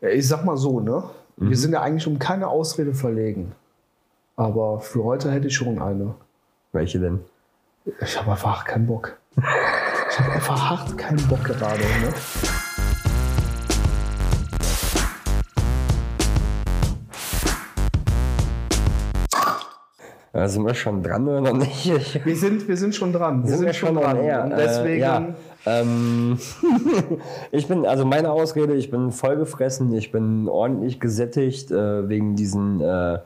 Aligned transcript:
Ich 0.00 0.26
sag 0.28 0.44
mal 0.44 0.56
so, 0.56 0.80
ne? 0.80 1.04
Wir 1.36 1.56
sind 1.56 1.72
ja 1.72 1.80
eigentlich 1.80 2.06
um 2.06 2.18
keine 2.18 2.48
Ausrede 2.48 2.92
verlegen. 2.94 3.52
Aber 4.36 4.80
für 4.80 5.04
heute 5.04 5.30
hätte 5.30 5.48
ich 5.48 5.54
schon 5.54 5.80
eine. 5.80 6.14
Welche 6.72 6.98
denn? 7.00 7.20
Ich 8.00 8.18
habe 8.18 8.30
einfach 8.32 8.64
keinen 8.64 8.86
Bock. 8.86 9.16
Ich 9.36 10.18
habe 10.18 10.32
einfach 10.32 10.70
hart 10.70 10.98
keinen 10.98 11.26
Bock 11.28 11.44
gerade. 11.44 11.80
Ne? 11.80 12.12
Da 20.32 20.46
sind 20.48 20.64
wir 20.64 20.74
schon 20.74 21.02
dran 21.02 21.26
oder 21.26 21.40
noch 21.40 21.52
nicht? 21.54 22.24
Wir 22.24 22.36
sind, 22.36 22.68
wir 22.68 22.76
sind 22.76 22.94
schon 22.94 23.12
dran. 23.12 23.46
Wir 23.46 23.56
sind, 23.56 23.74
schon 23.74 23.96
dran. 23.96 24.16
Und 24.18 24.50
deswegen, 24.56 24.86
Äh, 24.86 24.98
ja. 24.98 25.34
Ähm, 25.66 26.38
ich 27.50 27.68
bin, 27.68 27.86
also 27.86 28.04
meine 28.04 28.30
Ausrede, 28.30 28.74
ich 28.74 28.90
bin 28.90 29.12
vollgefressen, 29.12 29.92
ich 29.94 30.12
bin 30.12 30.48
ordentlich 30.48 31.00
gesättigt 31.00 31.70
äh, 31.70 32.08
wegen 32.08 32.36
diesen 32.36 32.80
äh, 32.80 33.18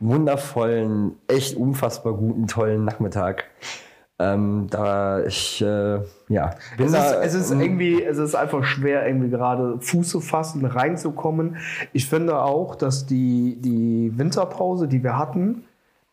wundervollen, 0.00 1.16
echt 1.28 1.56
unfassbar 1.56 2.14
guten, 2.14 2.46
tollen 2.46 2.84
Nachmittag. 2.84 3.44
Ähm, 4.18 4.68
da 4.70 5.22
ich, 5.24 5.60
äh, 5.60 5.98
ja, 6.28 6.54
es, 6.78 6.92
da, 6.92 7.20
ist, 7.20 7.34
es 7.34 7.42
ist 7.42 7.50
ähm, 7.50 7.60
irgendwie, 7.60 8.02
es 8.02 8.16
ist 8.16 8.34
einfach 8.34 8.64
schwer, 8.64 9.06
irgendwie 9.06 9.28
gerade 9.28 9.78
Fuß 9.78 10.08
zu 10.08 10.20
fassen, 10.22 10.64
reinzukommen. 10.64 11.58
Ich 11.92 12.08
finde 12.08 12.40
auch, 12.40 12.76
dass 12.76 13.04
die, 13.04 13.58
die 13.60 14.12
Winterpause, 14.16 14.88
die 14.88 15.02
wir 15.02 15.18
hatten, 15.18 15.64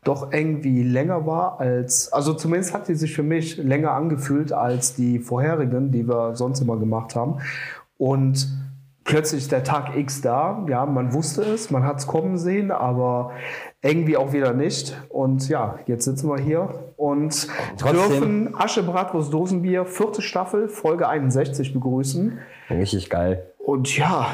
doch 0.03 0.31
irgendwie 0.33 0.83
länger 0.83 1.25
war 1.25 1.59
als, 1.59 2.11
also 2.11 2.33
zumindest 2.33 2.73
hat 2.73 2.87
die 2.87 2.95
sich 2.95 3.13
für 3.15 3.23
mich 3.23 3.57
länger 3.57 3.91
angefühlt 3.91 4.51
als 4.53 4.95
die 4.95 5.19
vorherigen, 5.19 5.91
die 5.91 6.07
wir 6.07 6.35
sonst 6.35 6.59
immer 6.61 6.77
gemacht 6.77 7.15
haben. 7.15 7.37
Und 7.97 8.47
plötzlich 9.05 9.47
der 9.47 9.63
Tag 9.63 9.95
X 9.97 10.21
da, 10.21 10.65
ja, 10.69 10.85
man 10.85 11.13
wusste 11.13 11.41
es, 11.43 11.71
man 11.71 11.83
hat 11.85 11.99
es 11.99 12.07
kommen 12.07 12.37
sehen, 12.37 12.71
aber 12.71 13.31
irgendwie 13.81 14.15
auch 14.17 14.31
wieder 14.33 14.53
nicht. 14.53 14.97
Und 15.09 15.47
ja, 15.49 15.79
jetzt 15.87 16.05
sitzen 16.05 16.29
wir 16.29 16.37
hier 16.41 16.69
und 16.97 17.47
Trotzdem- 17.77 17.93
dürfen 17.93 18.55
Asche 18.55 18.83
Bratwurst 18.83 19.33
Dosenbier, 19.33 19.85
vierte 19.85 20.21
Staffel, 20.21 20.69
Folge 20.69 21.07
61 21.07 21.73
begrüßen. 21.73 22.37
richtig 22.69 23.09
geil. 23.09 23.45
Und 23.63 23.97
ja, 23.97 24.27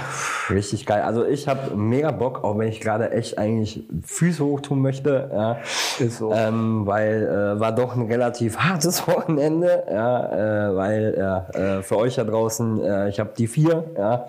Richtig 0.50 0.86
geil. 0.86 1.04
Also 1.04 1.26
ich 1.26 1.48
habe 1.48 1.76
mega 1.76 2.12
Bock, 2.12 2.44
auch 2.44 2.58
wenn 2.58 2.68
ich 2.68 2.82
gerade 2.82 3.12
echt 3.12 3.38
eigentlich 3.38 3.84
Füße 4.04 4.44
hoch 4.44 4.62
tun 4.62 4.82
möchte. 4.82 5.30
Ja. 5.32 5.58
Ist 6.00 6.18
so. 6.18 6.34
Ähm, 6.34 6.86
weil 6.86 7.24
äh, 7.24 7.60
war 7.60 7.72
doch 7.72 7.96
ein 7.96 8.08
relativ 8.08 8.58
hartes 8.58 9.08
Wochenende, 9.08 9.84
ja, 9.90 10.70
äh, 10.70 10.76
weil 10.76 11.16
ja, 11.18 11.48
äh, 11.54 11.84
für 11.84 11.98
euch 11.98 12.16
da 12.16 12.24
draußen, 12.24 12.84
äh, 12.84 13.10
ich 13.10 13.20
habe 13.20 13.32
die 13.38 13.48
vier, 13.48 13.84
ja, 13.98 14.28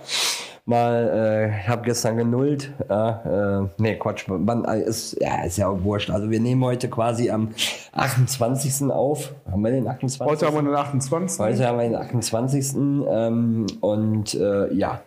mal, 0.65 1.11
äh, 1.13 1.61
ich 1.61 1.69
habe 1.69 1.83
gestern 1.83 2.17
genullt, 2.17 2.73
ja, 2.89 3.63
äh, 3.63 3.69
nee, 3.79 3.97
Quatsch, 3.97 4.25
wann, 4.29 4.65
äh, 4.65 4.83
ist, 4.83 5.21
ja, 5.21 5.45
ist 5.45 5.59
ja 5.59 5.69
auch 5.69 5.83
wurscht. 5.83 6.11
Also 6.11 6.31
wir 6.31 6.41
nehmen 6.41 6.65
heute 6.65 6.89
quasi 6.89 7.31
am 7.31 7.51
28. 7.93 8.91
auf. 8.91 9.33
Haben 9.51 9.63
wir 9.63 9.71
den 9.71 9.89
28. 9.89 10.21
heute 10.21 10.47
haben 10.47 10.55
wir 10.55 10.63
den 10.63 10.75
28. 10.75 11.39
Heute 11.39 11.67
haben 11.67 11.79
wir 11.79 11.85
den 11.85 11.97
28. 11.97 12.75
Ähm, 12.77 13.67
und 13.81 14.35
äh, 14.35 14.73
ja, 14.73 15.01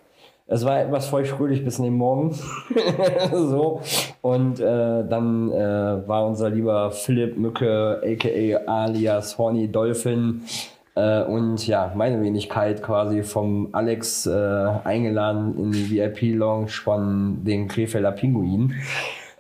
es 0.46 0.66
war 0.66 0.82
etwas 0.82 1.08
feuchtfröhlich 1.08 1.64
bis 1.64 1.80
in 1.80 1.86
den 1.86 1.98
Morgen. 1.98 2.36
so. 3.32 3.82
Und 4.22 4.60
äh, 4.60 5.08
dann 5.08 5.52
äh, 5.52 6.08
war 6.08 6.28
unser 6.28 6.50
lieber 6.50 6.92
Philipp 6.92 7.38
Mücke, 7.38 8.02
aka 8.04 8.72
alias 8.72 9.38
Horny 9.38 9.72
Dolphin, 9.72 10.42
äh, 10.96 11.24
und 11.24 11.66
ja, 11.68 11.92
meine 11.96 12.22
Wenigkeit 12.22 12.84
quasi 12.84 13.24
vom 13.24 13.70
Alex 13.72 14.26
äh, 14.26 14.32
eingeladen 14.84 15.58
in 15.58 15.72
die 15.72 15.90
VIP-Lounge 15.90 16.70
von 16.70 17.44
den 17.44 17.68
Krefelder 17.68 18.12
Pinguinen. 18.12 18.76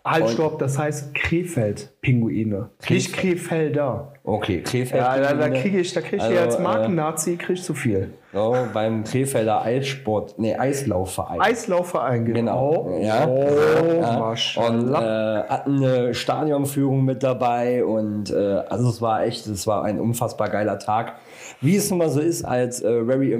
Halt, 0.05 0.29
stopp, 0.31 0.59
das 0.59 0.77
heißt 0.77 1.15
Krefeld-Pinguine. 1.15 2.69
Nicht 2.89 3.13
Krefelder. 3.13 4.13
Okay, 4.23 4.61
Krefeld. 4.61 5.01
Ja, 5.01 5.17
da, 5.17 5.33
da 5.33 5.49
kriege 5.49 5.79
ich, 5.79 5.93
da 5.93 6.01
krieg 6.01 6.15
ich 6.15 6.21
Also, 6.21 6.39
als 6.39 6.55
äh, 6.55 6.61
Marken-Nazi 6.61 7.37
krieg 7.37 7.57
ich 7.57 7.63
zu 7.63 7.73
viel. 7.73 8.13
So, 8.33 8.55
beim 8.73 9.03
Krefelder 9.03 9.61
Eissport, 9.61 10.39
nee, 10.39 10.55
Eislaufverein. 10.55 11.39
Eislaufverein, 11.39 12.25
Genau. 12.25 12.83
genau. 12.85 12.97
Ja. 12.99 13.27
Oh, 13.27 14.01
Ja. 14.01 14.67
Und 14.67 14.91
äh, 14.91 15.43
hatten 15.47 15.83
eine 15.83 16.13
Stadionführung 16.15 17.05
mit 17.05 17.21
dabei 17.21 17.85
und 17.85 18.31
äh, 18.31 18.63
also 18.69 18.89
es 18.89 19.01
war 19.01 19.23
echt, 19.23 19.45
es 19.45 19.67
war 19.67 19.83
ein 19.83 19.99
unfassbar 19.99 20.49
geiler 20.49 20.79
Tag. 20.79 21.13
Wie 21.61 21.75
es 21.75 21.89
nun 21.91 21.99
mal 21.99 22.09
so 22.09 22.19
ist 22.21 22.43
als 22.43 22.81
äh, 22.81 23.05
very 23.05 23.33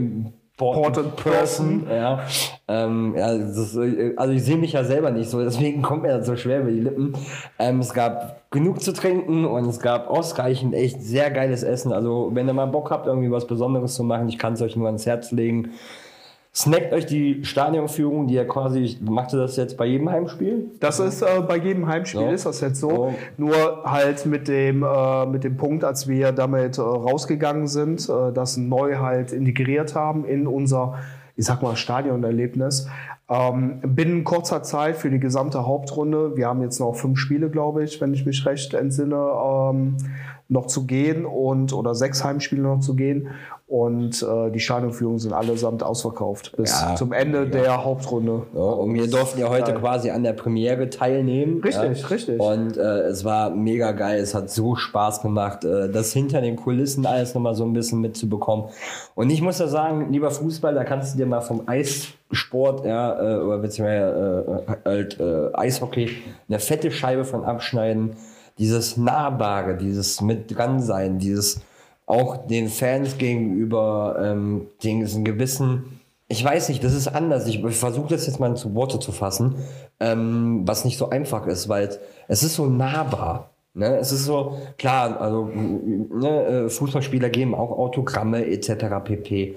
important 0.57 1.15
person. 1.15 1.87
Ja, 1.89 2.25
ähm, 2.67 3.15
ja 3.17 3.31
ist, 3.31 3.75
äh, 3.75 4.13
also 4.17 4.33
ich 4.33 4.43
sehe 4.43 4.57
mich 4.57 4.73
ja 4.73 4.83
selber 4.83 5.11
nicht 5.11 5.29
so, 5.29 5.39
deswegen 5.43 5.81
kommt 5.81 6.03
mir 6.03 6.17
das 6.17 6.27
so 6.27 6.35
schwer 6.35 6.61
über 6.61 6.71
die 6.71 6.79
Lippen. 6.79 7.13
Ähm, 7.59 7.79
es 7.79 7.93
gab 7.93 8.49
genug 8.51 8.81
zu 8.81 8.93
trinken 8.93 9.45
und 9.45 9.67
es 9.67 9.79
gab 9.79 10.09
ausreichend 10.09 10.75
echt 10.75 11.01
sehr 11.01 11.31
geiles 11.31 11.63
Essen. 11.63 11.91
Also 11.91 12.31
wenn 12.33 12.47
ihr 12.47 12.53
mal 12.53 12.67
Bock 12.67 12.91
habt, 12.91 13.07
irgendwie 13.07 13.31
was 13.31 13.47
Besonderes 13.47 13.95
zu 13.95 14.03
machen, 14.03 14.29
ich 14.29 14.37
kann 14.37 14.53
es 14.53 14.61
euch 14.61 14.75
nur 14.75 14.87
ans 14.87 15.05
Herz 15.05 15.31
legen. 15.31 15.71
Snackt 16.55 16.93
euch 16.93 17.07
die 17.07 17.43
Stadionführung, 17.43 18.27
die 18.27 18.35
ja 18.35 18.45
quasi, 18.45 18.97
macht 19.01 19.33
ihr 19.33 19.39
das 19.39 19.55
jetzt 19.55 19.75
bei 19.75 19.87
jedem 19.87 20.11
Heimspiel? 20.11 20.69
Das 20.79 20.99
ist 20.99 21.23
äh, 21.23 21.41
bei 21.47 21.57
jedem 21.57 21.87
Heimspiel 21.87 22.21
So. 22.21 22.29
ist 22.29 22.45
das 22.45 22.61
jetzt 22.61 22.79
so. 22.79 22.89
So. 22.89 23.15
Nur 23.37 23.83
halt 23.85 24.27
mit 24.27 24.47
dem, 24.47 24.83
äh, 24.83 25.25
mit 25.25 25.43
dem 25.43 25.57
Punkt, 25.57 25.83
als 25.83 26.07
wir 26.07 26.31
damit 26.31 26.77
äh, 26.77 26.81
rausgegangen 26.81 27.65
sind, 27.65 28.07
äh, 28.07 28.31
das 28.31 28.57
neu 28.57 28.97
halt 28.97 29.31
integriert 29.31 29.95
haben 29.95 30.25
in 30.25 30.45
unser, 30.45 30.99
ich 31.35 31.45
sag 31.45 31.63
mal, 31.63 31.75
Stadionerlebnis. 31.75 32.87
Ähm, 33.29 33.79
binnen 33.81 34.23
kurzer 34.23 34.61
Zeit 34.61 34.97
für 34.97 35.09
die 35.09 35.19
gesamte 35.19 35.65
Hauptrunde, 35.65 36.37
wir 36.37 36.47
haben 36.47 36.61
jetzt 36.61 36.79
noch 36.79 36.93
fünf 36.93 37.17
Spiele, 37.17 37.49
glaube 37.49 37.83
ich, 37.83 37.99
wenn 37.99 38.13
ich 38.13 38.27
mich 38.27 38.45
recht 38.45 38.75
entsinne, 38.75 39.15
ähm, 39.15 39.97
noch 40.49 40.67
zu 40.67 40.85
gehen 40.85 41.25
und 41.25 41.73
oder 41.73 41.95
sechs 41.95 42.23
Heimspiele 42.23 42.61
noch 42.61 42.79
zu 42.79 42.95
gehen. 42.95 43.29
Und 43.65 44.21
äh, 44.21 44.51
die 44.51 44.59
Stadionführungen 44.59 45.17
sind 45.17 45.33
allesamt 45.33 45.81
ausverkauft 45.81 46.55
bis 46.57 46.79
Ja, 46.79 46.95
zum 46.95 47.11
Ende 47.11 47.47
der 47.47 47.83
Hauptrunde. 47.83 48.43
Ja, 48.53 48.61
und 48.61 48.93
wir 48.93 49.09
durften 49.09 49.39
ja 49.39 49.49
heute 49.49 49.71
Geil. 49.71 49.81
quasi 49.81 50.11
an 50.11 50.21
der 50.21 50.33
Premiere 50.33 50.91
teilnehmen. 50.91 51.59
Richtig, 51.63 52.01
ja. 52.01 52.07
richtig. 52.07 52.39
Und 52.39 52.77
äh, 52.77 53.07
es 53.07 53.25
war 53.25 53.49
mega 53.49 53.93
geil, 53.93 54.19
es 54.19 54.35
hat 54.35 54.51
so 54.51 54.75
Spaß 54.75 55.23
gemacht, 55.23 55.63
äh, 55.63 55.89
das 55.89 56.13
hinter 56.13 56.41
den 56.41 56.55
Kulissen 56.55 57.05
alles 57.07 57.33
nochmal 57.33 57.55
so 57.55 57.63
ein 57.63 57.73
bisschen 57.73 57.99
mitzubekommen. 58.01 58.65
Und 59.15 59.31
ich 59.31 59.41
muss 59.41 59.57
ja 59.57 59.67
sagen, 59.67 60.11
lieber 60.11 60.29
Fußball, 60.29 60.75
da 60.75 60.83
kannst 60.83 61.15
du 61.15 61.17
dir 61.17 61.25
mal 61.25 61.41
vom 61.41 61.63
Eissport, 61.65 62.85
ja, 62.85 63.37
äh, 63.37 63.37
oder 63.37 63.57
beziehungsweise 63.57 64.65
äh, 64.67 64.87
halt, 64.87 65.19
äh, 65.19 65.49
Eishockey, 65.53 66.11
eine 66.47 66.59
fette 66.59 66.91
Scheibe 66.91 67.25
von 67.25 67.43
abschneiden. 67.43 68.17
Dieses 68.57 68.97
Nahbare, 68.97 69.77
dieses 69.77 70.21
mit 70.21 70.55
dran 70.55 70.81
sein, 70.81 71.19
dieses 71.19 71.61
auch 72.05 72.47
den 72.47 72.69
Fans 72.69 73.17
gegenüber, 73.17 74.17
ähm, 74.19 74.67
diesen 74.81 75.23
gewissen 75.23 75.99
ich 76.33 76.43
weiß 76.43 76.69
nicht, 76.69 76.83
das 76.83 76.93
ist 76.93 77.07
anders. 77.07 77.45
Ich 77.47 77.61
versuche 77.75 78.09
das 78.09 78.25
jetzt 78.25 78.39
mal 78.39 78.55
zu 78.55 78.73
Worte 78.73 78.99
zu 78.99 79.11
fassen, 79.11 79.55
ähm, 79.99 80.63
was 80.65 80.83
nicht 80.83 80.97
so 80.97 81.09
einfach 81.09 81.45
ist, 81.45 81.69
weil 81.69 81.89
es 82.27 82.41
ist 82.41 82.55
so 82.55 82.65
nahbar. 82.65 83.51
Ne? 83.75 83.97
Es 83.97 84.11
ist 84.11 84.25
so, 84.25 84.57
klar, 84.79 85.21
also 85.21 85.45
ne, 85.45 86.45
äh, 86.45 86.69
Fußballspieler 86.69 87.29
geben 87.29 87.53
auch 87.53 87.71
Autogramme 87.71 88.47
etc. 88.47 88.85
pp. 89.03 89.55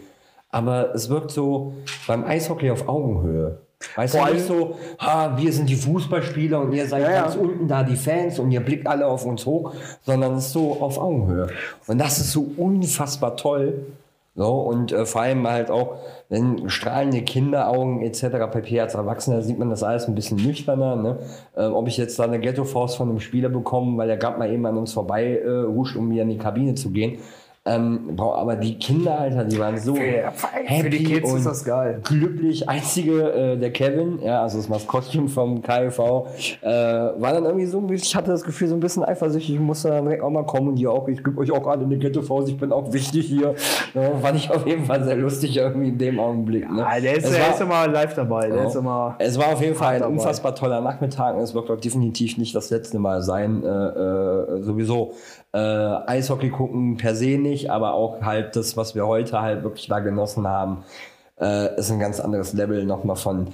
Aber 0.51 0.95
es 0.95 1.09
wirkt 1.09 1.31
so 1.31 1.73
beim 2.07 2.25
Eishockey 2.25 2.71
auf 2.71 2.89
Augenhöhe. 2.89 3.61
Weißt 3.95 4.17
Vor 4.17 4.27
du, 4.27 4.35
nicht 4.35 4.47
so, 4.47 4.79
ha, 4.99 5.37
wir 5.37 5.53
sind 5.53 5.69
die 5.69 5.77
Fußballspieler 5.77 6.61
und 6.61 6.73
ihr 6.73 6.87
seid 6.87 7.03
Ja, 7.03 7.11
ja. 7.11 7.23
ganz 7.23 7.37
unten 7.37 7.69
da 7.69 7.83
die 7.83 7.97
Fans 7.97 8.39
und 8.39 8.51
ihr 8.51 8.61
blickt 8.61 8.87
alle 8.87 9.07
auf 9.07 9.27
uns 9.27 9.45
hoch, 9.45 9.75
sondern 10.03 10.37
es 10.37 10.47
ist 10.47 10.53
so 10.53 10.79
auf 10.81 10.99
Augenhöhe. 10.99 11.49
Und 11.87 11.99
das 11.99 12.19
ist 12.19 12.33
so 12.33 12.47
unfassbar 12.57 13.37
toll. 13.37 13.87
So, 14.35 14.53
und 14.53 14.93
äh, 14.93 15.07
vor 15.07 15.23
allem 15.23 15.49
halt 15.49 15.71
auch, 15.71 15.97
wenn 16.29 16.69
strahlende 16.69 17.23
Kinderaugen 17.23 18.03
etc. 18.03 18.51
pp. 18.53 18.81
als 18.81 18.95
Erwachsener 18.95 19.41
sieht 19.41 19.59
man 19.59 19.71
das 19.71 19.83
alles 19.83 20.09
ein 20.09 20.15
bisschen 20.15 20.37
nüchterner. 20.37 20.95
Ne? 20.97 21.19
Äh, 21.57 21.65
ob 21.65 21.89
ich 21.89 21.97
jetzt 21.97 22.19
da 22.19 22.25
eine 22.25 22.39
Ghetto-Faust 22.39 22.99
von 22.99 23.09
einem 23.09 23.21
Spieler 23.21 23.49
bekomme, 23.49 23.97
weil 23.97 24.11
er 24.11 24.19
gerade 24.19 24.39
mal 24.39 24.53
eben 24.53 24.67
an 24.67 24.77
uns 24.77 24.93
vorbei 24.93 25.39
äh, 25.39 25.67
huscht, 25.67 25.97
um 25.97 26.11
wieder 26.11 26.22
in 26.22 26.29
die 26.29 26.39
Kabine 26.39 26.75
zu 26.75 26.91
gehen. 26.91 27.19
Ähm, 27.66 28.15
boah, 28.15 28.39
aber 28.39 28.54
die 28.54 28.78
Kinder, 28.78 29.18
Alter, 29.18 29.45
die 29.45 29.59
waren 29.59 29.77
so 29.77 29.97
happy 29.97 30.83
für 30.83 30.91
die 30.91 31.03
Kids 31.04 31.30
und 31.33 31.39
ist 31.39 31.47
das 31.47 31.65
geil. 31.65 32.01
glücklich. 32.04 32.68
Einzige, 32.68 33.33
äh, 33.33 33.57
der 33.57 33.72
Kevin, 33.72 34.21
ja, 34.22 34.42
also 34.42 34.59
das 34.59 34.68
Maskottchen 34.68 35.27
vom 35.28 35.63
KV, 35.63 36.27
äh, 36.63 36.68
war 36.68 37.33
dann 37.33 37.45
irgendwie 37.45 37.66
so, 37.66 37.84
ich 37.91 38.15
hatte 38.15 38.30
das 38.30 38.45
Gefühl, 38.45 38.68
so 38.68 38.74
ein 38.74 38.80
bisschen 38.80 39.03
eifersüchtig, 39.03 39.57
ich 39.57 39.60
musste 39.60 39.89
dann 39.89 40.04
direkt 40.04 40.22
auch 40.22 40.30
mal 40.30 40.45
kommen 40.47 40.68
und 40.68 40.77
ihr 40.78 40.92
auch, 40.92 41.09
ich 41.09 41.24
gebe 41.24 41.39
euch 41.41 41.51
auch 41.51 41.66
alle 41.66 41.84
eine 41.84 41.98
Ghetto-Faust, 41.98 42.48
ich 42.51 42.57
bin 42.57 42.71
auch 42.71 42.92
wichtig 42.92 43.27
hier. 43.27 43.54
Ja, 43.95 44.10
fand 44.22 44.36
ich 44.36 44.48
auf 44.51 44.65
jeden 44.66 44.84
Fall 44.84 45.03
sehr 45.03 45.16
lustig 45.16 45.57
irgendwie 45.57 45.89
in 45.89 45.98
dem 45.98 46.21
Augenblick. 46.21 46.71
Ne? 46.71 46.86
Ah, 46.86 47.01
der 47.01 47.16
ist, 47.16 47.24
war- 47.33 47.51
ist 47.51 47.60
immer 47.60 47.89
live 47.89 48.15
dabei. 48.15 48.47
Der 48.48 48.59
Ja. 48.59 48.65
ist 48.69 48.77
immer. 48.77 49.16
es 49.19 49.36
war 49.39 49.48
auf 49.48 49.60
jeden 49.60 49.74
Fall 49.74 49.95
ein 49.95 50.01
dabei. 50.03 50.12
unfassbar 50.12 50.54
toller 50.54 50.80
Nachmittag 50.80 51.34
und 51.34 51.42
es 51.42 51.53
wird 51.54 51.69
auch 51.69 51.80
definitiv 51.80 52.39
nicht 52.39 52.54
das 52.54 52.71
letzte 52.71 52.98
Mal 53.01 53.22
sein. 53.22 53.65
Äh, 53.65 53.66
äh, 53.69 54.62
sowieso 54.62 55.15
äh, 55.53 55.59
Eishockey 55.59 56.51
gucken 56.51 56.97
per 56.98 57.15
se 57.15 57.39
nicht, 57.39 57.56
aber 57.71 57.95
auch 57.95 58.23
halt 58.23 58.57
das, 58.57 58.77
was 58.77 58.95
wir 58.95 59.07
heute 59.07 59.41
halt 59.41 59.63
wirklich 59.63 59.89
da 59.89 60.01
genossen 60.01 60.47
haben, 60.47 60.85
äh, 61.41 61.79
ist 61.79 61.91
ein 61.91 61.99
ganz 61.99 62.21
anderes 62.21 62.53
Level 62.53 62.85
nochmal 62.85 63.17
von 63.17 63.49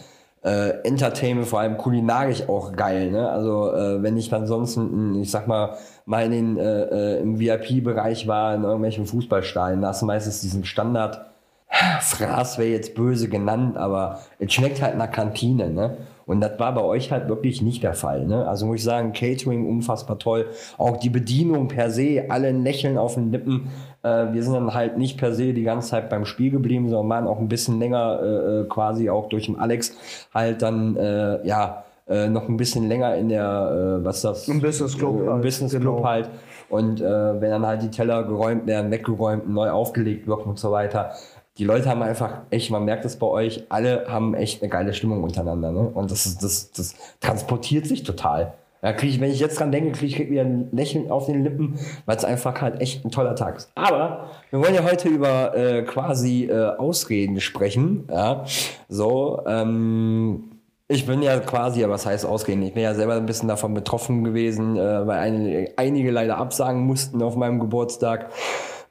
äh, 0.44 0.70
Entertainment, 0.84 1.46
vor 1.46 1.60
allem 1.60 1.76
kulinarisch 1.78 2.48
auch 2.48 2.72
geil. 2.72 3.10
Ne? 3.10 3.28
Also 3.28 3.72
äh, 3.72 4.02
wenn 4.02 4.16
ich 4.16 4.28
dann 4.28 4.46
sonst, 4.46 4.78
ich 5.20 5.30
sag 5.30 5.46
mal, 5.46 5.76
mal 6.04 6.24
in 6.24 6.32
den, 6.32 6.58
äh, 6.58 6.82
äh 7.16 7.20
im 7.20 7.38
VIP-Bereich 7.38 8.26
war, 8.26 8.54
in 8.54 8.64
irgendwelchen 8.64 9.06
Fußballstadien, 9.06 9.82
da 9.82 9.88
hast 9.88 10.02
du 10.02 10.06
meistens 10.06 10.40
diesen 10.40 10.64
Standard, 10.64 11.26
Fraß 12.00 12.58
wäre 12.58 12.70
jetzt 12.70 12.94
böse 12.94 13.28
genannt, 13.28 13.76
aber 13.76 14.20
es 14.38 14.52
schmeckt 14.52 14.82
halt 14.82 14.96
nach 14.98 15.10
Kantine. 15.10 15.70
Ne? 15.70 15.96
Und 16.26 16.40
das 16.40 16.58
war 16.58 16.74
bei 16.74 16.82
euch 16.82 17.12
halt 17.12 17.28
wirklich 17.28 17.62
nicht 17.62 17.82
der 17.82 17.94
Fall. 17.94 18.26
Ne? 18.26 18.46
Also 18.46 18.66
muss 18.66 18.76
ich 18.76 18.84
sagen, 18.84 19.12
Catering 19.12 19.66
unfassbar 19.68 20.18
toll. 20.18 20.46
Auch 20.78 20.96
die 20.96 21.10
Bedienung 21.10 21.68
per 21.68 21.90
se, 21.90 22.26
alle 22.28 22.52
Lächeln 22.52 22.98
auf 22.98 23.14
den 23.14 23.32
Lippen. 23.32 23.70
Äh, 24.02 24.32
wir 24.32 24.42
sind 24.42 24.54
dann 24.54 24.74
halt 24.74 24.98
nicht 24.98 25.18
per 25.18 25.32
se 25.32 25.52
die 25.52 25.62
ganze 25.62 25.90
Zeit 25.90 26.10
beim 26.10 26.24
Spiel 26.24 26.50
geblieben, 26.50 26.88
sondern 26.88 27.08
waren 27.08 27.26
auch 27.26 27.38
ein 27.38 27.48
bisschen 27.48 27.78
länger 27.78 28.20
äh, 28.22 28.60
äh 28.60 28.64
quasi 28.68 29.10
auch 29.10 29.28
durch 29.28 29.46
den 29.46 29.58
Alex 29.58 29.96
halt 30.34 30.62
dann, 30.62 30.96
äh, 30.96 31.46
ja, 31.46 31.84
äh, 32.08 32.28
noch 32.28 32.48
ein 32.48 32.56
bisschen 32.56 32.88
länger 32.88 33.14
in 33.16 33.28
der, 33.28 34.00
äh, 34.00 34.04
was 34.04 34.16
ist 34.16 34.24
das? 34.24 34.48
Im 34.48 34.60
Business 34.60 34.98
Club. 34.98 35.20
Im 35.20 35.30
halt, 35.30 35.42
Business 35.42 35.70
Club 35.72 35.96
genau. 35.96 36.08
halt. 36.08 36.30
Und 36.68 37.00
wenn 37.02 37.50
dann 37.50 37.66
halt 37.66 37.82
die 37.82 37.90
Teller 37.90 38.22
geräumt 38.22 38.66
werden, 38.66 38.90
weggeräumt, 38.90 39.46
neu 39.46 39.68
aufgelegt 39.68 40.26
wird 40.26 40.46
und 40.46 40.58
so 40.58 40.72
weiter, 40.72 41.12
die 41.58 41.64
Leute 41.64 41.90
haben 41.90 42.02
einfach 42.02 42.38
echt, 42.48 42.70
man 42.70 42.86
merkt 42.86 43.04
es 43.04 43.16
bei 43.16 43.26
euch, 43.26 43.64
alle 43.68 44.06
haben 44.08 44.34
echt 44.34 44.62
eine 44.62 44.70
geile 44.70 44.94
Stimmung 44.94 45.22
untereinander. 45.22 45.70
Ne? 45.70 45.80
Und 45.80 46.10
das, 46.10 46.38
das, 46.38 46.72
das 46.72 46.94
transportiert 47.20 47.86
sich 47.86 48.04
total. 48.04 48.54
Ja, 48.82 48.92
krieg 48.92 49.10
ich, 49.10 49.20
wenn 49.20 49.30
ich 49.30 49.38
jetzt 49.38 49.60
dran 49.60 49.70
denke, 49.70 49.92
kriege 49.92 50.24
ich 50.24 50.30
wieder 50.30 50.42
ein 50.42 50.68
Lächeln 50.72 51.08
auf 51.10 51.26
den 51.26 51.44
Lippen, 51.44 51.78
weil 52.04 52.16
es 52.16 52.24
einfach 52.24 52.60
halt 52.60 52.80
echt 52.80 53.04
ein 53.04 53.12
toller 53.12 53.36
Tag 53.36 53.56
ist. 53.56 53.70
Aber 53.76 54.30
wir 54.50 54.58
wollen 54.58 54.74
ja 54.74 54.82
heute 54.82 55.08
über 55.08 55.56
äh, 55.56 55.82
quasi 55.82 56.46
äh, 56.46 56.76
Ausreden 56.76 57.40
sprechen. 57.40 58.08
Ja, 58.10 58.44
so, 58.88 59.40
ähm, 59.46 60.50
ich 60.88 61.06
bin 61.06 61.22
ja 61.22 61.38
quasi, 61.38 61.88
was 61.88 62.06
heißt 62.06 62.26
Ausreden? 62.26 62.62
Ich 62.64 62.74
bin 62.74 62.82
ja 62.82 62.94
selber 62.94 63.14
ein 63.14 63.24
bisschen 63.24 63.48
davon 63.48 63.72
betroffen 63.72 64.24
gewesen, 64.24 64.76
äh, 64.76 65.06
weil 65.06 65.18
einige, 65.20 65.72
einige 65.76 66.10
leider 66.10 66.38
absagen 66.38 66.80
mussten 66.82 67.22
auf 67.22 67.36
meinem 67.36 67.60
Geburtstag 67.60 68.30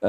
äh, 0.02 0.08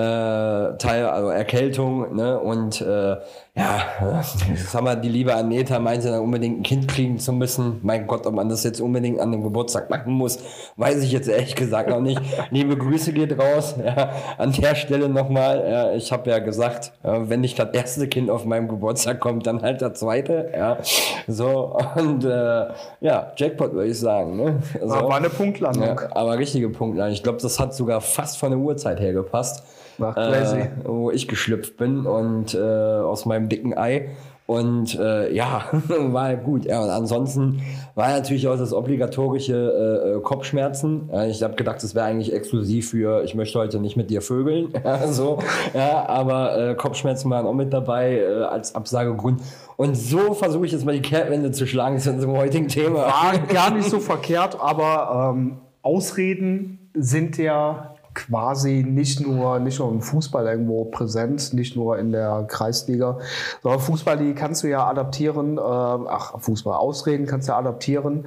Teil, 0.78 1.06
also 1.06 1.28
Erkältung, 1.28 2.14
ne? 2.16 2.38
Und 2.40 2.80
äh, 2.80 3.16
ja, 3.54 4.22
sag 4.56 4.82
mal, 4.82 4.96
die 4.96 5.10
liebe 5.10 5.34
Aneta 5.34 5.78
meinte 5.78 6.08
dann 6.10 6.20
unbedingt 6.20 6.60
ein 6.60 6.62
Kind 6.62 6.88
kriegen 6.88 7.18
zu 7.18 7.34
müssen. 7.34 7.80
Mein 7.82 8.06
Gott, 8.06 8.26
ob 8.26 8.32
man 8.32 8.48
das 8.48 8.64
jetzt 8.64 8.80
unbedingt 8.80 9.20
an 9.20 9.30
dem 9.30 9.42
Geburtstag 9.42 9.90
machen 9.90 10.14
muss, 10.14 10.38
weiß 10.76 11.02
ich 11.02 11.12
jetzt 11.12 11.28
ehrlich 11.28 11.54
gesagt 11.54 11.90
noch 11.90 12.00
nicht. 12.00 12.18
liebe 12.50 12.78
Grüße 12.78 13.12
geht 13.12 13.38
raus. 13.38 13.74
Ja, 13.84 14.10
an 14.38 14.52
der 14.52 14.74
Stelle 14.74 15.08
nochmal. 15.10 15.68
Ja, 15.68 15.92
ich 15.92 16.12
habe 16.12 16.30
ja 16.30 16.38
gesagt, 16.38 16.92
ja, 17.04 17.28
wenn 17.28 17.42
nicht 17.42 17.58
das 17.58 17.74
erste 17.74 18.08
Kind 18.08 18.30
auf 18.30 18.46
meinem 18.46 18.68
Geburtstag 18.68 19.20
kommt, 19.20 19.46
dann 19.46 19.60
halt 19.60 19.82
das 19.82 19.98
zweite. 19.98 20.50
Ja, 20.56 20.78
so 21.26 21.76
und 21.96 22.24
äh, 22.24 22.68
ja, 23.00 23.32
Jackpot 23.36 23.74
würde 23.74 23.90
ich 23.90 23.98
sagen. 23.98 24.36
Ne? 24.36 24.62
So. 24.80 24.88
War 24.88 25.16
eine 25.16 25.28
Punktlandung. 25.28 25.84
Ja, 25.84 25.96
aber 26.12 26.38
richtige 26.38 26.70
Punktlandung. 26.70 27.12
Ich 27.12 27.22
glaube, 27.22 27.38
das 27.42 27.60
hat 27.60 27.74
sogar 27.74 28.00
fast 28.00 28.38
von 28.38 28.50
der 28.50 28.58
Uhrzeit 28.58 28.98
her 28.98 29.12
gepasst. 29.12 29.62
Ach, 30.00 30.14
crazy. 30.14 30.58
Äh, 30.58 30.68
wo 30.84 31.10
ich 31.10 31.28
geschlüpft 31.28 31.76
bin 31.76 32.06
und 32.06 32.54
äh, 32.54 32.58
aus 32.58 33.26
meinem 33.26 33.48
dicken 33.48 33.76
Ei. 33.76 34.10
Und 34.46 34.98
äh, 34.98 35.32
ja, 35.32 35.64
war 35.88 36.36
gut. 36.36 36.64
Ja, 36.64 36.82
und 36.82 36.90
ansonsten 36.90 37.62
war 37.94 38.10
natürlich 38.10 38.48
auch 38.48 38.58
das 38.58 38.74
obligatorische 38.74 39.54
äh, 39.54 40.18
äh 40.18 40.20
Kopfschmerzen. 40.20 41.08
Ja, 41.12 41.24
ich 41.26 41.42
habe 41.42 41.54
gedacht, 41.54 41.82
das 41.82 41.94
wäre 41.94 42.06
eigentlich 42.06 42.32
exklusiv 42.32 42.90
für, 42.90 43.22
ich 43.22 43.34
möchte 43.34 43.58
heute 43.58 43.78
nicht 43.78 43.96
mit 43.96 44.10
dir 44.10 44.20
vögeln. 44.20 44.68
Ja, 44.84 45.06
so. 45.06 45.38
ja, 45.74 46.08
aber 46.08 46.70
äh, 46.70 46.74
Kopfschmerzen 46.74 47.30
waren 47.30 47.46
auch 47.46 47.54
mit 47.54 47.72
dabei 47.72 48.18
äh, 48.18 48.42
als 48.42 48.74
Absagegrund. 48.74 49.40
Und 49.76 49.94
so 49.94 50.34
versuche 50.34 50.66
ich 50.66 50.72
jetzt 50.72 50.84
mal 50.84 50.92
die 50.94 51.02
Kehrtwende 51.02 51.52
zu 51.52 51.66
schlagen 51.66 51.98
zu 51.98 52.10
unserem 52.10 52.36
heutigen 52.36 52.66
Thema. 52.66 53.06
War 53.06 53.38
gar 53.48 53.72
nicht 53.72 53.88
so 53.88 54.00
verkehrt, 54.00 54.58
aber 54.60 55.32
ähm, 55.34 55.58
Ausreden 55.82 56.90
sind 56.94 57.38
ja 57.38 57.91
quasi 58.14 58.84
nicht 58.86 59.20
nur, 59.20 59.58
nicht 59.58 59.78
nur 59.78 59.90
im 59.90 60.00
Fußball 60.00 60.46
irgendwo 60.46 60.84
präsent, 60.86 61.52
nicht 61.54 61.76
nur 61.76 61.98
in 61.98 62.12
der 62.12 62.44
Kreisliga, 62.48 63.18
sondern 63.62 63.80
Fußball, 63.80 64.16
die 64.18 64.34
kannst 64.34 64.62
du 64.62 64.68
ja 64.68 64.86
adaptieren, 64.86 65.58
äh, 65.58 65.60
ach, 65.60 66.38
Fußball, 66.40 66.74
Ausreden 66.74 67.26
kannst 67.26 67.48
du 67.48 67.52
ja 67.52 67.58
adaptieren 67.58 68.26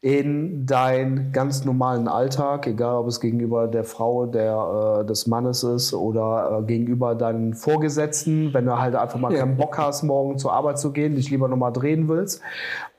in 0.00 0.66
deinen 0.66 1.32
ganz 1.32 1.64
normalen 1.64 2.08
Alltag, 2.08 2.66
egal 2.66 2.96
ob 2.96 3.06
es 3.08 3.20
gegenüber 3.20 3.68
der 3.68 3.84
Frau, 3.84 4.26
der, 4.26 5.00
äh, 5.00 5.06
des 5.06 5.26
Mannes 5.26 5.62
ist 5.62 5.94
oder 5.94 6.60
äh, 6.60 6.66
gegenüber 6.66 7.14
deinen 7.14 7.54
Vorgesetzten, 7.54 8.52
wenn 8.52 8.66
du 8.66 8.78
halt 8.78 8.94
einfach 8.94 9.18
mal 9.18 9.34
keinen 9.34 9.56
Bock 9.56 9.78
hast, 9.78 10.02
morgen 10.02 10.38
zur 10.38 10.52
Arbeit 10.52 10.78
zu 10.78 10.92
gehen, 10.92 11.16
dich 11.16 11.30
lieber 11.30 11.48
nochmal 11.48 11.72
drehen 11.72 12.08
willst. 12.08 12.42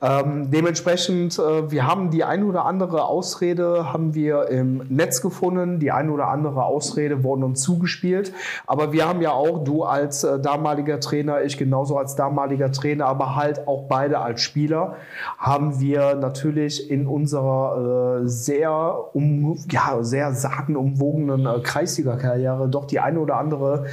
Ähm, 0.01 0.51
dementsprechend, 0.51 1.39
äh, 1.39 1.71
wir 1.71 1.87
haben 1.87 2.09
die 2.09 2.23
ein 2.23 2.43
oder 2.43 2.65
andere 2.65 3.05
Ausrede 3.05 3.93
haben 3.93 4.13
wir 4.13 4.49
im 4.49 4.83
Netz 4.89 5.21
gefunden, 5.21 5.79
die 5.79 5.91
ein 5.91 6.09
oder 6.09 6.24
andere 6.27 6.65
Ausrede 6.65 7.23
wurden 7.23 7.43
uns 7.43 7.61
zugespielt. 7.61 8.33
Aber 8.67 8.91
wir 8.91 9.07
haben 9.07 9.21
ja 9.21 9.31
auch, 9.31 9.63
du 9.63 9.83
als 9.83 10.23
äh, 10.23 10.39
damaliger 10.39 10.99
Trainer, 10.99 11.41
ich 11.43 11.57
genauso 11.57 11.97
als 11.97 12.15
damaliger 12.15 12.71
Trainer, 12.71 13.05
aber 13.05 13.35
halt 13.35 13.67
auch 13.67 13.83
beide 13.87 14.19
als 14.19 14.41
Spieler, 14.41 14.95
haben 15.37 15.79
wir 15.79 16.15
natürlich 16.15 16.89
in 16.89 17.07
unserer 17.07 18.21
äh, 18.21 18.27
sehr, 18.27 18.95
um, 19.13 19.57
ja, 19.71 20.03
sehr 20.03 20.33
sagenumwogenen 20.33 21.45
äh, 21.45 21.59
Kreisliga-Karriere 21.59 22.69
doch 22.69 22.85
die 22.85 22.99
eine 22.99 23.19
oder 23.19 23.37
andere 23.37 23.85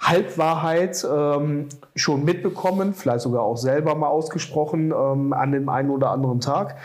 Halbwahrheit 0.00 1.06
ähm, 1.10 1.68
schon 1.94 2.24
mitbekommen, 2.24 2.92
vielleicht 2.94 3.20
sogar 3.20 3.42
auch 3.42 3.56
selber 3.56 3.94
mal 3.94 4.08
ausgesprochen 4.08 4.92
ähm, 4.92 5.32
an 5.32 5.52
dem 5.52 5.68
einen 5.68 5.90
oder 5.90 6.10
anderen 6.10 6.40
Tag. 6.40 6.76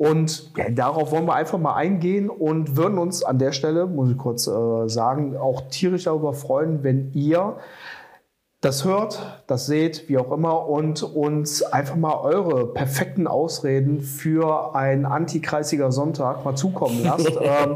Und 0.00 0.56
ja, 0.56 0.70
darauf 0.70 1.12
wollen 1.12 1.26
wir 1.26 1.34
einfach 1.34 1.58
mal 1.58 1.74
eingehen 1.74 2.30
und 2.30 2.74
würden 2.74 2.96
uns 2.96 3.22
an 3.22 3.38
der 3.38 3.52
Stelle, 3.52 3.84
muss 3.84 4.10
ich 4.10 4.16
kurz 4.16 4.46
äh, 4.46 4.88
sagen, 4.88 5.36
auch 5.36 5.68
tierisch 5.68 6.04
darüber 6.04 6.32
freuen, 6.32 6.82
wenn 6.82 7.12
ihr 7.12 7.58
das 8.62 8.86
hört, 8.86 9.42
das 9.46 9.66
seht, 9.66 10.08
wie 10.08 10.16
auch 10.16 10.32
immer, 10.32 10.66
und 10.66 11.02
uns 11.02 11.62
einfach 11.62 11.96
mal 11.96 12.14
eure 12.14 12.72
perfekten 12.72 13.26
Ausreden 13.26 14.00
für 14.00 14.74
ein 14.74 15.04
antikreisiger 15.04 15.92
Sonntag 15.92 16.46
mal 16.46 16.54
zukommen 16.54 17.02
lasst. 17.02 17.30
ähm, 17.42 17.74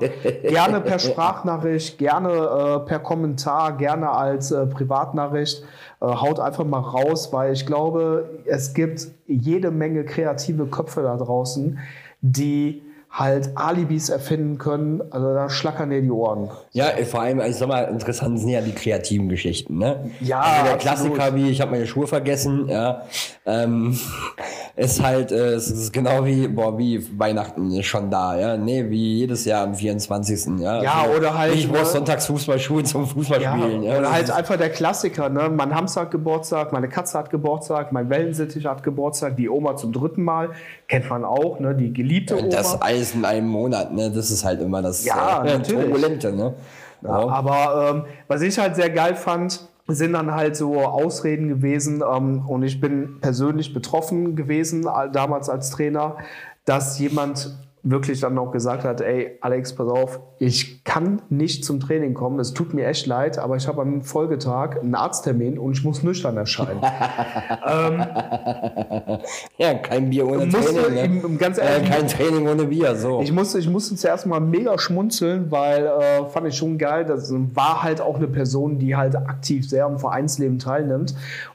gerne 0.48 0.80
per 0.80 0.98
Sprachnachricht, 0.98 1.98
gerne 1.98 2.30
äh, 2.30 2.86
per 2.86 3.00
Kommentar, 3.00 3.76
gerne 3.76 4.10
als 4.10 4.50
äh, 4.50 4.64
Privatnachricht. 4.64 5.62
Äh, 6.00 6.06
haut 6.06 6.40
einfach 6.40 6.64
mal 6.64 6.80
raus, 6.80 7.34
weil 7.34 7.52
ich 7.52 7.66
glaube, 7.66 8.30
es 8.46 8.72
gibt 8.72 9.08
jede 9.26 9.70
Menge 9.70 10.04
kreative 10.04 10.66
Köpfe 10.66 11.02
da 11.02 11.18
draußen, 11.18 11.78
die 12.24 12.82
halt 13.14 13.50
Alibis 13.54 14.08
erfinden 14.08 14.58
können. 14.58 15.00
Also 15.10 15.32
da 15.32 15.48
schlackern 15.48 15.90
dir 15.90 16.02
die 16.02 16.10
Ohren. 16.10 16.50
Ja, 16.72 16.86
vor 17.08 17.20
allem, 17.20 17.40
ich 17.40 17.54
sag 17.54 17.68
mal, 17.68 17.84
interessant 17.84 18.40
sind 18.40 18.48
ja 18.48 18.60
die 18.60 18.72
kreativen 18.72 19.28
Geschichten. 19.28 19.78
Ne? 19.78 20.10
Ja, 20.20 20.40
also 20.40 20.64
der 20.64 20.74
absolut. 20.74 21.14
Klassiker 21.14 21.36
wie 21.36 21.50
ich 21.50 21.60
habe 21.60 21.70
meine 21.70 21.86
Schuhe 21.86 22.08
vergessen. 22.08 22.68
Ja, 22.68 23.02
ähm, 23.46 23.96
ist 24.76 25.00
halt, 25.00 25.30
äh, 25.30 25.52
es 25.52 25.70
ist 25.70 25.92
genau 25.92 26.24
wie, 26.24 26.48
boah, 26.48 26.76
wie 26.76 27.06
Weihnachten 27.16 27.70
ist 27.70 27.86
schon 27.86 28.10
da. 28.10 28.36
Ja, 28.36 28.56
nee, 28.56 28.90
wie 28.90 29.18
jedes 29.18 29.44
Jahr 29.44 29.62
am 29.62 29.76
24. 29.76 30.58
Ja, 30.58 30.82
ja 30.82 31.02
also, 31.02 31.16
oder 31.16 31.38
halt. 31.38 31.54
Ich 31.54 31.68
brauche 31.68 31.82
ne? 31.82 31.86
sonntags 31.86 32.26
Fußballschuhe 32.26 32.82
zum 32.82 33.06
Fußballspielen. 33.06 33.84
Ja, 33.84 33.92
ja, 33.92 33.98
oder 34.00 34.12
halt 34.12 34.30
einfach 34.32 34.56
der 34.56 34.70
Klassiker. 34.70 35.28
Ne? 35.28 35.48
Mein 35.50 35.72
Hamster 35.72 36.02
hat 36.02 36.10
Geburtstag, 36.10 36.72
meine 36.72 36.88
Katze 36.88 37.16
hat 37.16 37.30
Geburtstag, 37.30 37.92
mein 37.92 38.10
Wellensittich 38.10 38.66
hat 38.66 38.82
Geburtstag, 38.82 39.36
die 39.36 39.48
Oma 39.48 39.76
zum 39.76 39.92
dritten 39.92 40.24
Mal 40.24 40.50
kennt 40.88 41.08
man 41.08 41.24
auch, 41.24 41.60
ne? 41.60 41.74
Die 41.74 41.92
geliebte 41.92 42.38
Oma. 42.38 42.48
Das 42.48 42.80
alles 42.80 43.03
in 43.12 43.24
einem 43.24 43.48
Monat, 43.48 43.92
ne? 43.92 44.10
Das 44.10 44.30
ist 44.30 44.44
halt 44.44 44.60
immer 44.60 44.80
das 44.82 45.04
ja, 45.04 45.44
äh, 45.44 45.60
Turbulente, 45.60 46.32
ne? 46.32 46.54
Ja, 47.02 47.10
aber 47.10 47.90
ähm, 47.90 48.04
was 48.28 48.40
ich 48.42 48.58
halt 48.58 48.76
sehr 48.76 48.90
geil 48.90 49.14
fand, 49.14 49.68
sind 49.86 50.14
dann 50.14 50.34
halt 50.34 50.56
so 50.56 50.80
Ausreden 50.80 51.48
gewesen 51.48 52.02
ähm, 52.02 52.44
und 52.46 52.62
ich 52.62 52.80
bin 52.80 53.20
persönlich 53.20 53.74
betroffen 53.74 54.36
gewesen, 54.36 54.88
damals 55.12 55.50
als 55.50 55.70
Trainer, 55.70 56.16
dass 56.64 56.98
jemand 56.98 57.54
wirklich 57.84 58.20
dann 58.20 58.38
auch 58.38 58.50
gesagt 58.50 58.84
hat, 58.84 59.02
ey, 59.02 59.38
Alex, 59.42 59.74
pass 59.74 59.88
auf, 59.88 60.20
ich 60.38 60.82
kann 60.84 61.20
nicht 61.28 61.66
zum 61.66 61.80
Training 61.80 62.14
kommen, 62.14 62.40
es 62.40 62.54
tut 62.54 62.72
mir 62.72 62.86
echt 62.86 63.06
leid, 63.06 63.38
aber 63.38 63.56
ich 63.56 63.68
habe 63.68 63.82
am 63.82 64.02
Folgetag 64.02 64.80
einen 64.80 64.94
Arzttermin 64.94 65.58
und 65.58 65.72
ich 65.72 65.84
muss 65.84 66.02
nüchtern 66.02 66.38
erscheinen. 66.38 66.80
ähm, 67.66 68.04
ja, 69.58 69.74
kein 69.74 70.08
Bier 70.08 70.26
ohne 70.26 70.48
Training. 70.48 70.94
Ne? 70.94 71.04
Ihm, 71.04 71.38
ganz 71.38 71.58
ehrlich, 71.58 71.88
äh, 71.88 71.92
kein 71.92 72.08
Training 72.08 72.48
ohne 72.48 72.64
Bier, 72.64 72.96
so. 72.96 73.20
Ich 73.20 73.32
musste, 73.32 73.58
ich 73.58 73.68
musste 73.68 73.94
zuerst 73.96 74.26
mal 74.26 74.40
mega 74.40 74.78
schmunzeln, 74.78 75.50
weil 75.50 75.84
äh, 75.84 76.24
fand 76.26 76.48
ich 76.48 76.56
schon 76.56 76.78
geil, 76.78 77.04
das 77.04 77.32
war 77.54 77.82
halt 77.82 78.00
auch 78.00 78.16
eine 78.16 78.28
Person, 78.28 78.78
die 78.78 78.96
halt 78.96 79.14
aktiv 79.14 79.68
sehr 79.68 79.84
am 79.84 79.98
Vereinsleben 79.98 80.58
teilnimmt 80.58 81.14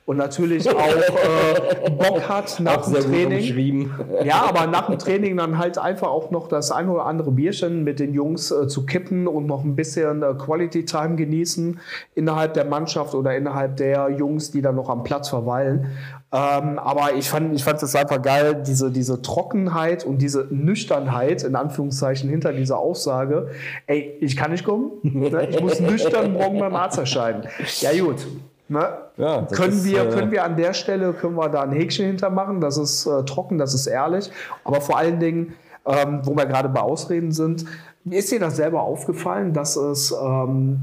und 0.10 0.18
natürlich 0.18 0.68
auch 0.68 0.88
äh, 0.88 1.90
Bock 1.92 2.22
hat 2.30 2.60
nach 2.62 2.82
dem 2.84 2.96
Training. 2.96 3.92
Ja, 4.24 4.44
aber 4.50 4.66
nach 4.66 4.88
dem 4.88 4.98
Training 4.98 5.38
dann 5.38 5.60
halt 5.60 5.78
einfach 5.78 6.08
auch 6.08 6.32
noch 6.32 6.48
das 6.48 6.72
ein 6.72 6.90
oder 6.90 7.06
andere 7.06 7.30
Bierchen 7.30 7.84
mit 7.84 8.00
den 8.00 8.16
Jungs 8.16 8.50
äh, 8.50 8.68
zu 8.68 8.88
kippen 8.88 9.28
und 9.28 9.46
noch 9.46 9.64
ein 9.64 9.76
bisschen 9.76 10.24
äh, 10.24 10.34
Quality 10.34 10.86
Time 10.86 11.16
genießen 11.16 11.80
innerhalb 12.16 12.56
der 12.56 12.66
Mannschaft 12.66 13.14
oder 13.14 13.38
innerhalb 13.38 13.78
der 13.78 14.10
Jungs, 14.10 14.50
die 14.50 14.64
dann 14.64 14.76
noch 14.76 14.90
am 14.90 15.04
Platz 15.04 15.30
verweilen. 15.30 15.86
Ähm, 16.32 16.80
aber 16.80 17.14
ich 17.14 17.30
fand, 17.30 17.54
ich 17.54 17.64
fand 17.64 17.82
es 17.84 17.96
einfach 17.96 18.20
geil, 18.20 18.64
diese, 18.66 18.90
diese 18.90 19.22
Trockenheit 19.22 20.04
und 20.06 20.24
diese 20.24 20.48
Nüchternheit, 20.50 21.44
in 21.44 21.56
Anführungszeichen, 21.56 22.32
hinter 22.32 22.52
dieser 22.52 22.80
Aussage. 22.80 23.50
Ey, 23.86 24.18
ich 24.22 24.36
kann 24.36 24.50
nicht 24.50 24.66
kommen. 24.66 24.90
Ne? 25.04 25.50
Ich 25.52 25.62
muss 25.62 25.80
nüchtern 25.80 26.34
morgen 26.34 26.58
beim 26.58 26.76
Arzt 26.76 26.98
erscheinen. 26.98 27.44
Ja, 27.82 27.92
gut. 28.04 28.26
Ne? 28.70 28.88
Ja, 29.20 29.42
können, 29.42 29.74
ist, 29.74 29.84
wir, 29.84 30.06
äh 30.06 30.10
können 30.10 30.32
wir 30.32 30.46
an 30.46 30.56
der 30.56 30.74
Stelle, 30.74 31.12
können 31.12 31.36
wir 31.36 31.50
da 31.50 31.64
ein 31.64 31.74
Häkchen 31.74 32.06
hintermachen. 32.08 32.62
Das 32.62 32.78
ist 32.78 33.06
äh, 33.06 33.26
trocken, 33.26 33.58
das 33.58 33.74
ist 33.74 33.86
ehrlich. 33.86 34.32
Aber 34.64 34.80
vor 34.80 34.98
allen 34.98 35.20
Dingen, 35.20 35.54
ähm, 35.86 36.22
wo 36.24 36.36
wir 36.38 36.46
gerade 36.46 36.70
bei 36.70 36.80
Ausreden 36.80 37.34
sind, 37.34 37.66
ist 38.06 38.32
dir 38.32 38.40
das 38.40 38.56
selber 38.56 38.82
aufgefallen, 38.82 39.54
dass 39.54 39.76
es, 39.76 40.12
ähm, 40.12 40.80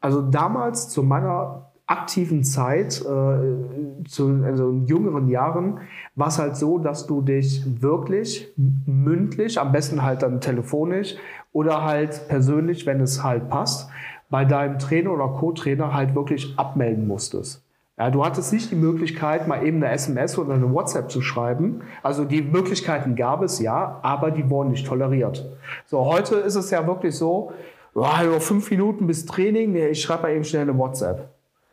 also 0.00 0.22
damals 0.22 0.88
zu 0.88 1.04
meiner 1.04 1.70
aktiven 1.86 2.42
Zeit, 2.42 3.00
äh, 3.00 4.04
zu, 4.08 4.42
also 4.44 4.70
in 4.70 4.86
jüngeren 4.86 5.28
Jahren, 5.28 5.80
war 6.16 6.28
es 6.28 6.38
halt 6.38 6.56
so, 6.56 6.78
dass 6.78 7.06
du 7.06 7.22
dich 7.22 7.64
wirklich 7.80 8.52
mündlich, 8.86 9.60
am 9.60 9.70
besten 9.70 10.02
halt 10.02 10.22
dann 10.22 10.40
telefonisch 10.40 11.14
oder 11.52 11.84
halt 11.84 12.26
persönlich, 12.28 12.86
wenn 12.86 13.00
es 13.00 13.22
halt 13.22 13.48
passt, 13.48 13.88
bei 14.32 14.46
deinem 14.46 14.78
Trainer 14.78 15.12
oder 15.12 15.28
Co-Trainer 15.28 15.92
halt 15.92 16.14
wirklich 16.14 16.54
abmelden 16.58 17.06
musstest. 17.06 17.62
Ja, 17.98 18.10
du 18.10 18.24
hattest 18.24 18.50
nicht 18.50 18.70
die 18.70 18.76
Möglichkeit, 18.76 19.46
mal 19.46 19.64
eben 19.64 19.76
eine 19.76 19.92
SMS 19.92 20.38
oder 20.38 20.54
eine 20.54 20.72
WhatsApp 20.72 21.10
zu 21.10 21.20
schreiben. 21.20 21.82
Also 22.02 22.24
die 22.24 22.40
Möglichkeiten 22.40 23.14
gab 23.14 23.42
es 23.42 23.60
ja, 23.60 24.00
aber 24.02 24.30
die 24.30 24.48
wurden 24.48 24.70
nicht 24.70 24.86
toleriert. 24.86 25.46
So, 25.84 26.06
heute 26.06 26.36
ist 26.36 26.54
es 26.54 26.70
ja 26.70 26.86
wirklich 26.86 27.14
so, 27.14 27.52
oh, 27.92 28.06
nur 28.24 28.40
fünf 28.40 28.70
Minuten 28.70 29.06
bis 29.06 29.26
Training, 29.26 29.76
ich 29.76 30.00
schreibe 30.00 30.22
mal 30.22 30.32
eben 30.32 30.44
schnell 30.44 30.62
eine 30.62 30.78
WhatsApp. 30.78 31.28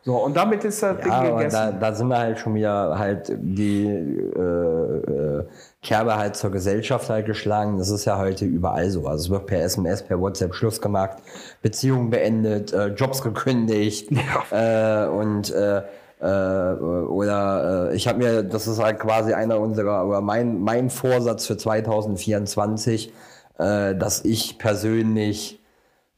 So, 0.10 0.16
und 0.16 0.36
damit 0.36 0.64
ist 0.64 0.82
das 0.82 0.98
ja, 1.06 1.22
Ding 1.22 1.38
gegessen. 1.38 1.56
Da, 1.56 1.72
da, 1.72 1.94
sind 1.94 2.08
wir 2.08 2.18
halt 2.18 2.40
schon 2.40 2.56
wieder 2.56 2.98
halt 2.98 3.32
die 3.38 3.86
äh, 3.86 4.42
äh, 4.42 5.46
Kerbe 5.84 6.18
halt 6.18 6.36
zur 6.36 6.50
Gesellschaft 6.50 7.12
halt 7.12 7.28
geschlagen. 7.28 7.78
Das 7.78 7.92
ist 7.92 8.06
ja 8.06 8.18
heute 8.18 8.46
überall 8.46 8.90
so. 8.90 9.06
Also 9.06 9.26
es 9.26 9.30
wird 9.30 9.46
per 9.46 9.62
SMS, 9.62 10.02
per 10.02 10.20
WhatsApp 10.20 10.56
Schluss 10.56 10.82
gemacht, 10.82 11.20
Beziehungen 11.62 12.10
beendet, 12.10 12.74
äh, 12.74 12.88
Jobs 12.88 13.22
gekündigt 13.22 14.10
ja. 14.52 15.06
äh, 15.06 15.10
und 15.10 15.52
äh, 15.52 15.84
oder 16.22 17.92
ich 17.94 18.08
habe 18.08 18.18
mir, 18.18 18.42
das 18.42 18.68
ist 18.68 18.82
halt 18.82 19.00
quasi 19.00 19.34
einer 19.34 19.60
unserer, 19.60 20.08
oder 20.08 20.22
mein, 20.22 20.60
mein 20.60 20.90
Vorsatz 20.90 21.46
für 21.46 21.56
2024, 21.56 23.14
äh, 23.60 23.94
dass 23.94 24.26
ich 24.26 24.58
persönlich 24.58 25.59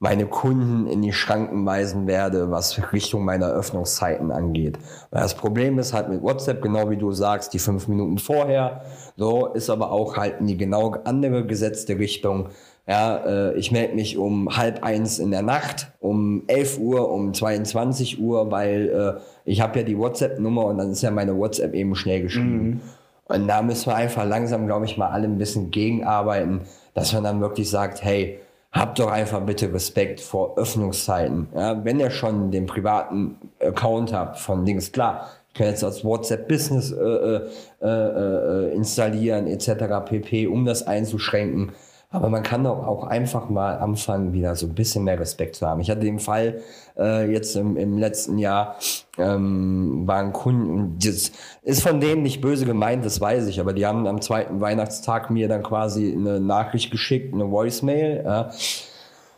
meine 0.01 0.25
Kunden 0.25 0.87
in 0.87 1.03
die 1.03 1.13
Schranken 1.13 1.63
weisen 1.63 2.07
werde, 2.07 2.49
was 2.49 2.91
Richtung 2.91 3.23
meiner 3.23 3.51
Öffnungszeiten 3.51 4.31
angeht. 4.31 4.79
Weil 5.11 5.21
das 5.21 5.35
Problem 5.35 5.77
ist 5.77 5.93
halt 5.93 6.09
mit 6.09 6.23
WhatsApp, 6.23 6.63
genau 6.63 6.89
wie 6.89 6.97
du 6.97 7.11
sagst, 7.11 7.53
die 7.53 7.59
fünf 7.59 7.87
Minuten 7.87 8.17
vorher, 8.17 8.81
so 9.15 9.45
ist 9.53 9.69
aber 9.69 9.91
auch 9.91 10.17
halt 10.17 10.39
in 10.39 10.47
die 10.47 10.57
genau 10.57 10.95
andere 11.03 11.45
gesetzte 11.45 11.99
Richtung. 11.99 12.47
Ja, 12.87 13.17
äh, 13.17 13.53
ich 13.53 13.71
melde 13.71 13.93
mich 13.93 14.17
um 14.17 14.57
halb 14.57 14.83
eins 14.83 15.19
in 15.19 15.29
der 15.29 15.43
Nacht, 15.43 15.91
um 15.99 16.45
11 16.47 16.79
Uhr, 16.79 17.11
um 17.11 17.31
22 17.35 18.19
Uhr, 18.19 18.49
weil 18.49 18.89
äh, 18.89 19.21
ich 19.45 19.61
habe 19.61 19.77
ja 19.79 19.85
die 19.85 19.99
WhatsApp-Nummer 19.99 20.65
und 20.65 20.79
dann 20.79 20.89
ist 20.89 21.03
ja 21.03 21.11
meine 21.11 21.37
WhatsApp 21.37 21.75
eben 21.75 21.93
schnell 21.93 22.23
geschrieben. 22.23 22.67
Mhm. 22.67 22.81
Und 23.25 23.47
da 23.47 23.61
müssen 23.61 23.85
wir 23.85 23.95
einfach 23.95 24.25
langsam, 24.25 24.65
glaube 24.65 24.85
ich, 24.85 24.97
mal 24.97 25.09
alle 25.09 25.25
ein 25.25 25.37
bisschen 25.37 25.69
gegenarbeiten, 25.69 26.61
dass 26.95 27.13
man 27.13 27.23
dann 27.23 27.39
wirklich 27.39 27.69
sagt, 27.69 28.03
hey, 28.03 28.39
habt 28.71 28.99
doch 28.99 29.11
einfach 29.11 29.41
bitte 29.41 29.73
Respekt 29.73 30.21
vor 30.21 30.57
Öffnungszeiten. 30.57 31.47
Ja, 31.53 31.83
wenn 31.83 31.99
ihr 31.99 32.09
schon 32.09 32.51
den 32.51 32.65
privaten 32.65 33.35
Account 33.59 34.13
habt 34.13 34.39
von 34.39 34.65
Dings, 34.65 34.91
klar, 34.91 35.29
ich 35.49 35.55
kann 35.55 35.67
jetzt 35.67 35.83
als 35.83 36.05
WhatsApp 36.05 36.47
Business 36.47 36.91
äh, 36.91 37.03
äh, 37.03 37.41
äh, 37.81 37.87
äh 37.87 38.73
installieren 38.73 39.47
etc. 39.47 40.05
pp, 40.05 40.47
um 40.47 40.65
das 40.65 40.87
einzuschränken. 40.87 41.73
Aber 42.13 42.29
man 42.29 42.43
kann 42.43 42.65
doch 42.65 42.85
auch 42.85 43.05
einfach 43.05 43.49
mal 43.49 43.77
anfangen, 43.77 44.33
wieder 44.33 44.55
so 44.57 44.67
ein 44.67 44.75
bisschen 44.75 45.05
mehr 45.05 45.17
Respekt 45.17 45.55
zu 45.55 45.65
haben. 45.65 45.79
Ich 45.79 45.89
hatte 45.89 46.01
den 46.01 46.19
Fall 46.19 46.61
äh, 46.97 47.31
jetzt 47.31 47.55
im, 47.55 47.77
im 47.77 47.97
letzten 47.97 48.37
Jahr, 48.37 48.75
ähm, 49.17 50.05
waren 50.05 50.33
Kunden, 50.33 50.97
das 50.99 51.31
ist 51.63 51.81
von 51.81 52.01
denen 52.01 52.23
nicht 52.23 52.41
böse 52.41 52.65
gemeint, 52.65 53.05
das 53.05 53.21
weiß 53.21 53.47
ich, 53.47 53.61
aber 53.61 53.71
die 53.71 53.85
haben 53.85 54.07
am 54.07 54.21
zweiten 54.21 54.59
Weihnachtstag 54.59 55.29
mir 55.29 55.47
dann 55.47 55.63
quasi 55.63 56.11
eine 56.11 56.41
Nachricht 56.41 56.91
geschickt, 56.91 57.33
eine 57.33 57.49
Voicemail. 57.49 58.23
Ja. 58.25 58.51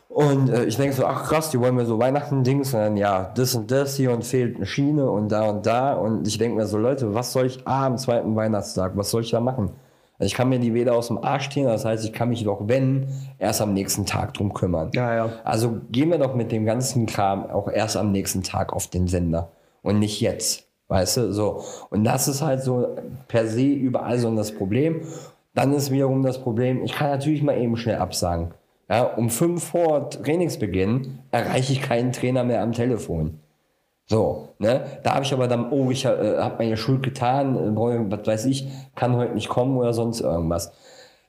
Und 0.08 0.48
äh, 0.48 0.64
ich 0.64 0.76
denke 0.76 0.96
so, 0.96 1.06
ach 1.06 1.24
krass, 1.28 1.50
die 1.50 1.60
wollen 1.60 1.76
mir 1.76 1.86
so 1.86 1.98
Weihnachten-Dings 2.00 2.74
und 2.74 2.80
dann 2.80 2.96
ja, 2.96 3.32
das 3.34 3.54
und 3.54 3.70
das 3.70 3.96
hier 3.96 4.12
und 4.12 4.24
fehlt 4.24 4.56
eine 4.56 4.66
Schiene 4.66 5.08
und 5.08 5.30
da 5.30 5.44
und 5.44 5.64
da. 5.66 5.94
Und 5.94 6.26
ich 6.26 6.38
denke 6.38 6.56
mir 6.56 6.66
so, 6.66 6.78
Leute, 6.78 7.14
was 7.14 7.32
soll 7.32 7.46
ich 7.46 7.66
ah, 7.66 7.86
am 7.86 7.98
zweiten 7.98 8.34
Weihnachtstag, 8.34 8.96
was 8.96 9.10
soll 9.10 9.22
ich 9.22 9.30
da 9.30 9.40
machen? 9.40 9.70
Also 10.18 10.26
ich 10.26 10.34
kann 10.34 10.48
mir 10.48 10.60
die 10.60 10.74
weder 10.74 10.94
aus 10.94 11.08
dem 11.08 11.18
Arsch 11.18 11.50
ziehen, 11.50 11.64
das 11.64 11.84
heißt, 11.84 12.04
ich 12.04 12.12
kann 12.12 12.28
mich 12.28 12.44
doch, 12.44 12.68
wenn, 12.68 13.08
erst 13.38 13.60
am 13.60 13.72
nächsten 13.72 14.06
Tag 14.06 14.34
drum 14.34 14.54
kümmern. 14.54 14.90
Ja, 14.94 15.14
ja. 15.14 15.32
Also 15.42 15.80
gehen 15.90 16.10
wir 16.10 16.18
doch 16.18 16.34
mit 16.34 16.52
dem 16.52 16.64
ganzen 16.64 17.06
Kram 17.06 17.50
auch 17.50 17.68
erst 17.68 17.96
am 17.96 18.12
nächsten 18.12 18.42
Tag 18.42 18.72
auf 18.72 18.86
den 18.86 19.08
Sender 19.08 19.50
und 19.82 19.98
nicht 19.98 20.20
jetzt. 20.20 20.68
Weißt 20.88 21.16
du, 21.16 21.32
so. 21.32 21.64
Und 21.90 22.04
das 22.04 22.28
ist 22.28 22.42
halt 22.42 22.62
so 22.62 22.96
per 23.26 23.46
se 23.46 23.66
überall 23.66 24.18
so 24.18 24.34
das 24.36 24.52
Problem. 24.52 25.00
Dann 25.54 25.72
ist 25.72 25.90
wiederum 25.90 26.22
das 26.22 26.38
Problem, 26.38 26.84
ich 26.84 26.92
kann 26.92 27.10
natürlich 27.10 27.42
mal 27.42 27.58
eben 27.58 27.76
schnell 27.76 27.96
absagen. 27.96 28.52
Ja, 28.88 29.02
um 29.02 29.30
fünf 29.30 29.64
vor 29.64 30.10
Trainingsbeginn 30.10 31.20
erreiche 31.30 31.72
ich 31.72 31.80
keinen 31.80 32.12
Trainer 32.12 32.44
mehr 32.44 32.60
am 32.62 32.72
Telefon. 32.72 33.40
So, 34.06 34.50
ne? 34.58 34.84
Da 35.02 35.14
habe 35.14 35.24
ich 35.24 35.32
aber 35.32 35.48
dann, 35.48 35.70
oh, 35.70 35.90
ich 35.90 36.04
äh, 36.04 36.38
habe 36.38 36.56
meine 36.58 36.76
Schuld 36.76 37.02
getan, 37.02 37.56
äh, 37.56 38.10
was 38.10 38.26
weiß 38.26 38.44
ich, 38.46 38.68
kann 38.94 39.16
heute 39.16 39.34
nicht 39.34 39.48
kommen 39.48 39.76
oder 39.78 39.94
sonst 39.94 40.20
irgendwas. 40.20 40.72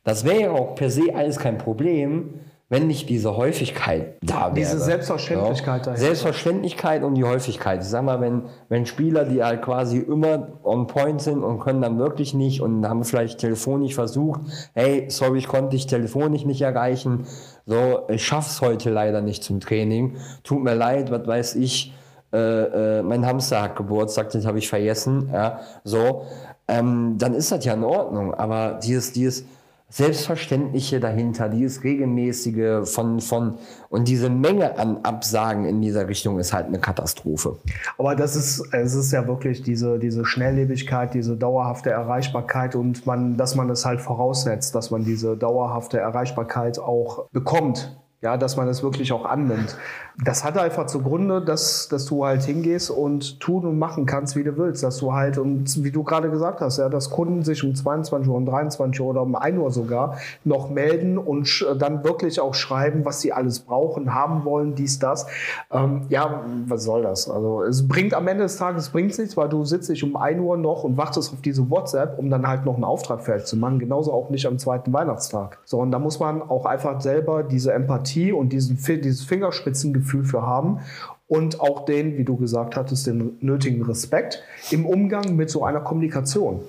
Das 0.04 0.26
wäre 0.26 0.42
ja 0.42 0.52
auch 0.52 0.76
per 0.76 0.90
se 0.90 1.16
alles 1.16 1.40
kein 1.40 1.58
Problem, 1.58 2.42
wenn 2.68 2.88
nicht 2.88 3.10
diese 3.10 3.38
Häufigkeit 3.38 4.18
da 4.22 4.48
wäre. 4.48 4.56
Diese 4.56 4.80
Selbstverständlichkeit 4.80 5.86
so. 5.86 5.92
dahinter. 5.92 6.06
Selbstverständlichkeit 6.06 7.04
und 7.04 7.16
die 7.16 7.24
Häufigkeit. 7.24 7.82
Ich 7.82 7.88
sag 7.88 8.04
mal, 8.04 8.20
wenn, 8.22 8.44
wenn 8.70 8.86
Spieler, 8.88 9.26
die 9.26 9.44
halt 9.44 9.62
quasi 9.62 10.00
immer 10.00 10.48
on 10.64 10.88
point 10.88 11.22
sind 11.22 11.44
und 11.44 11.60
können 11.60 11.82
dann 11.82 12.00
wirklich 12.00 12.34
nicht 12.34 12.62
und 12.62 12.88
haben 12.88 13.04
vielleicht 13.04 13.40
telefonisch 13.40 13.94
versucht, 13.94 14.42
hey, 14.74 15.06
sorry, 15.10 15.38
ich 15.38 15.48
konnte 15.48 15.70
dich 15.70 15.86
telefonisch 15.86 16.44
nicht 16.44 16.62
erreichen, 16.62 17.28
so, 17.66 18.02
ich 18.10 18.26
schaff's 18.26 18.62
heute 18.62 18.90
leider 18.90 19.22
nicht 19.22 19.44
zum 19.44 19.60
Training, 19.60 20.18
tut 20.44 20.64
mir 20.64 20.76
leid, 20.76 21.12
was 21.12 21.26
weiß 21.26 21.56
ich, 21.56 21.94
äh, 22.36 23.00
äh, 23.00 23.04
mein 23.04 23.26
Hamster 23.26 23.62
hat 23.62 23.76
Geburtstag, 23.76 24.30
das 24.32 24.46
habe 24.46 24.60
ich 24.60 24.68
vergessen, 24.68 25.30
ja, 25.32 25.62
so, 25.84 26.26
ähm, 26.68 27.16
dann 27.18 27.34
ist 27.34 27.52
das 27.52 27.64
ja 27.64 27.74
in 27.74 27.84
Ordnung. 27.84 28.34
Aber 28.34 28.80
dieses, 28.84 29.14
dieses 29.14 29.46
Selbstverständliche 29.90 31.00
dahinter, 31.00 31.48
dieses 31.48 31.84
regelmäßige 31.84 32.90
von, 32.90 33.22
von 33.22 33.60
und 33.90 34.08
diese 34.08 34.30
Menge 34.30 34.78
an 34.78 34.98
Absagen 35.04 35.66
in 35.66 35.82
dieser 35.82 36.08
Richtung 36.08 36.40
ist 36.40 36.54
halt 36.54 36.66
eine 36.66 36.80
Katastrophe. 36.80 37.58
Aber 37.98 38.16
das 38.16 38.36
ist, 38.36 38.68
es 38.74 38.96
ist 38.96 39.14
ja 39.14 39.28
wirklich 39.28 39.62
diese, 39.62 40.00
diese 40.00 40.26
Schnelllebigkeit, 40.26 41.14
diese 41.14 41.38
dauerhafte 41.38 41.92
Erreichbarkeit 41.92 42.76
und 42.76 43.06
man, 43.06 43.38
dass 43.38 43.56
man 43.56 43.70
es 43.70 43.86
halt 43.86 44.02
voraussetzt, 44.02 44.74
dass 44.76 44.92
man 44.92 45.06
diese 45.06 45.38
dauerhafte 45.38 46.00
Erreichbarkeit 46.00 46.80
auch 46.80 47.30
bekommt 47.32 47.96
ja, 48.26 48.38
dass 48.38 48.58
man 48.58 48.68
es 48.68 48.82
wirklich 48.82 49.12
auch 49.14 49.24
annimmt. 49.24 49.78
Das 50.24 50.44
hat 50.44 50.58
einfach 50.58 50.88
zugrunde, 50.88 51.42
dass, 51.42 51.90
dass 51.90 52.06
du 52.06 52.26
halt 52.26 52.44
hingehst 52.44 52.90
und 52.90 53.40
tun 53.40 53.66
und 53.66 53.78
machen 53.78 54.06
kannst, 54.06 54.36
wie 54.36 54.44
du 54.44 54.58
willst. 54.58 54.84
Dass 54.84 54.98
du 54.98 55.14
halt, 55.14 55.38
und 55.38 55.84
wie 55.84 55.92
du 55.92 56.04
gerade 56.04 56.30
gesagt 56.30 56.62
hast, 56.62 56.78
ja, 56.78 56.90
dass 56.90 57.10
Kunden 57.10 57.44
sich 57.44 57.64
um 57.64 57.76
22 57.76 58.30
Uhr, 58.30 58.38
um 58.38 58.46
23 58.46 59.02
Uhr 59.02 59.08
oder 59.08 59.22
um 59.22 59.36
1 59.36 59.58
Uhr 59.58 59.72
sogar 59.72 60.18
noch 60.44 60.70
melden 60.70 61.18
und 61.18 61.66
dann 61.80 62.04
wirklich 62.04 62.40
auch 62.40 62.54
schreiben, 62.54 63.04
was 63.04 63.22
sie 63.22 63.34
alles 63.34 63.60
brauchen, 63.60 64.14
haben 64.14 64.46
wollen, 64.46 64.76
dies, 64.76 65.00
das. 65.00 65.28
Ähm, 65.72 66.04
ja, 66.10 66.46
was 66.68 66.84
soll 66.84 67.04
das? 67.04 67.30
Also 67.30 67.64
es 67.64 67.88
bringt 67.88 68.14
am 68.14 68.28
Ende 68.28 68.44
des 68.44 68.58
Tages 68.58 68.90
bringt 68.90 69.18
nichts, 69.18 69.36
weil 69.36 69.50
du 69.50 69.66
sitzt 69.66 69.90
dich 69.90 70.04
um 70.04 70.16
1 70.16 70.40
Uhr 70.40 70.58
noch 70.58 70.84
und 70.84 70.98
wartest 70.98 71.34
auf 71.34 71.42
diese 71.42 71.70
WhatsApp, 71.70 72.18
um 72.18 72.30
dann 72.30 72.48
halt 72.48 72.66
noch 72.66 72.76
einen 72.76 72.84
Auftrag 72.84 73.22
fertig 73.22 73.46
zu 73.46 73.58
machen. 73.58 73.80
Genauso 73.80 74.14
auch 74.14 74.30
nicht 74.30 74.46
am 74.46 74.58
zweiten 74.58 74.94
Weihnachtstag. 74.94 75.60
So, 75.66 75.80
und 75.80 75.92
da 75.92 76.00
muss 76.00 76.20
man 76.20 76.42
auch 76.42 76.66
einfach 76.66 77.02
selber 77.02 77.44
diese 77.44 77.74
Empathie 77.74 77.96
Empathie 77.96 78.32
und 78.32 78.50
diesen, 78.50 78.78
dieses 78.78 79.24
Fingerspitzengefühl 79.24 80.05
für 80.06 80.42
haben 80.42 80.80
und 81.28 81.60
auch 81.60 81.86
den, 81.86 82.18
wie 82.18 82.24
du 82.24 82.38
gesagt 82.38 82.76
hattest, 82.76 83.08
den 83.08 83.38
nötigen 83.42 83.84
Respekt 83.84 84.44
im 84.72 84.86
Umgang 84.86 85.36
mit 85.36 85.50
so 85.50 85.64
einer 85.64 85.82
Kommunikation. 85.82 86.62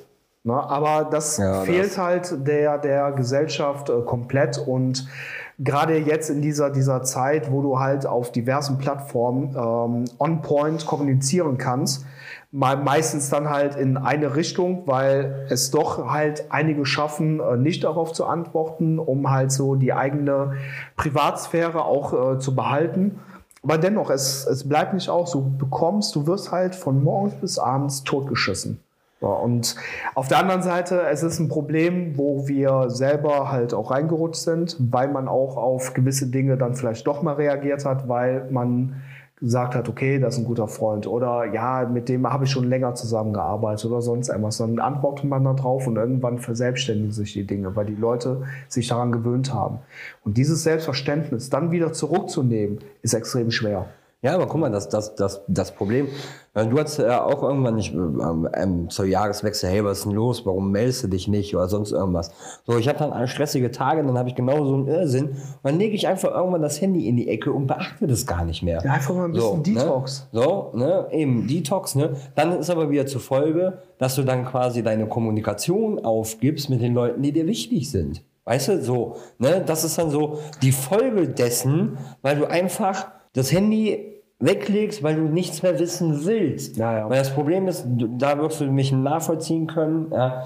Na, 0.45 0.64
aber 0.66 1.09
das 1.11 1.38
ja, 1.38 1.62
fehlt 1.62 1.87
das. 1.87 1.99
halt 1.99 2.47
der, 2.47 2.78
der 2.78 3.11
Gesellschaft 3.12 3.90
äh, 3.90 4.00
komplett 4.02 4.59
und 4.59 5.09
gerade 5.58 5.96
jetzt 5.98 6.30
in 6.30 6.42
dieser, 6.42 6.70
dieser 6.70 7.02
Zeit, 7.02 7.50
wo 7.50 7.62
du 7.62 7.78
halt 7.78 8.06
auf 8.06 8.32
diversen 8.32 8.78
Plattformen 8.78 9.54
ähm, 9.56 10.04
on-point 10.18 10.86
kommunizieren 10.86 11.58
kannst, 11.58 12.04
mal 12.52 12.76
meistens 12.76 13.28
dann 13.30 13.48
halt 13.48 13.75
in 13.75 13.96
eine 13.96 14.36
Richtung, 14.36 14.86
weil 14.86 15.46
es 15.50 15.70
doch 15.70 16.10
halt 16.10 16.46
einige 16.50 16.86
schaffen, 16.86 17.40
äh, 17.40 17.56
nicht 17.56 17.84
darauf 17.84 18.12
zu 18.12 18.26
antworten, 18.26 18.98
um 18.98 19.30
halt 19.30 19.52
so 19.52 19.75
die 19.75 19.92
eigene 19.92 20.54
Privatsphäre 20.96 21.84
auch 21.84 22.34
äh, 22.34 22.38
zu 22.38 22.54
behalten. 22.54 23.20
Aber 23.62 23.78
dennoch, 23.78 24.10
es, 24.10 24.46
es 24.46 24.68
bleibt 24.68 24.94
nicht 24.94 25.08
aus. 25.08 25.32
Du 25.32 25.56
bekommst, 25.56 26.14
du 26.14 26.26
wirst 26.26 26.52
halt 26.52 26.75
von 26.75 27.02
morgens 27.02 27.34
bis 27.40 27.58
abends 27.58 28.04
totgeschissen. 28.04 28.80
Ja, 29.23 29.28
und 29.28 29.76
auf 30.14 30.28
der 30.28 30.38
anderen 30.38 30.62
Seite, 30.62 31.02
es 31.11 31.23
ist 31.23 31.38
ein 31.38 31.49
Problem, 31.49 32.18
wo 32.18 32.49
wir 32.49 32.90
selber 32.90 33.50
halt 33.50 33.73
auch 33.73 33.90
reingerutscht 33.90 34.42
sind, 34.42 34.76
weil 34.78 35.08
man 35.08 35.26
auch 35.26 35.56
auf 35.56 35.94
gewisse 35.94 36.26
Dinge 36.26 36.58
dann 36.58 36.75
vielleicht 36.75 37.06
doch 37.06 37.23
mal 37.23 37.35
reagiert 37.35 37.87
hat, 37.87 38.08
weil 38.08 38.46
man 38.50 39.02
gesagt 39.38 39.75
hat, 39.75 39.88
okay, 39.88 40.18
das 40.18 40.35
ist 40.35 40.40
ein 40.40 40.46
guter 40.46 40.66
Freund 40.66 41.06
oder 41.06 41.44
ja, 41.52 41.87
mit 41.87 42.08
dem 42.08 42.30
habe 42.30 42.44
ich 42.44 42.50
schon 42.50 42.68
länger 42.68 42.94
zusammengearbeitet 42.94 43.85
oder 43.85 44.00
sonst 44.00 44.28
irgendwas. 44.28 44.56
Dann 44.58 44.78
antwortet 44.78 45.26
man 45.26 45.44
da 45.44 45.52
drauf 45.52 45.87
und 45.87 45.96
irgendwann 45.96 46.38
verselbstständigen 46.38 47.12
sich 47.12 47.35
die 47.35 47.46
Dinge, 47.46 47.76
weil 47.76 47.85
die 47.85 47.94
Leute 47.94 48.42
sich 48.68 48.88
daran 48.88 49.12
gewöhnt 49.12 49.52
haben. 49.52 49.80
Und 50.25 50.38
dieses 50.38 50.62
Selbstverständnis 50.62 51.50
dann 51.50 51.70
wieder 51.70 51.92
zurückzunehmen, 51.92 52.78
ist 53.02 53.12
extrem 53.12 53.50
schwer. 53.50 53.87
Ja, 54.26 54.35
aber 54.35 54.49
guck 54.49 54.61
mal, 54.61 54.73
das, 54.73 54.88
das, 54.88 55.14
das, 55.14 55.42
das 55.47 55.71
Problem, 55.71 56.09
äh, 56.54 56.66
du 56.66 56.76
hast 56.80 56.99
ja 56.99 57.23
auch 57.23 57.45
irgendwann 57.45 57.76
nicht 57.76 57.95
ähm, 57.95 58.49
ähm, 58.54 58.90
zur 58.90 59.04
Jahreswechsel, 59.04 59.71
hey, 59.71 59.85
was 59.85 59.99
ist 59.99 60.06
denn 60.06 60.14
los, 60.14 60.45
warum 60.45 60.73
meldest 60.73 61.04
du 61.04 61.06
dich 61.06 61.28
nicht 61.28 61.54
oder 61.54 61.68
sonst 61.68 61.92
irgendwas. 61.92 62.33
So, 62.66 62.76
ich 62.76 62.88
habe 62.88 62.99
dann 62.99 63.28
stressige 63.28 63.71
Tage, 63.71 64.02
dann 64.02 64.18
habe 64.18 64.28
ich 64.28 64.35
genau 64.35 64.64
so 64.64 64.75
einen 64.75 64.88
Irrsinn 64.88 65.28
und 65.28 65.37
dann 65.62 65.78
lege 65.78 65.95
ich 65.95 66.09
einfach 66.09 66.35
irgendwann 66.35 66.61
das 66.61 66.80
Handy 66.80 67.06
in 67.06 67.16
die 67.16 67.28
Ecke 67.28 67.52
und 67.52 67.68
beachte 67.68 68.09
das 68.09 68.26
gar 68.26 68.45
nicht 68.45 68.64
mehr. 68.64 68.83
Ja, 68.85 68.95
einfach 68.95 69.14
mal 69.14 69.26
ein 69.26 69.30
bisschen 69.30 69.59
so, 69.59 69.62
Detox. 69.62 70.28
Ne? 70.33 70.42
So, 70.42 70.73
ne, 70.75 71.06
eben 71.12 71.47
Detox, 71.47 71.95
ne. 71.95 72.16
Dann 72.35 72.59
ist 72.59 72.68
aber 72.68 72.90
wieder 72.90 73.06
zur 73.06 73.21
Folge, 73.21 73.78
dass 73.99 74.16
du 74.16 74.25
dann 74.25 74.45
quasi 74.45 74.83
deine 74.83 75.06
Kommunikation 75.06 76.04
aufgibst 76.04 76.68
mit 76.68 76.83
den 76.83 76.95
Leuten, 76.95 77.23
die 77.23 77.30
dir 77.30 77.47
wichtig 77.47 77.92
sind. 77.92 78.25
Weißt 78.45 78.66
du, 78.71 78.83
so, 78.83 79.18
ne, 79.38 79.62
das 79.64 79.85
ist 79.85 79.99
dann 79.99 80.11
so 80.11 80.40
die 80.62 80.73
Folge 80.73 81.28
dessen, 81.28 81.97
weil 82.23 82.37
du 82.37 82.47
einfach 82.50 83.06
das 83.37 83.52
Handy 83.52 84.15
weglegst, 84.38 85.02
weil 85.02 85.16
du 85.16 85.23
nichts 85.23 85.62
mehr 85.62 85.78
wissen 85.78 86.25
willst. 86.25 86.76
Ja, 86.76 86.99
ja. 86.99 87.11
Weil 87.11 87.19
das 87.19 87.35
Problem 87.35 87.69
ist, 87.69 87.87
da 87.87 88.38
wirst 88.38 88.61
du 88.61 88.66
mich 88.66 88.93
nachvollziehen 88.93 89.66
können. 89.66 90.11
Ja. 90.12 90.45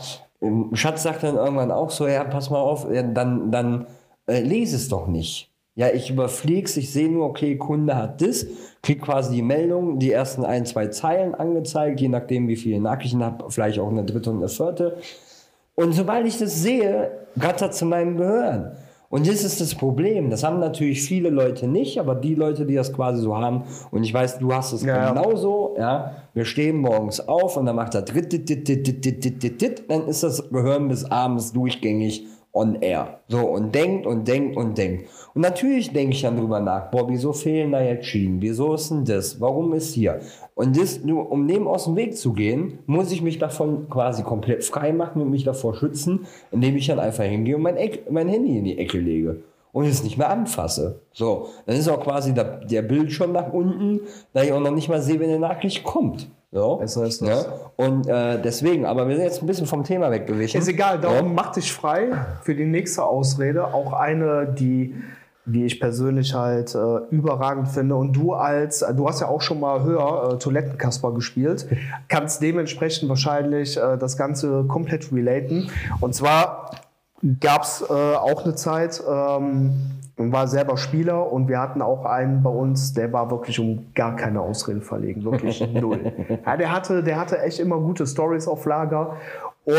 Schatz 0.72 1.02
sagt 1.02 1.22
dann 1.22 1.36
irgendwann 1.36 1.70
auch 1.70 1.90
so, 1.90 2.06
ja, 2.06 2.24
pass 2.24 2.50
mal 2.50 2.60
auf, 2.60 2.86
ja, 2.90 3.02
dann, 3.02 3.50
dann 3.50 3.86
äh, 4.26 4.40
lese 4.40 4.76
es 4.76 4.88
doch 4.88 5.06
nicht. 5.06 5.50
Ja, 5.74 5.88
ich 5.88 6.10
überflieg's, 6.10 6.76
ich 6.76 6.92
sehe 6.92 7.10
nur, 7.10 7.26
okay, 7.26 7.56
Kunde 7.56 7.96
hat 7.96 8.20
das, 8.20 8.46
krieg 8.82 9.02
quasi 9.02 9.36
die 9.36 9.42
Meldung, 9.42 9.98
die 9.98 10.12
ersten 10.12 10.44
ein, 10.44 10.66
zwei 10.66 10.88
Zeilen 10.88 11.34
angezeigt, 11.34 12.00
je 12.00 12.08
nachdem, 12.08 12.48
wie 12.48 12.56
viele 12.56 12.80
Nachrichten 12.80 13.24
habe, 13.24 13.50
vielleicht 13.50 13.78
auch 13.78 13.88
eine 13.88 14.04
dritte 14.04 14.30
und 14.30 14.38
eine 14.38 14.48
vierte. 14.48 14.96
Und 15.74 15.92
sobald 15.92 16.26
ich 16.26 16.38
das 16.38 16.60
sehe, 16.60 17.10
gattert 17.38 17.74
zu 17.74 17.86
meinem 17.86 18.16
Gehirn. 18.16 18.72
Und 19.10 19.26
das 19.26 19.42
ist 19.42 19.60
das 19.60 19.74
Problem. 19.74 20.30
Das 20.30 20.44
haben 20.44 20.60
natürlich 20.60 21.02
viele 21.02 21.30
Leute 21.30 21.66
nicht, 21.66 21.98
aber 21.98 22.14
die 22.14 22.36
Leute, 22.36 22.64
die 22.64 22.76
das 22.76 22.92
quasi 22.92 23.20
so 23.20 23.36
haben, 23.36 23.64
und 23.90 24.04
ich 24.04 24.14
weiß, 24.14 24.38
du 24.38 24.54
hast 24.54 24.72
es 24.72 24.84
ja, 24.84 25.12
genauso, 25.12 25.74
ja. 25.76 26.12
Wir 26.32 26.44
stehen 26.44 26.76
morgens 26.76 27.20
auf 27.26 27.56
und 27.56 27.66
dann 27.66 27.74
macht 27.74 27.96
er 27.96 28.02
dritt, 28.02 28.32
dit, 28.32 28.48
dit, 28.48 28.68
dit, 28.68 28.86
dit, 28.86 29.04
dit, 29.04 29.42
dit, 29.42 29.60
dit, 29.60 29.90
dann 29.90 30.06
ist 30.06 30.22
das 30.22 30.48
Gehirn 30.50 30.86
bis 30.86 31.04
abends 31.04 31.52
durchgängig 31.52 32.24
on 32.52 32.76
air. 32.82 33.20
So, 33.26 33.40
und 33.40 33.74
denkt 33.74 34.06
und 34.06 34.28
denkt 34.28 34.56
und 34.56 34.78
denkt. 34.78 35.08
Und 35.34 35.42
natürlich 35.42 35.92
denke 35.92 36.14
ich 36.14 36.22
dann 36.22 36.36
drüber 36.36 36.60
nach, 36.60 36.92
boah, 36.92 37.08
wieso 37.08 37.32
fehlen 37.32 37.72
da 37.72 37.82
jetzt 37.82 38.06
Schienen? 38.06 38.40
Wieso 38.40 38.74
ist 38.74 38.90
denn 38.90 39.04
das? 39.04 39.40
Warum 39.40 39.72
ist 39.72 39.94
hier? 39.94 40.20
Und 40.60 40.78
das, 40.78 41.02
nur 41.02 41.32
um 41.32 41.48
dem 41.48 41.66
aus 41.66 41.84
dem 41.84 41.96
Weg 41.96 42.18
zu 42.18 42.34
gehen, 42.34 42.80
muss 42.84 43.10
ich 43.10 43.22
mich 43.22 43.38
davon 43.38 43.88
quasi 43.88 44.22
komplett 44.22 44.62
frei 44.62 44.92
machen 44.92 45.22
und 45.22 45.30
mich 45.30 45.42
davor 45.42 45.74
schützen, 45.74 46.26
indem 46.50 46.76
ich 46.76 46.86
dann 46.86 46.98
einfach 46.98 47.24
hingehe 47.24 47.56
und 47.56 47.62
mein, 47.62 47.78
Eck, 47.78 48.10
mein 48.10 48.28
Handy 48.28 48.58
in 48.58 48.64
die 48.64 48.78
Ecke 48.78 48.98
lege 48.98 49.40
und 49.72 49.86
es 49.86 50.02
nicht 50.02 50.18
mehr 50.18 50.28
anfasse. 50.28 51.00
So, 51.14 51.48
dann 51.64 51.76
ist 51.76 51.88
auch 51.88 52.02
quasi 52.02 52.34
der, 52.34 52.58
der 52.58 52.82
Bildschirm 52.82 53.32
nach 53.32 53.50
unten, 53.54 54.00
da 54.34 54.42
ich 54.42 54.52
auch 54.52 54.60
noch 54.60 54.72
nicht 54.72 54.90
mal 54.90 55.00
sehe, 55.00 55.18
wenn 55.18 55.30
eine 55.30 55.38
Nachricht 55.38 55.82
kommt. 55.82 56.28
So. 56.52 56.76
Besser 56.76 57.06
ist 57.06 57.22
das. 57.22 57.46
Ja? 57.46 57.52
Und 57.76 58.06
äh, 58.06 58.38
deswegen, 58.42 58.84
aber 58.84 59.08
wir 59.08 59.16
sind 59.16 59.24
jetzt 59.24 59.40
ein 59.40 59.46
bisschen 59.46 59.66
vom 59.66 59.82
Thema 59.82 60.10
weggewichen. 60.10 60.60
Ist 60.60 60.68
egal, 60.68 61.00
darum 61.00 61.28
ja? 61.28 61.32
mach 61.32 61.52
dich 61.52 61.72
frei 61.72 62.10
für 62.42 62.54
die 62.54 62.66
nächste 62.66 63.02
Ausrede. 63.02 63.72
Auch 63.72 63.94
eine, 63.94 64.46
die, 64.46 64.94
die 65.52 65.64
ich 65.64 65.80
persönlich 65.80 66.34
halt 66.34 66.74
äh, 66.74 66.98
überragend 67.10 67.68
finde. 67.68 67.96
Und 67.96 68.12
du 68.12 68.34
als, 68.34 68.84
du 68.96 69.08
hast 69.08 69.20
ja 69.20 69.28
auch 69.28 69.40
schon 69.40 69.60
mal 69.60 69.82
höher 69.82 70.32
äh, 70.34 70.38
Toilettenkasper 70.38 71.12
gespielt, 71.12 71.66
kannst 72.08 72.42
dementsprechend 72.42 73.08
wahrscheinlich 73.08 73.76
äh, 73.76 73.96
das 73.98 74.16
Ganze 74.16 74.64
komplett 74.68 75.12
relaten. 75.12 75.70
Und 76.00 76.14
zwar 76.14 76.70
gab 77.40 77.62
es 77.62 77.82
äh, 77.82 77.92
auch 77.92 78.44
eine 78.44 78.54
Zeit, 78.54 79.02
ähm, 79.08 79.72
war 80.16 80.46
selber 80.48 80.76
Spieler 80.76 81.32
und 81.32 81.48
wir 81.48 81.58
hatten 81.58 81.80
auch 81.80 82.04
einen 82.04 82.42
bei 82.42 82.50
uns, 82.50 82.92
der 82.92 83.10
war 83.12 83.30
wirklich 83.30 83.58
um 83.58 83.86
gar 83.94 84.16
keine 84.16 84.40
Ausrede 84.40 84.82
verlegen, 84.82 85.24
wirklich 85.24 85.60
null. 85.72 86.12
Ja, 86.44 86.56
der 86.56 86.72
hatte, 86.72 87.02
der 87.02 87.18
hatte 87.18 87.40
echt 87.40 87.58
immer 87.58 87.78
gute 87.78 88.06
Stories 88.06 88.46
auf 88.46 88.66
Lager 88.66 89.16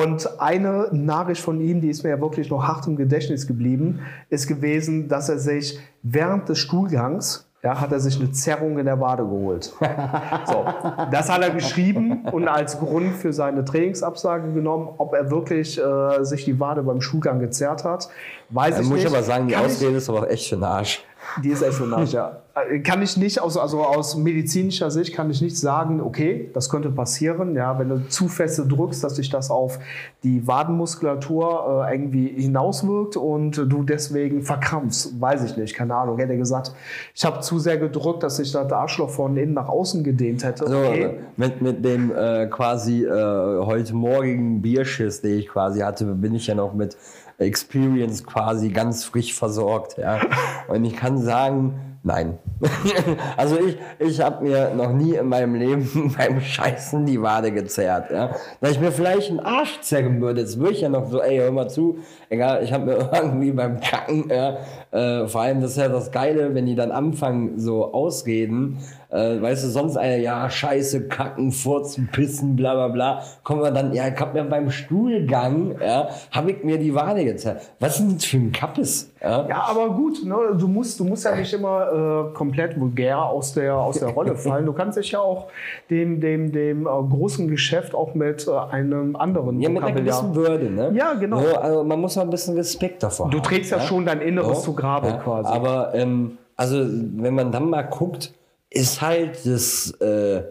und 0.04 0.40
eine 0.40 0.88
Nachricht 0.92 1.42
von 1.42 1.60
ihm, 1.60 1.82
die 1.82 1.90
ist 1.90 2.04
mir 2.04 2.10
ja 2.10 2.22
wirklich 2.22 2.50
noch 2.50 2.68
hart 2.68 2.88
im 2.88 2.96
Gedächtnis 2.96 3.48
geblieben, 3.48 4.02
ist 4.30 4.48
gewesen, 4.48 5.08
dass 5.08 5.30
er 5.30 5.40
sich 5.40 5.80
während 6.04 6.50
des 6.50 6.60
Stuhlgangs 6.60 7.48
ja, 7.64 7.80
hat 7.80 7.92
er 7.92 8.00
sich 8.00 8.20
eine 8.20 8.32
Zerrung 8.32 8.80
in 8.80 8.86
der 8.86 9.00
Wade 9.00 9.24
geholt. 9.24 9.66
so, 10.46 10.66
das 11.12 11.30
hat 11.30 11.44
er 11.44 11.52
geschrieben 11.52 12.26
und 12.32 12.48
als 12.48 12.80
Grund 12.80 13.16
für 13.16 13.34
seine 13.34 13.64
Trainingsabsage 13.64 14.52
genommen. 14.52 14.90
Ob 14.98 15.14
er 15.14 15.30
wirklich 15.30 15.80
äh, 15.80 16.24
sich 16.24 16.46
die 16.46 16.60
Wade 16.60 16.82
beim 16.82 17.02
Stuhlgang 17.02 17.40
gezerrt 17.40 17.84
hat, 17.84 18.10
weiß 18.50 18.76
ja, 18.76 18.82
ich 18.82 18.88
muss 18.88 18.98
nicht. 18.98 19.06
Ich 19.06 19.14
aber 19.14 19.24
sagen, 19.24 19.48
die 19.48 19.54
Kann 19.54 19.66
Ausrede 19.66 19.92
ich, 19.92 19.98
ist 19.98 20.10
aber 20.10 20.30
echt 20.32 20.50
für 20.50 20.56
den 20.56 20.64
Arsch. 20.64 21.04
Die 21.44 21.50
ist 21.50 21.62
echt 21.62 21.74
für 21.74 21.84
den 21.84 21.94
Arsch, 21.94 22.14
ja. 22.14 22.41
Kann 22.84 23.02
ich 23.02 23.16
nicht, 23.16 23.40
aus, 23.40 23.56
also 23.56 23.82
aus 23.82 24.18
medizinischer 24.18 24.92
Sicht 24.92 25.16
kann 25.16 25.30
ich 25.30 25.42
nicht 25.42 25.58
sagen, 25.58 26.02
okay, 26.02 26.50
das 26.54 26.70
könnte 26.70 26.92
passieren, 26.92 27.56
ja, 27.56 27.80
wenn 27.80 27.88
du 27.88 28.10
zu 28.10 28.28
feste 28.28 28.66
drückst, 28.66 29.02
dass 29.06 29.16
sich 29.16 29.30
das 29.30 29.50
auf 29.50 29.80
die 30.24 30.46
Wadenmuskulatur 30.46 31.86
äh, 31.88 31.96
irgendwie 31.96 32.28
hinauswirkt 32.28 33.16
und 33.16 33.56
du 33.56 33.84
deswegen 33.84 34.42
verkrampfst. 34.42 35.22
Weiß 35.22 35.46
ich 35.46 35.56
nicht, 35.56 35.74
keine 35.76 35.96
Ahnung. 35.96 36.18
Hätte 36.18 36.36
gesagt, 36.36 36.74
ich 37.16 37.24
habe 37.24 37.40
zu 37.40 37.58
sehr 37.58 37.78
gedrückt, 37.78 38.22
dass 38.22 38.36
sich 38.36 38.52
das 38.52 38.70
Arschloch 38.70 39.12
von 39.12 39.38
innen 39.38 39.54
nach 39.54 39.70
außen 39.70 40.04
gedehnt 40.04 40.44
hätte. 40.44 40.66
Also 40.66 40.78
okay. 40.78 41.20
mit, 41.38 41.62
mit 41.62 41.86
dem 41.86 42.14
äh, 42.14 42.48
quasi 42.48 43.06
äh, 43.06 43.66
heute 43.66 43.96
morgigen 43.96 44.62
Bierschiss, 44.62 45.22
den 45.22 45.40
ich 45.40 45.48
quasi 45.48 45.80
hatte, 45.80 46.04
bin 46.06 46.36
ich 46.36 46.48
ja 46.48 46.56
noch 46.56 46.74
mit 46.74 46.98
Experience 47.38 48.26
quasi 48.26 48.70
ganz 48.70 49.06
frisch 49.06 49.34
versorgt. 49.34 49.98
Ja. 49.98 50.20
Und 50.68 50.84
ich 50.84 50.98
kann 50.98 51.18
sagen, 51.18 51.91
nein. 52.04 52.40
also 53.38 53.58
ich, 53.60 53.78
ich 54.00 54.22
habe 54.22 54.44
mir 54.44 54.74
noch 54.74 54.92
nie 54.92 55.16
in 55.16 55.28
meinem 55.28 55.56
Leben 55.56 56.14
beim 56.18 56.42
Scheißen 56.42 57.06
die 57.06 57.22
Wade 57.22 57.52
gezerrt. 57.52 58.12
Ja. 58.12 58.36
Da 58.60 58.70
ich 58.70 58.80
mir 58.80 58.92
vielleicht 58.92 59.30
einen 59.30 59.40
Arsch 59.40 59.82
zerren 59.82 60.22
würde, 60.22 60.42
jetzt 60.42 60.60
würde 60.60 60.74
ich 60.74 60.82
ja 60.82 60.90
noch 60.90 61.10
so, 61.10 61.22
ey, 61.22 61.38
hör 61.38 61.52
mal 61.52 61.70
zu, 61.70 62.00
egal, 62.30 62.64
ich 62.64 62.74
habe 62.74 62.86
mir 62.86 63.10
irgendwie 63.14 63.52
beim 63.52 63.80
Kacken, 63.80 64.30
ja, 64.30 64.58
äh, 64.92 65.28
vor 65.28 65.42
allem 65.42 65.62
das 65.62 65.72
ist 65.72 65.78
ja 65.78 65.88
das 65.88 66.12
Geile, 66.12 66.54
wenn 66.56 66.66
die 66.66 66.76
dann 66.76 66.92
anfangen 66.92 67.60
so 67.60 67.94
ausreden, 67.94 68.80
äh, 69.12 69.42
weißt 69.42 69.66
du, 69.66 69.68
sonst 69.68 69.98
einer, 69.98 70.18
ja, 70.18 70.50
scheiße, 70.50 71.08
kacken, 71.08 71.52
furzen, 71.52 72.10
pissen, 72.12 72.56
bla 72.56 72.74
bla 72.74 72.88
bla, 72.88 73.24
kommen 73.44 73.62
wir 73.62 73.72
dann, 73.72 73.94
ja, 73.94 74.08
ich 74.08 74.20
hab 74.20 74.34
mir 74.34 74.44
beim 74.44 74.72
Stuhlgang, 74.72 75.76
ja, 75.82 76.10
habe 76.32 76.52
ich 76.52 76.64
mir 76.64 76.78
die 76.78 76.96
Wade 76.96 77.26
gezerrt. 77.26 77.62
Was 77.80 78.00
ist 78.00 78.08
denn 78.08 78.16
das 78.16 78.26
für 78.26 78.38
ein 78.38 78.52
Kappes? 78.52 79.12
Ja, 79.22 79.48
ja 79.48 79.64
aber 79.64 79.90
gut, 79.90 80.24
ne, 80.26 80.36
du, 80.58 80.68
musst, 80.68 81.00
du 81.00 81.04
musst 81.04 81.26
ja 81.26 81.36
nicht 81.36 81.54
immer 81.54 82.30
äh, 82.32 82.34
komplett 82.34 82.80
vulgär 82.80 83.22
aus 83.22 83.54
der, 83.54 83.76
aus 83.76 84.00
der 84.00 84.10
Rolle 84.10 84.36
fallen. 84.38 84.66
Du 84.66 84.74
kannst 84.74 84.98
dich 84.98 85.12
ja 85.12 85.20
auch 85.20 85.48
dem, 85.90 86.22
dem, 86.22 86.52
dem 86.52 86.88
äh, 86.88 86.90
großen 86.90 87.50
Geschäft 87.50 87.94
auch 87.94 88.16
mit 88.16 88.48
äh, 88.48 88.52
einem 88.52 89.16
anderen 89.18 89.60
Ja, 89.60 89.70
mit 89.70 89.84
einer 89.84 89.94
gewissen 89.94 90.36
Würde, 90.36 90.70
ne? 90.70 90.92
Ja, 90.94 91.14
genau. 91.14 91.42
So, 91.42 91.56
also 91.58 91.84
man 91.84 92.00
muss 92.00 92.18
auch 92.18 92.22
ein 92.22 92.30
bisschen 92.30 92.56
Respekt 92.56 93.04
davor 93.04 93.30
du 93.30 93.38
haben. 93.38 93.44
Du 93.44 93.50
trägst 93.50 93.72
ja, 93.72 93.78
ja, 93.78 93.84
schon 93.84 94.06
dein 94.06 94.22
Inneres 94.22 94.60
so, 94.60 94.72
zu 94.72 94.76
Grabe 94.76 95.08
ja, 95.08 95.18
quasi. 95.18 95.52
Aber 95.52 95.94
ähm, 95.94 96.38
also 96.56 96.78
wenn 96.80 97.36
man 97.36 97.52
dann 97.52 97.70
mal 97.70 97.84
guckt, 97.84 98.34
ist 98.72 99.02
halt 99.02 99.46
das 99.46 99.92
äh, 100.00 100.44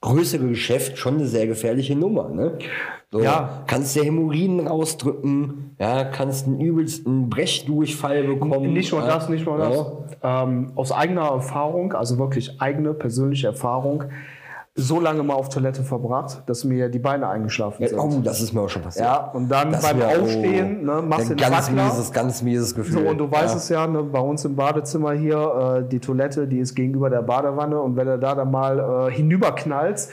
größere 0.00 0.48
Geschäft 0.48 0.98
schon 0.98 1.14
eine 1.14 1.26
sehr 1.26 1.46
gefährliche 1.46 1.96
Nummer. 1.96 2.28
Ne? 2.28 2.58
So, 3.10 3.22
ja. 3.22 3.64
Kannst 3.66 3.96
dir 3.96 4.04
Hämorrhoiden 4.04 4.66
rausdrücken, 4.66 5.74
ja, 5.78 6.04
kannst 6.04 6.46
einen 6.46 6.60
übelsten 6.60 7.30
Brechdurchfall 7.30 8.24
bekommen. 8.24 8.74
Nicht 8.74 8.92
nur 8.92 9.00
ja. 9.00 9.06
das, 9.06 9.30
nicht 9.30 9.46
nur 9.46 9.56
das. 9.56 9.86
Ähm, 10.22 10.72
aus 10.74 10.92
eigener 10.92 11.22
Erfahrung, 11.22 11.94
also 11.94 12.18
wirklich 12.18 12.60
eigene 12.60 12.92
persönliche 12.92 13.46
Erfahrung, 13.46 14.04
so 14.78 15.00
lange 15.00 15.24
mal 15.24 15.34
auf 15.34 15.48
Toilette 15.48 15.82
verbracht, 15.82 16.42
dass 16.46 16.64
mir 16.64 16.88
die 16.88 17.00
Beine 17.00 17.28
eingeschlafen 17.28 17.86
sind. 17.86 17.98
Oh, 17.98 18.20
das 18.22 18.40
ist 18.40 18.52
mir 18.52 18.60
auch 18.60 18.68
schon 18.68 18.82
passiert. 18.82 19.06
Ja, 19.06 19.16
und 19.32 19.48
dann 19.48 19.72
Das 19.72 19.82
beim 19.82 20.00
oh, 20.00 20.22
Aufstehen 20.22 20.84
ne, 20.84 21.02
machst 21.02 21.30
du 21.30 21.34
den 21.34 21.50
ganz 21.50 21.68
Wackler. 21.68 21.84
mieses, 21.84 22.12
ganz 22.12 22.42
mieses 22.42 22.74
Gefühl. 22.74 23.02
So, 23.02 23.10
und 23.10 23.18
du 23.18 23.30
weißt 23.30 23.54
ja. 23.54 23.56
es 23.56 23.68
ja, 23.68 23.86
ne, 23.88 24.04
bei 24.04 24.20
uns 24.20 24.44
im 24.44 24.54
Badezimmer 24.54 25.12
hier, 25.12 25.80
äh, 25.80 25.88
die 25.88 25.98
Toilette, 25.98 26.46
die 26.46 26.60
ist 26.60 26.76
gegenüber 26.76 27.10
der 27.10 27.22
Badewanne 27.22 27.80
und 27.80 27.96
wenn 27.96 28.06
du 28.06 28.18
da 28.18 28.36
dann 28.36 28.50
mal 28.50 29.08
äh, 29.08 29.12
hinüberknallst, 29.12 30.12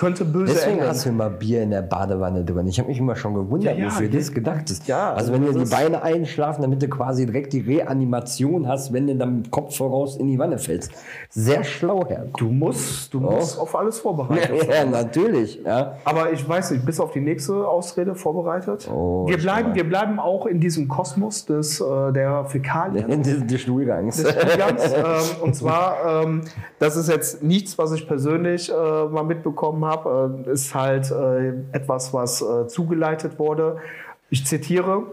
könnte 0.00 0.24
böse 0.24 0.54
Deswegen 0.54 0.78
enden. 0.78 0.88
hast 0.88 1.04
du 1.04 1.10
immer 1.10 1.28
Bier 1.28 1.62
in 1.62 1.70
der 1.70 1.82
Badewanne 1.82 2.42
drin. 2.42 2.66
Ich 2.66 2.78
habe 2.78 2.88
mich 2.88 2.98
immer 2.98 3.16
schon 3.16 3.34
gewundert, 3.34 3.76
Ja, 3.76 3.84
ja, 3.84 3.86
wofür 3.90 4.08
ja. 4.08 4.18
das 4.18 4.32
gedacht 4.32 4.70
ist. 4.70 4.88
Ja, 4.88 5.12
also 5.12 5.30
wenn 5.30 5.42
dir 5.42 5.52
das 5.52 5.68
die 5.68 5.76
Beine 5.76 6.02
einschlafen, 6.02 6.62
damit 6.62 6.80
du 6.82 6.88
quasi 6.88 7.26
direkt 7.26 7.52
die 7.52 7.60
Reanimation 7.60 8.66
hast, 8.66 8.94
wenn 8.94 9.06
du 9.06 9.14
dann 9.16 9.36
mit 9.36 9.50
Kopf 9.50 9.76
voraus 9.76 10.16
in 10.16 10.28
die 10.28 10.38
Wanne 10.38 10.58
fällst. 10.58 10.92
Sehr 11.28 11.64
schlau, 11.64 12.06
Herr. 12.08 12.24
Du 12.38 12.46
musst, 12.46 13.12
du 13.12 13.20
musst 13.20 13.58
auf 13.60 13.76
alles 13.76 13.98
vorbereitet 13.98 14.60
sein. 14.66 14.70
Ja, 14.70 14.84
natürlich. 15.02 15.60
Aber 15.66 16.32
ich 16.32 16.48
weiß 16.48 16.70
nicht, 16.70 16.86
bis 16.86 16.98
auf 16.98 17.12
die 17.12 17.20
nächste 17.20 17.68
Ausrede 17.68 18.14
vorbereitet. 18.14 18.88
Oh, 18.90 19.28
wir, 19.28 19.36
bleiben, 19.36 19.74
wir 19.74 19.86
bleiben 19.86 20.18
auch 20.18 20.46
in 20.46 20.60
diesem 20.60 20.88
Kosmos 20.88 21.44
des, 21.44 21.78
äh, 21.78 22.12
der 22.12 22.46
Fäkalien. 22.46 23.22
des, 23.22 23.46
des 23.46 23.60
Stuhlgangs. 23.60 24.16
des 24.22 24.30
Studiums. 24.32 24.82
ähm, 24.96 25.42
und 25.42 25.54
zwar, 25.54 26.22
ähm, 26.24 26.40
das 26.78 26.96
ist 26.96 27.10
jetzt 27.10 27.42
nichts, 27.42 27.76
was 27.76 27.92
ich 27.92 28.08
persönlich 28.08 28.70
äh, 28.70 28.72
mal 28.72 29.24
mitbekommen 29.24 29.84
habe. 29.84 29.89
Äh, 29.94 30.50
ist 30.50 30.74
halt 30.74 31.10
äh, 31.10 31.52
etwas, 31.72 32.12
was 32.12 32.42
äh, 32.42 32.66
zugeleitet 32.68 33.38
wurde. 33.38 33.78
Ich 34.30 34.46
zitiere. 34.46 35.04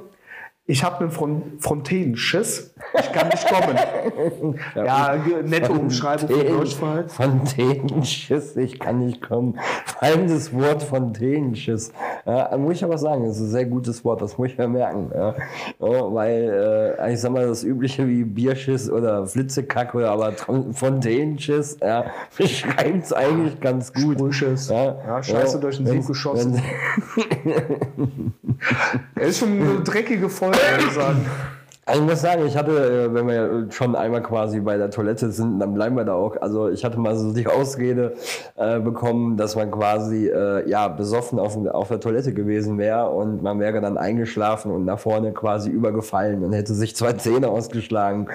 Ich 0.70 0.84
habe 0.84 1.00
einen 1.00 1.12
Fron 1.12 1.54
Fontänenschiss. 1.60 2.74
Ich 3.00 3.12
kann 3.14 3.30
nicht 3.30 3.48
kommen. 3.48 4.60
ja, 4.76 5.16
nette 5.46 5.72
Umschreibung 5.72 6.28
für 6.28 6.44
Durchfall. 6.44 7.08
Fontänenschiss, 7.08 8.58
ich 8.58 8.78
kann 8.78 9.00
nicht 9.00 9.22
kommen. 9.22 9.58
Vor 9.86 10.04
allem 10.04 10.28
das 10.28 10.54
Wort 10.54 10.84
Fontänenschiss. 10.84 11.94
Ja, 12.26 12.56
muss 12.58 12.76
ich 12.76 12.84
aber 12.84 12.98
sagen, 12.98 13.26
das 13.26 13.38
ist 13.38 13.44
ein 13.44 13.50
sehr 13.50 13.66
gutes 13.66 14.04
Wort, 14.04 14.22
das 14.22 14.38
muss 14.38 14.50
ich 14.50 14.58
mir 14.58 14.68
merken. 14.68 15.10
Ja. 15.16 15.36
Ja, 15.80 16.14
weil, 16.14 16.98
äh, 17.00 17.14
ich 17.14 17.22
sag 17.22 17.32
mal, 17.32 17.48
das 17.48 17.64
Übliche 17.64 18.06
wie 18.06 18.26
Bierschiss 18.26 18.90
oder 18.90 19.26
Flitzekack 19.26 19.96
oder 19.96 20.12
aber 20.12 20.34
Fontänenschiss, 20.34 21.78
ja, 21.82 22.08
beschreibt 22.38 23.06
es 23.06 23.14
eigentlich 23.14 23.58
ganz 23.62 23.94
gut. 23.94 24.18
Sprühschiss. 24.18 24.68
Ja, 24.68 25.24
Scheiße 25.24 25.62
durch 25.62 25.78
den 25.78 25.88
Sieg 25.88 26.06
geschossen. 26.06 26.62
Es 29.20 29.30
ist 29.30 29.40
schon 29.40 29.62
eine 29.62 29.82
dreckige 29.82 30.30
Folge, 30.30 30.58
würde 30.58 30.86
ich 30.88 30.94
sagen. 30.94 31.26
Also 31.88 32.02
ich 32.02 32.10
muss 32.10 32.20
sagen, 32.20 32.46
ich 32.46 32.58
hatte, 32.58 33.06
äh, 33.06 33.14
wenn 33.14 33.28
wir 33.30 33.68
schon 33.72 33.96
einmal 33.96 34.22
quasi 34.22 34.60
bei 34.60 34.76
der 34.76 34.92
Toilette 34.92 35.32
sind, 35.32 35.58
dann 35.60 35.74
bleiben 35.74 35.96
wir 35.96 36.04
da 36.04 36.16
auch. 36.16 36.36
Also 36.42 36.68
ich 36.68 36.84
hatte 36.84 37.00
mal 37.00 37.16
so 37.16 37.32
die 37.32 37.48
Ausrede 37.48 38.14
äh, 38.58 38.82
bekommen, 38.82 39.38
dass 39.38 39.56
man 39.56 39.72
quasi 39.72 40.28
äh, 40.28 40.70
ja 40.70 40.90
besoffen 40.90 41.40
auf, 41.40 41.56
auf 41.56 41.88
der 41.88 42.02
Toilette 42.02 42.34
gewesen 42.34 42.78
wäre 42.78 43.10
und 43.10 43.42
man 43.42 43.62
wäre 43.62 43.80
dann 43.80 43.98
eingeschlafen 43.98 44.70
und 44.70 44.84
nach 44.84 45.00
vorne 45.00 45.32
quasi 45.32 45.70
übergefallen 45.70 46.44
und 46.44 46.52
hätte 46.52 46.74
sich 46.74 46.94
zwei 46.94 47.14
Zähne 47.14 47.48
ausgeschlagen. 47.48 48.28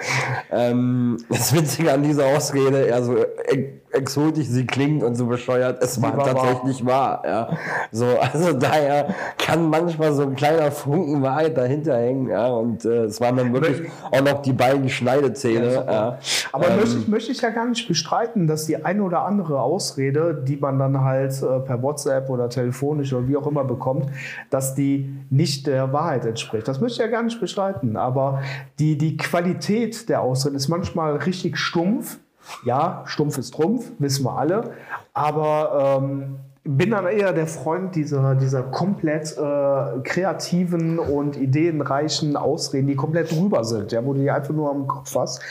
Ähm, 0.51 1.17
das 1.29 1.53
Witzige 1.53 1.93
an 1.93 2.01
dieser 2.01 2.25
Ausrede, 2.25 2.87
ja 2.89 3.03
so 3.03 3.17
e 3.17 3.82
exotisch 3.93 4.47
sie 4.47 4.65
klingt 4.65 5.03
und 5.03 5.15
so 5.15 5.27
bescheuert, 5.27 5.81
es 5.83 6.01
war, 6.01 6.17
tatsächlich 6.17 6.85
wahr. 6.85 7.21
Ja. 7.25 7.49
So, 7.91 8.05
also 8.33 8.53
daher 8.53 9.13
kann 9.37 9.69
manchmal 9.69 10.13
so 10.13 10.23
ein 10.23 10.35
kleiner 10.35 10.71
Funken 10.71 11.21
Wahrheit 11.21 11.57
dahinter 11.57 11.97
hängen. 11.97 12.29
Ja, 12.29 12.47
und 12.47 12.85
äh, 12.85 13.05
es 13.05 13.21
waren 13.21 13.37
dann 13.37 13.53
wirklich 13.53 13.89
auch 14.11 14.21
noch 14.21 14.41
die 14.41 14.53
beiden 14.53 14.89
Schneidezähne. 14.89 15.73
Ja, 15.73 16.17
Aber 16.51 16.69
Ähm, 16.69 16.77
möchte, 16.77 16.97
ich, 16.97 17.07
möchte 17.07 17.31
ich 17.31 17.41
ja 17.41 17.49
gar 17.49 17.67
nicht 17.67 17.87
bestreiten, 17.87 18.47
dass 18.47 18.65
die 18.65 18.83
eine 18.83 19.03
oder 19.03 19.25
andere 19.25 19.61
Ausrede, 19.61 20.43
die 20.47 20.57
man 20.57 20.79
dann 20.79 21.01
halt 21.01 21.41
äh, 21.41 21.59
per 21.59 21.81
WhatsApp 21.81 22.29
oder 22.29 22.49
telefonisch 22.49 23.13
oder 23.13 23.27
wie 23.27 23.37
auch 23.37 23.47
immer 23.47 23.63
bekommt, 23.63 24.07
dass 24.49 24.75
die 24.75 25.13
nicht 25.29 25.67
der 25.67 25.93
Wahrheit 25.93 26.25
entspricht. 26.25 26.67
Das 26.67 26.81
möchte 26.81 26.95
ich 26.95 27.05
ja 27.05 27.07
gar 27.07 27.23
nicht 27.23 27.39
bestreiten. 27.39 27.97
Aber 27.97 28.41
die, 28.79 28.97
die 28.97 29.17
Qualität 29.17 30.09
der 30.09 30.21
Ausrede 30.21 30.55
ist 30.55 30.67
manchmal 30.67 31.15
richtig 31.17 31.57
stumpf. 31.57 32.17
Ja, 32.65 33.03
stumpf 33.05 33.37
ist 33.37 33.53
Trumpf, 33.53 33.91
wissen 33.99 34.25
wir 34.25 34.37
alle. 34.37 34.71
Aber 35.13 36.01
ähm, 36.01 36.35
bin 36.63 36.91
dann 36.91 37.05
eher 37.07 37.33
der 37.33 37.47
Freund 37.47 37.95
dieser, 37.95 38.35
dieser 38.35 38.63
komplett 38.63 39.37
äh, 39.37 39.99
kreativen 40.03 40.97
und 40.97 41.35
ideenreichen 41.35 42.37
Ausreden, 42.37 42.87
die 42.87 42.95
komplett 42.95 43.31
drüber 43.31 43.63
sind, 43.63 43.91
ja, 43.91 44.05
wo 44.05 44.13
du 44.13 44.21
die 44.21 44.31
einfach 44.31 44.53
nur 44.53 44.69
am 44.69 44.87
Kopf 44.87 45.13
hast 45.15 45.41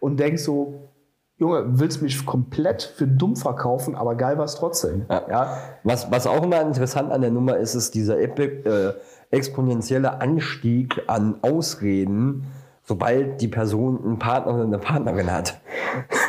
und 0.00 0.20
denkst 0.20 0.42
so, 0.42 0.88
Junge, 1.38 1.64
willst 1.68 2.02
mich 2.02 2.26
komplett 2.26 2.82
für 2.82 3.06
dumm 3.06 3.36
verkaufen, 3.36 3.94
aber 3.94 4.16
geil 4.16 4.38
war 4.38 4.44
es 4.44 4.56
trotzdem. 4.56 5.06
Ja. 5.08 5.56
Was, 5.84 6.10
was 6.10 6.26
auch 6.26 6.42
immer 6.42 6.60
interessant 6.60 7.12
an 7.12 7.20
der 7.20 7.30
Nummer 7.30 7.56
ist, 7.56 7.76
ist 7.76 7.94
dieser 7.94 8.20
epi 8.20 8.42
äh, 8.42 8.92
exponentielle 9.30 10.20
Anstieg 10.20 11.00
an 11.06 11.36
Ausreden, 11.42 12.48
sobald 12.82 13.40
die 13.40 13.48
Person 13.48 14.04
einen 14.04 14.18
Partner 14.18 14.54
oder 14.54 14.64
eine 14.64 14.78
Partnerin 14.78 15.30
hat. 15.30 15.60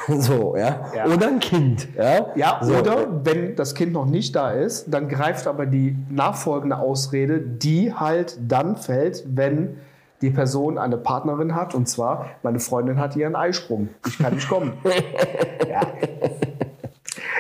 so, 0.19 0.55
ja? 0.57 0.91
Ja. 0.95 1.05
Oder 1.05 1.27
ein 1.27 1.39
Kind. 1.39 1.87
Ja, 1.95 2.27
Ja, 2.35 2.59
so. 2.61 2.75
oder 2.75 3.25
wenn 3.25 3.55
das 3.55 3.75
Kind 3.75 3.93
noch 3.93 4.05
nicht 4.05 4.35
da 4.35 4.51
ist, 4.51 4.93
dann 4.93 5.07
greift 5.09 5.47
aber 5.47 5.65
die 5.65 5.95
nachfolgende 6.09 6.77
Ausrede, 6.77 7.39
die 7.39 7.93
halt 7.93 8.37
dann 8.47 8.75
fällt, 8.75 9.23
wenn 9.27 9.77
die 10.21 10.29
Person 10.29 10.77
eine 10.77 10.97
Partnerin 10.97 11.55
hat. 11.55 11.73
Und 11.75 11.87
zwar, 11.87 12.27
meine 12.43 12.59
Freundin 12.59 12.99
hat 12.99 13.15
ihren 13.15 13.35
Eisprung. 13.35 13.89
Ich 14.07 14.17
kann 14.17 14.35
nicht 14.35 14.49
kommen. 14.49 14.73
ja. 15.69 15.81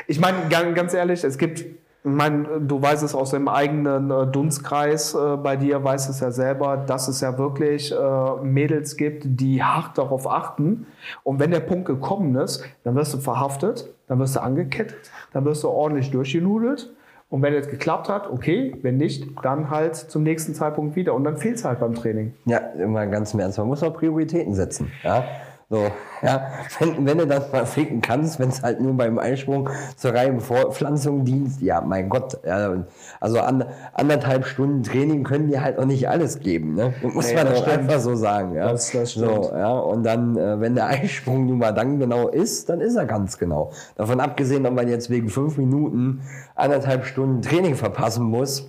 Ich 0.07 0.19
meine, 0.19 0.37
ganz, 0.49 0.75
ganz 0.75 0.93
ehrlich, 0.93 1.23
es 1.23 1.37
gibt, 1.37 1.65
ich 2.01 2.09
meine, 2.09 2.61
du 2.61 2.81
weißt 2.81 3.03
es 3.03 3.13
aus 3.13 3.31
dem 3.31 3.49
eigenen 3.49 4.09
äh, 4.09 4.25
Dunstkreis, 4.27 5.13
äh, 5.13 5.35
bei 5.35 5.57
dir 5.57 5.83
weißt 5.83 6.09
es 6.09 6.21
ja 6.21 6.31
selber, 6.31 6.77
dass 6.77 7.09
es 7.09 7.19
ja 7.19 7.37
wirklich 7.37 7.91
äh, 7.91 8.35
Mädels 8.41 8.95
gibt, 8.95 9.23
die 9.25 9.61
hart 9.61 9.97
darauf 9.97 10.29
achten. 10.29 10.87
Und 11.23 11.39
wenn 11.39 11.51
der 11.51 11.59
Punkt 11.59 11.85
gekommen 11.85 12.35
ist, 12.35 12.63
dann 12.85 12.95
wirst 12.95 13.13
du 13.13 13.17
verhaftet, 13.17 13.93
dann 14.07 14.17
wirst 14.19 14.37
du 14.37 14.41
angekettet, 14.41 15.11
dann 15.33 15.43
wirst 15.43 15.63
du 15.63 15.67
ordentlich 15.67 16.09
durchgenudelt. 16.11 16.89
Und 17.29 17.43
wenn 17.43 17.53
es 17.53 17.67
geklappt 17.67 18.09
hat, 18.09 18.29
okay, 18.31 18.75
wenn 18.81 18.97
nicht, 18.97 19.27
dann 19.43 19.69
halt 19.69 19.95
zum 19.95 20.23
nächsten 20.23 20.55
Zeitpunkt 20.55 20.95
wieder. 20.95 21.13
Und 21.13 21.25
dann 21.25 21.37
fehlt 21.37 21.57
es 21.57 21.65
halt 21.65 21.79
beim 21.79 21.93
Training. 21.93 22.33
Ja, 22.45 22.57
immer 22.57 23.05
ganz 23.05 23.33
im 23.33 23.41
Ernst. 23.41 23.59
Man 23.59 23.67
muss 23.67 23.83
auch 23.83 23.93
Prioritäten 23.93 24.55
setzen. 24.55 24.91
Ja, 25.03 25.25
so, 25.71 25.91
ja. 26.23 26.47
Wenn, 26.79 27.05
wenn 27.05 27.17
du 27.19 27.27
das 27.27 27.51
mal 27.51 27.65
ficken 27.65 28.01
kannst, 28.01 28.39
wenn 28.39 28.49
es 28.49 28.63
halt 28.63 28.81
nur 28.81 28.93
beim 28.97 29.19
Einsprung 29.19 29.69
zur 29.95 30.13
reinen 30.15 30.39
Fortpflanzung 30.39 31.25
dient, 31.25 31.61
ja, 31.61 31.79
mein 31.81 32.09
Gott. 32.09 32.39
Ja, 32.43 32.73
also 33.19 33.39
an, 33.39 33.63
anderthalb 33.93 34.47
Stunden 34.47 34.81
Training 34.81 35.23
können 35.23 35.47
die 35.47 35.59
halt 35.59 35.77
auch 35.77 35.85
nicht 35.85 36.09
alles 36.09 36.39
geben. 36.39 36.73
Ne? 36.73 36.93
Muss 37.03 37.27
Nee, 37.27 37.35
man 37.35 37.45
das 37.45 37.63
einfach 37.63 37.99
so 37.99 38.15
sagen. 38.15 38.55
Ja? 38.55 38.71
Das- 38.71 38.91
das 38.91 39.11
stimmt. 39.11 39.45
So, 39.45 39.51
ja. 39.55 39.71
Und 39.77 40.03
dann, 40.03 40.35
äh, 40.37 40.59
wenn 40.59 40.73
der 40.73 40.87
Eisprung 40.87 41.45
nun 41.45 41.59
mal 41.59 41.71
dann 41.71 41.99
genau 41.99 42.27
ist, 42.29 42.67
dann 42.69 42.81
ist 42.81 42.95
er 42.95 43.05
ganz 43.05 43.37
genau. 43.37 43.71
Davon 43.95 44.19
abgesehen, 44.19 44.65
ob 44.65 44.73
man 44.73 44.87
jetzt 44.87 45.11
wegen 45.11 45.29
fünf 45.29 45.57
Minuten 45.57 46.21
anderthalb 46.55 47.05
Stunden 47.05 47.43
Training 47.43 47.75
verpassen 47.75 48.25
muss, 48.25 48.67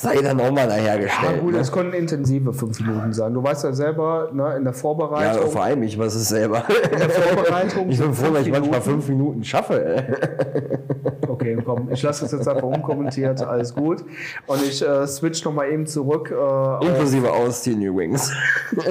sei 0.00 0.16
dann 0.22 0.40
auch 0.40 0.50
mal 0.50 0.60
Ja, 0.62 0.66
dahergestellt. 0.66 1.40
gut, 1.40 1.52
ne? 1.52 1.58
es 1.60 1.70
können 1.72 1.92
intensive 1.92 2.52
fünf 2.52 2.80
Minuten 2.80 3.12
sein. 3.12 3.34
Du 3.34 3.42
weißt 3.42 3.64
ja 3.64 3.72
selber, 3.72 4.30
ne, 4.32 4.56
in 4.56 4.64
der 4.64 4.72
Ja, 4.72 4.78
Vorbereitung. 4.78 5.50
vor 5.50 5.62
allem 5.62 5.82
ich 5.82 5.98
weiß 5.98 6.14
es 6.14 6.28
selber. 6.28 6.64
in 6.92 6.98
der 6.98 7.10
Vorbereitung 7.10 7.88
Ich 7.90 7.98
bin 8.00 8.14
froh, 8.14 8.32
wenn 8.32 8.42
ich 8.42 8.48
fünf 8.48 8.58
manchmal 8.60 8.60
Minuten. 8.80 8.82
fünf 8.82 9.08
Minuten 9.08 9.44
schaffe. 9.44 10.04
Okay, 11.28 11.56
komm, 11.64 11.88
ich 11.90 12.02
lasse 12.02 12.24
das 12.24 12.32
jetzt 12.32 12.48
einfach 12.48 12.64
unkommentiert, 12.64 13.40
alles 13.42 13.74
gut. 13.74 14.04
Und 14.46 14.62
ich 14.62 14.86
äh, 14.86 15.06
switch 15.06 15.42
nochmal 15.44 15.70
eben 15.70 15.86
zurück. 15.86 16.30
Äh, 16.30 16.86
Inklusive 16.86 17.32
Ausziehen 17.32 17.80
übrigens. 17.80 18.30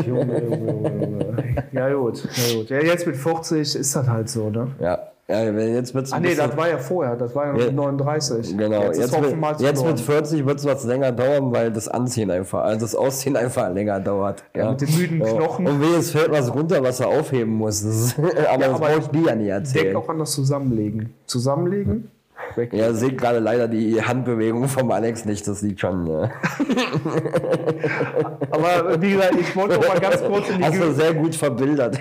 Junge, 0.08 0.42
Junge, 0.42 0.72
Junge, 0.72 1.06
Junge. 1.06 1.56
Ja 1.74 1.94
gut, 1.94 2.24
ja 2.24 2.56
gut. 2.58 2.70
Ja, 2.70 2.80
jetzt 2.82 3.06
mit 3.06 3.18
40 3.18 3.76
ist 3.76 3.96
das 3.96 4.08
halt 4.08 4.30
so, 4.30 4.50
ne? 4.50 4.68
Ja. 4.80 5.00
Ja 5.30 5.44
jetzt 5.52 5.94
wird's 5.94 6.12
Ah 6.12 6.20
nee, 6.20 6.34
das 6.36 6.58
war 6.58 6.68
ja 6.70 6.78
vorher, 6.78 7.16
das 7.16 7.36
war 7.36 7.46
ja 7.48 7.54
noch 7.54 7.60
Ja. 7.60 7.66
mit 7.68 7.76
39. 7.76 8.58
Genau, 8.58 8.84
jetzt, 8.84 9.00
jetzt, 9.00 9.12
mit, 9.22 9.32
jetzt 9.60 9.86
mit 9.86 10.00
verloren. 10.00 10.26
40 10.26 10.46
wird 10.46 10.60
es 10.60 10.66
was 10.66 10.84
länger 10.86 11.12
dauern, 11.12 11.52
weil 11.52 11.72
das 11.72 11.88
Anziehen 11.88 12.32
einfach, 12.32 12.64
also 12.64 12.82
das 12.82 12.96
Ausziehen 12.96 13.36
einfach 13.38 13.72
länger 13.74 14.00
dauert. 14.00 14.44
Ja, 14.56 14.72
mit 14.72 14.82
den 14.82 14.96
müden 14.98 15.20
Knochen. 15.22 15.68
Und 15.68 15.82
weh, 15.82 15.96
es 15.98 16.12
fällt 16.12 16.32
was 16.32 16.54
runter, 16.54 16.82
was 16.84 17.00
er 17.00 17.08
aufheben 17.10 17.54
muss. 17.54 17.84
Aber 18.18 18.66
das 18.66 18.70
aber 18.70 18.80
brauche 18.80 19.00
ich 19.00 19.08
dir 19.08 19.28
ja 19.28 19.36
nicht 19.36 19.48
Denk 19.48 19.50
erzählen. 19.50 19.96
auch 19.96 20.10
an 20.10 20.20
das 20.20 20.32
Zusammenlegen. 20.32 21.14
Zusammenlegen, 21.28 22.10
weg. 22.58 22.74
Ja, 22.74 22.94
seht 22.94 23.18
gerade 23.18 23.40
leider 23.40 23.68
die 23.68 24.02
Handbewegung 24.02 24.68
vom 24.68 24.92
Alex 24.92 25.26
nicht, 25.26 25.48
das 25.48 25.62
liegt 25.62 25.80
schon. 25.80 26.04
Ne? 26.04 26.32
Aber 28.52 29.02
wie 29.02 29.12
gesagt, 29.12 29.36
ich 29.40 29.56
wollte 29.56 29.76
noch 29.76 29.88
mal 29.88 30.00
ganz 30.00 30.24
kurz 30.24 30.50
in 30.50 30.58
die, 30.58 30.64
Hast 30.64 30.80
du 30.82 30.94
sehr 30.94 31.14
gut 31.14 31.36
verbildert. 31.36 32.00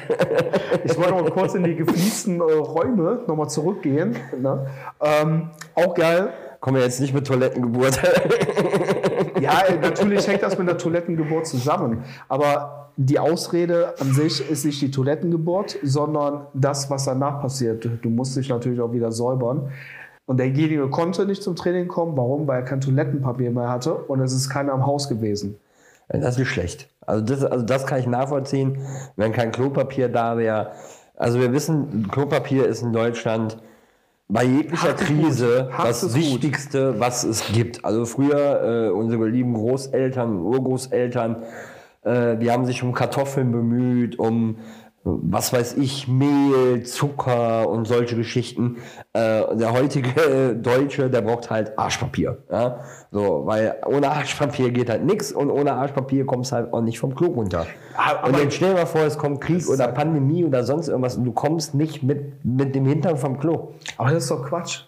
ich 0.84 0.96
wollte 0.96 1.10
noch 1.10 1.22
mal 1.22 1.30
kurz 1.30 1.54
in 1.54 1.64
die 1.64 1.76
gefliesten 1.76 2.40
äh, 2.40 2.42
Räume 2.42 3.22
nochmal 3.26 3.48
zurückgehen. 3.48 4.16
Ne? 4.40 4.66
Ähm, 5.00 5.50
auch 5.74 5.94
geil. 5.94 6.30
Kommen 6.60 6.76
wir 6.76 6.84
jetzt 6.84 7.00
nicht 7.00 7.14
mit 7.14 7.26
Toilettengeburt. 7.26 8.00
Ja, 9.40 9.62
Ja, 9.68 9.76
natürlich 9.80 10.26
hängt 10.26 10.42
das 10.42 10.58
mit 10.58 10.66
der 10.68 10.78
Toilettengeburt 10.78 11.46
zusammen. 11.46 12.04
Aber 12.28 12.90
die 12.96 13.18
Ausrede 13.18 13.94
an 14.00 14.12
sich 14.12 14.48
ist 14.50 14.64
nicht 14.64 14.82
die 14.82 14.90
Toilettengeburt, 14.90 15.78
sondern 15.84 16.46
das, 16.54 16.90
was 16.90 17.04
danach 17.04 17.40
passiert. 17.40 17.88
Du 18.02 18.10
musst 18.10 18.36
dich 18.36 18.48
natürlich 18.48 18.80
auch 18.80 18.92
wieder 18.92 19.12
säubern. 19.12 19.70
Und 20.28 20.36
derjenige 20.36 20.90
konnte 20.90 21.24
nicht 21.24 21.42
zum 21.42 21.56
Training 21.56 21.88
kommen. 21.88 22.14
Warum? 22.14 22.46
Weil 22.46 22.60
er 22.60 22.64
kein 22.66 22.82
Toilettenpapier 22.82 23.50
mehr 23.50 23.70
hatte 23.70 23.94
und 23.94 24.20
es 24.20 24.34
ist 24.34 24.50
keiner 24.50 24.74
im 24.74 24.84
Haus 24.84 25.08
gewesen. 25.08 25.56
Das 26.08 26.38
ist 26.38 26.48
schlecht. 26.48 26.90
Also 27.06 27.24
das, 27.24 27.42
also 27.44 27.64
das 27.64 27.86
kann 27.86 27.98
ich 27.98 28.06
nachvollziehen, 28.06 28.76
wenn 29.16 29.32
kein 29.32 29.52
Klopapier 29.52 30.10
da 30.10 30.36
wäre. 30.36 30.72
Also 31.16 31.40
wir 31.40 31.50
wissen, 31.54 32.08
Klopapier 32.10 32.66
ist 32.66 32.82
in 32.82 32.92
Deutschland 32.92 33.56
bei 34.28 34.44
jeglicher 34.44 34.90
ist 34.90 34.98
Krise 34.98 35.70
das 35.82 36.02
ist 36.02 36.12
gut. 36.12 36.22
Wichtigste, 36.22 37.00
was 37.00 37.24
es 37.24 37.50
gibt. 37.50 37.86
Also 37.86 38.04
früher 38.04 38.88
äh, 38.88 38.90
unsere 38.90 39.26
lieben 39.28 39.54
Großeltern, 39.54 40.42
Urgroßeltern, 40.42 41.36
äh, 42.02 42.36
die 42.36 42.50
haben 42.50 42.66
sich 42.66 42.82
um 42.82 42.92
Kartoffeln 42.92 43.50
bemüht, 43.50 44.18
um 44.18 44.58
was 45.04 45.52
weiß 45.52 45.76
ich, 45.78 46.06
Mehl, 46.08 46.82
Zucker 46.84 47.68
und 47.68 47.86
solche 47.86 48.16
Geschichten. 48.16 48.76
Äh, 49.12 49.56
der 49.56 49.72
heutige 49.72 50.08
äh, 50.20 50.54
Deutsche, 50.54 51.08
der 51.08 51.22
braucht 51.22 51.50
halt 51.50 51.78
Arschpapier. 51.78 52.38
Ja? 52.50 52.80
So, 53.10 53.42
weil 53.46 53.76
ohne 53.86 54.10
Arschpapier 54.10 54.70
geht 54.70 54.90
halt 54.90 55.04
nichts 55.04 55.32
und 55.32 55.50
ohne 55.50 55.72
Arschpapier 55.72 56.26
kommst 56.26 56.52
halt 56.52 56.72
auch 56.72 56.82
nicht 56.82 56.98
vom 56.98 57.14
Klo 57.14 57.28
runter. 57.28 57.66
Aber- 57.96 58.28
und 58.28 58.38
dann 58.38 58.50
stell 58.50 58.70
dir 58.74 58.80
mal 58.80 58.86
vor, 58.86 59.02
es 59.02 59.16
kommt 59.16 59.40
Krieg 59.40 59.68
oder 59.68 59.88
Pandemie 59.88 60.44
oder 60.44 60.64
sonst 60.64 60.88
irgendwas 60.88 61.16
und 61.16 61.24
du 61.24 61.32
kommst 61.32 61.74
nicht 61.74 62.02
mit, 62.02 62.44
mit 62.44 62.74
dem 62.74 62.84
Hintern 62.84 63.16
vom 63.16 63.38
Klo. 63.38 63.72
Aber 63.96 64.10
das 64.10 64.24
ist 64.24 64.30
doch 64.30 64.44
Quatsch. 64.44 64.80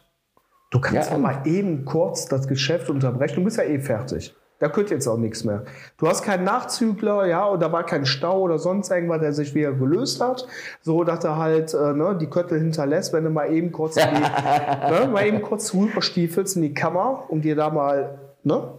Du 0.70 0.80
kannst 0.80 1.08
Ja. 1.10 1.16
doch 1.16 1.22
mal 1.22 1.42
eben 1.46 1.84
kurz 1.84 2.26
das 2.26 2.46
Geschäft 2.46 2.90
unterbrechen. 2.90 3.36
Du 3.36 3.44
bist 3.44 3.56
ja 3.56 3.64
eh 3.64 3.80
fertig. 3.80 4.34
Da 4.60 4.68
könnte 4.68 4.92
jetzt 4.92 5.06
auch 5.08 5.16
nichts 5.16 5.42
mehr. 5.42 5.64
Du 5.96 6.06
hast 6.06 6.22
keinen 6.22 6.44
Nachzügler, 6.44 7.26
ja, 7.26 7.46
und 7.46 7.60
da 7.60 7.72
war 7.72 7.84
kein 7.84 8.04
Stau 8.04 8.40
oder 8.40 8.58
sonst 8.58 8.90
irgendwas, 8.90 9.20
der 9.20 9.32
sich 9.32 9.54
wieder 9.54 9.72
gelöst 9.72 10.20
hat. 10.20 10.46
So, 10.82 11.02
dass 11.02 11.24
er 11.24 11.38
halt 11.38 11.72
äh, 11.72 11.94
ne, 11.94 12.16
die 12.20 12.26
Köttel 12.26 12.60
hinterlässt, 12.60 13.14
wenn 13.14 13.24
du 13.24 13.30
mal 13.30 13.50
eben 13.50 13.72
kurz, 13.72 13.94
die, 13.94 14.00
ne, 14.02 15.08
mal 15.10 15.26
eben 15.26 15.40
kurz 15.40 15.72
rüberstiefelst 15.72 16.56
in 16.56 16.62
die 16.62 16.74
Kammer, 16.74 17.24
um 17.28 17.40
dir 17.40 17.56
da 17.56 17.70
mal 17.70 18.18
ne, 18.44 18.74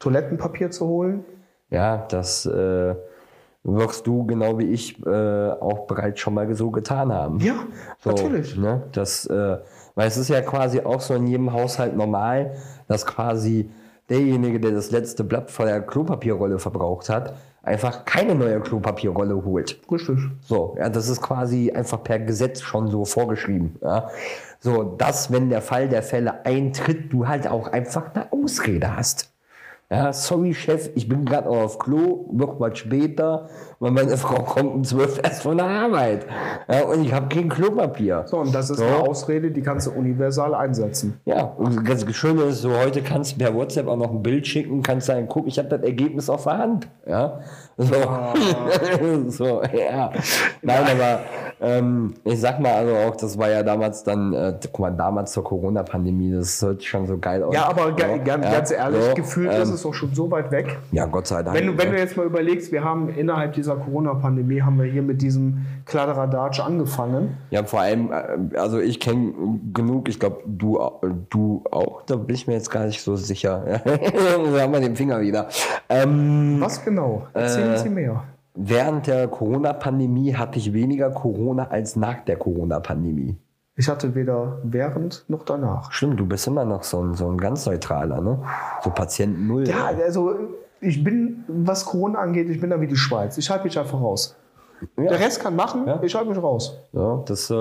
Toilettenpapier 0.00 0.72
zu 0.72 0.88
holen. 0.88 1.24
Ja, 1.70 2.06
das 2.08 2.44
äh, 2.46 2.96
wirst 3.62 4.08
du 4.08 4.26
genau 4.26 4.58
wie 4.58 4.72
ich 4.72 5.00
äh, 5.06 5.50
auch 5.50 5.86
bereits 5.86 6.18
schon 6.18 6.34
mal 6.34 6.52
so 6.56 6.72
getan 6.72 7.12
haben. 7.12 7.38
Ja, 7.38 7.54
So, 8.00 8.10
natürlich. 8.10 8.56
Ne? 8.56 8.82
Das, 8.90 9.26
äh, 9.26 9.58
weil 9.94 10.08
es 10.08 10.16
ist 10.16 10.28
ja 10.28 10.40
quasi 10.40 10.80
auch 10.80 11.00
so 11.00 11.14
in 11.14 11.28
jedem 11.28 11.52
Haushalt 11.52 11.96
normal, 11.96 12.56
dass 12.88 13.06
quasi 13.06 13.70
derjenige, 14.10 14.60
der 14.60 14.72
das 14.72 14.90
letzte 14.90 15.24
Blatt 15.24 15.50
von 15.50 15.66
der 15.66 15.80
Klopapierrolle 15.82 16.58
verbraucht 16.58 17.08
hat, 17.08 17.34
einfach 17.62 18.04
keine 18.04 18.34
neue 18.34 18.60
Klopapierrolle 18.60 19.44
holt. 19.44 19.80
Richtig. 19.90 20.18
So, 20.42 20.76
ja, 20.78 20.88
das 20.88 21.08
ist 21.08 21.22
quasi 21.22 21.72
einfach 21.72 22.02
per 22.02 22.18
Gesetz 22.18 22.60
schon 22.60 22.88
so 22.88 23.04
vorgeschrieben. 23.04 23.76
Ja. 23.82 24.10
So, 24.60 24.82
dass, 24.82 25.32
wenn 25.32 25.50
der 25.50 25.62
Fall 25.62 25.88
der 25.88 26.02
Fälle 26.02 26.44
eintritt, 26.44 27.12
du 27.12 27.26
halt 27.26 27.46
auch 27.46 27.68
einfach 27.68 28.14
eine 28.14 28.32
Ausrede 28.32 28.96
hast. 28.96 29.33
Ja, 29.94 30.12
sorry, 30.12 30.52
Chef, 30.54 30.90
ich 30.96 31.08
bin 31.08 31.24
gerade 31.24 31.48
auf 31.48 31.78
Klo, 31.78 32.26
noch 32.32 32.58
mal 32.58 32.74
später, 32.74 33.46
weil 33.78 33.92
meine 33.92 34.16
Frau 34.16 34.42
kommt 34.42 34.74
um 34.74 34.82
12 34.82 35.20
erst 35.22 35.42
von 35.42 35.56
der 35.56 35.66
Arbeit. 35.66 36.26
Ja, 36.68 36.82
und 36.82 37.04
ich 37.04 37.12
habe 37.12 37.28
kein 37.28 37.48
Klopapier. 37.48 38.24
So, 38.26 38.38
und 38.38 38.52
das 38.52 38.70
ist 38.70 38.78
So. 38.78 38.84
eine 38.84 38.96
Ausrede, 38.96 39.52
die 39.52 39.62
kannst 39.62 39.86
du 39.86 39.92
universal 39.92 40.52
einsetzen. 40.52 41.20
Ja, 41.26 41.44
und 41.44 41.88
das 41.88 42.04
Schöne 42.12 42.42
ist, 42.44 42.62
so 42.62 42.76
heute 42.76 43.02
kannst 43.02 43.34
du 43.34 43.38
per 43.38 43.54
WhatsApp 43.54 43.86
auch 43.86 43.96
noch 43.96 44.10
ein 44.10 44.22
Bild 44.22 44.46
schicken, 44.48 44.82
kannst 44.82 45.06
sagen, 45.06 45.26
guck, 45.28 45.46
ich 45.46 45.58
habe 45.60 45.68
das 45.68 45.82
Ergebnis 45.82 46.28
auf 46.28 46.42
der 46.42 46.58
Hand. 46.58 46.88
Ja, 47.06 47.38
so, 47.76 47.94
so 49.28 49.62
ja. 49.62 50.10
Nein, 50.62 50.84
aber 50.90 51.20
ähm, 51.64 52.14
ich 52.24 52.40
sag 52.40 52.60
mal, 52.60 52.72
also 52.72 52.94
auch, 52.94 53.16
das 53.16 53.38
war 53.38 53.50
ja 53.50 53.62
damals 53.62 54.04
dann, 54.04 54.32
äh, 54.32 54.54
guck 54.62 54.78
mal, 54.80 54.90
damals 54.90 55.32
zur 55.32 55.44
Corona-Pandemie, 55.44 56.32
das 56.32 56.60
hört 56.62 56.82
schon 56.84 57.06
so 57.06 57.18
geil 57.18 57.42
aus. 57.42 57.54
Ja, 57.54 57.66
aber 57.68 57.92
ga, 57.92 58.08
Ja, 58.08 58.16
ga, 58.18 58.38
ja, 58.38 58.52
ganz 58.52 58.70
ehrlich, 58.70 59.02
so, 59.02 59.14
gefühlt 59.14 59.50
ähm, 59.52 59.62
ist 59.62 59.70
es 59.70 59.84
auch 59.86 59.94
schon 59.94 60.14
so 60.14 60.30
weit 60.30 60.50
weg. 60.50 60.78
Ja, 60.92 61.06
Gott 61.06 61.26
sei 61.26 61.42
Dank. 61.42 61.56
Wenn 61.56 61.66
du, 61.66 61.78
wenn 61.78 61.90
du 61.90 61.98
jetzt 61.98 62.16
mal 62.16 62.26
überlegst, 62.26 62.72
wir 62.72 62.84
haben 62.84 63.08
innerhalb 63.08 63.54
dieser 63.54 63.76
Corona-Pandemie 63.76 64.62
haben 64.62 64.78
wir 64.78 64.86
hier 64.86 65.02
mit 65.02 65.22
diesem 65.22 65.64
Kladderadatsch 65.86 66.60
angefangen. 66.60 67.36
Ja, 67.50 67.64
vor 67.64 67.80
allem, 67.80 68.12
äh, 68.12 68.56
also 68.58 68.78
ich 68.78 69.00
kenne 69.00 69.32
genug, 69.72 70.08
ich 70.08 70.20
glaube, 70.20 70.42
du, 70.46 70.78
du 71.30 71.64
auch, 71.70 72.02
da 72.02 72.16
bin 72.16 72.34
ich 72.34 72.46
mir 72.46 72.54
jetzt 72.54 72.70
gar 72.70 72.84
nicht 72.86 73.00
so 73.02 73.16
sicher. 73.16 73.64
da 73.84 74.60
haben 74.62 74.72
wir 74.72 74.80
den 74.80 74.96
Finger 74.96 75.20
wieder. 75.20 75.48
Ähm, 75.88 76.56
Was 76.60 76.84
genau? 76.84 77.26
Erzählen 77.32 77.74
Äh, 77.74 77.78
Sie 77.78 77.88
mehr. 77.88 78.22
Während 78.54 79.08
der 79.08 79.26
Corona-Pandemie 79.26 80.34
hatte 80.36 80.58
ich 80.58 80.72
weniger 80.72 81.10
Corona 81.10 81.68
als 81.68 81.96
nach 81.96 82.24
der 82.24 82.36
Corona-Pandemie. 82.36 83.36
Ich 83.76 83.88
hatte 83.88 84.14
weder 84.14 84.60
während 84.62 85.24
noch 85.28 85.44
danach. 85.44 85.90
Stimmt, 85.90 86.20
du 86.20 86.26
bist 86.26 86.46
immer 86.46 86.64
noch 86.64 86.84
so 86.84 87.02
ein, 87.02 87.14
so 87.14 87.28
ein 87.28 87.36
ganz 87.36 87.66
neutraler, 87.66 88.20
ne? 88.20 88.38
So 88.82 88.90
Patient 88.90 89.48
Null. 89.48 89.68
Ja, 89.68 89.86
also 89.86 90.36
ich 90.80 91.02
bin, 91.02 91.44
was 91.48 91.84
Corona 91.84 92.20
angeht, 92.20 92.48
ich 92.48 92.60
bin 92.60 92.70
da 92.70 92.80
wie 92.80 92.86
die 92.86 92.96
Schweiz. 92.96 93.36
Ich 93.38 93.50
halte 93.50 93.64
mich 93.64 93.76
einfach 93.76 94.00
raus. 94.00 94.36
Ja. 94.96 95.04
Der 95.10 95.20
Rest 95.20 95.40
kann 95.40 95.56
machen, 95.56 95.82
Ja. 95.86 96.00
ich 96.02 96.14
halte 96.14 96.30
mich 96.30 96.42
raus. 96.42 96.78
Ja, 96.92 97.22
das 97.26 97.50
äh, 97.50 97.54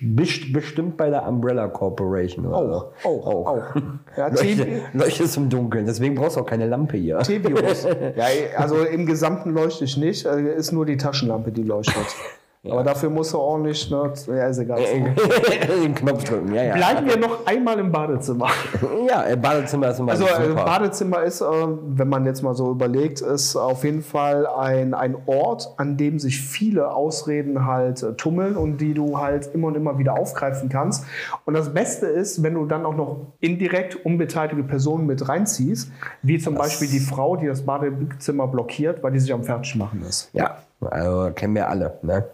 bist, 0.00 0.52
bestimmt 0.52 0.96
bei 0.96 1.10
der 1.10 1.26
Umbrella 1.28 1.68
Corporation. 1.68 2.46
Oder 2.46 2.56
Auch, 2.56 2.92
so. 3.02 3.08
auch, 3.08 3.46
auch. 3.46 3.62
Ja, 4.16 4.28
Leuchte, 4.28 4.64
T- 4.64 4.82
leuchtest 4.92 5.36
im 5.36 5.48
Dunkeln, 5.48 5.86
deswegen 5.86 6.14
brauchst 6.14 6.36
du 6.36 6.40
auch 6.40 6.46
keine 6.46 6.66
Lampe 6.68 6.96
hier. 6.96 7.18
T-Virus. 7.18 7.84
ja, 8.16 8.24
also 8.56 8.76
im 8.84 9.06
Gesamten 9.06 9.50
leuchte 9.52 9.84
ich 9.84 9.96
nicht. 9.96 10.24
äh, 10.26 10.54
Ist 10.54 10.72
nur 10.72 10.86
die 10.86 10.96
Taschenlampe, 10.96 11.50
die 11.52 11.62
leuchtet. 11.62 11.94
Aber 12.70 12.82
dafür 12.82 13.10
musst 13.10 13.34
du 13.34 13.38
ordentlich, 13.38 13.90
ne? 13.90 14.12
Ja, 14.26 14.46
ist 14.46 14.58
egal. 14.58 14.80
Den 15.82 15.94
Knopf 15.94 16.24
drücken, 16.24 16.54
ja, 16.54 16.62
ja. 16.62 16.74
Bleiben 16.74 17.06
wir 17.06 17.18
noch 17.18 17.46
einmal 17.46 17.78
im 17.78 17.92
Badezimmer. 17.92 18.48
Ja, 19.06 19.26
äh, 19.26 19.36
Badezimmer 19.36 19.90
ist 19.90 19.98
immer 19.98 20.12
Also 20.12 20.24
äh, 20.24 20.48
super. 20.48 20.64
Badezimmer 20.64 21.22
ist, 21.24 21.42
äh, 21.42 21.44
wenn 21.44 22.08
man 22.08 22.24
jetzt 22.24 22.42
mal 22.42 22.54
so 22.54 22.70
überlegt, 22.70 23.20
ist 23.20 23.54
auf 23.54 23.84
jeden 23.84 24.02
Fall 24.02 24.46
ein, 24.46 24.94
ein 24.94 25.14
Ort, 25.26 25.74
an 25.76 25.98
dem 25.98 26.18
sich 26.18 26.40
viele 26.40 26.90
Ausreden 26.90 27.66
halt 27.66 28.02
äh, 28.02 28.14
tummeln 28.14 28.56
und 28.56 28.78
die 28.78 28.94
du 28.94 29.18
halt 29.18 29.50
immer 29.52 29.68
und 29.68 29.74
immer 29.74 29.98
wieder 29.98 30.18
aufgreifen 30.18 30.70
kannst. 30.70 31.04
Und 31.44 31.52
das 31.52 31.74
Beste 31.74 32.06
ist, 32.06 32.42
wenn 32.42 32.54
du 32.54 32.64
dann 32.64 32.86
auch 32.86 32.96
noch 32.96 33.26
indirekt 33.40 34.06
unbeteiligte 34.06 34.62
Personen 34.62 35.06
mit 35.06 35.28
reinziehst, 35.28 35.90
wie 36.22 36.38
zum 36.38 36.54
Beispiel 36.54 36.88
die 36.88 37.00
Frau, 37.00 37.36
die 37.36 37.46
das 37.46 37.62
Badezimmer 37.62 38.46
blockiert, 38.46 39.02
weil 39.02 39.12
die 39.12 39.18
sich 39.18 39.32
am 39.34 39.44
Fertigmachen 39.44 40.02
ist. 40.02 40.30
Ja, 40.32 40.58
also 40.86 41.32
kennen 41.34 41.54
wir 41.54 41.68
alle. 41.68 41.98
Ne? 42.02 42.24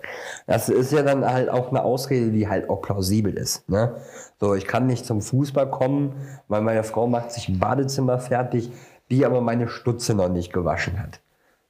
Das 0.46 0.68
ist 0.68 0.92
ja 0.92 1.02
dann 1.02 1.24
halt 1.24 1.48
auch 1.48 1.70
eine 1.70 1.82
Ausrede, 1.82 2.30
die 2.30 2.48
halt 2.48 2.68
auch 2.68 2.82
plausibel 2.82 3.34
ist. 3.34 3.68
Ne? 3.68 3.94
So, 4.40 4.54
ich 4.54 4.66
kann 4.66 4.86
nicht 4.86 5.06
zum 5.06 5.20
Fußball 5.20 5.70
kommen, 5.70 6.14
weil 6.48 6.62
meine 6.62 6.82
Frau 6.82 7.06
macht 7.06 7.32
sich 7.32 7.48
ein 7.48 7.58
Badezimmer 7.58 8.18
fertig, 8.18 8.70
die 9.10 9.26
aber 9.26 9.40
meine 9.40 9.68
Stutze 9.68 10.14
noch 10.14 10.28
nicht 10.28 10.52
gewaschen 10.52 11.00
hat. 11.00 11.20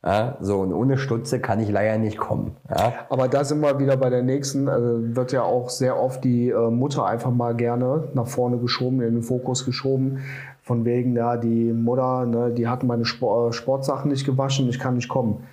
Ja, 0.03 0.39
so, 0.41 0.61
und 0.61 0.73
ohne 0.73 0.97
Stutze 0.97 1.41
kann 1.41 1.61
ich 1.61 1.69
leider 1.69 1.99
nicht 1.99 2.17
kommen. 2.17 2.57
Ja? 2.71 2.95
Aber 3.11 3.29
da 3.29 3.45
sind 3.45 3.61
wir 3.61 3.79
wieder 3.79 3.99
bei 3.99 4.09
der 4.09 4.23
nächsten. 4.23 4.67
Also 4.69 5.15
wird 5.15 5.33
ja 5.33 5.43
auch 5.43 5.69
sehr 5.69 6.01
oft 6.01 6.25
die 6.25 6.49
äh, 6.49 6.71
Mutter 6.71 7.05
einfach 7.05 7.31
mal 7.31 7.55
gerne 7.55 8.09
nach 8.15 8.27
vorne 8.27 8.57
geschoben, 8.57 9.03
in 9.03 9.17
den 9.17 9.23
Fokus 9.23 9.67
geschoben. 9.67 10.21
Von 10.63 10.87
wegen, 10.87 11.17
ja, 11.17 11.37
die 11.37 11.73
Mutter, 11.73 12.25
ne, 12.25 12.51
die 12.51 12.67
hat 12.67 12.83
meine 12.83 13.05
Sport, 13.05 13.55
Sportsachen 13.55 14.11
nicht 14.11 14.25
gewaschen, 14.25 14.69
ich 14.71 14.79
kann 14.79 14.95
nicht 14.95 15.09
kommen. 15.09 15.45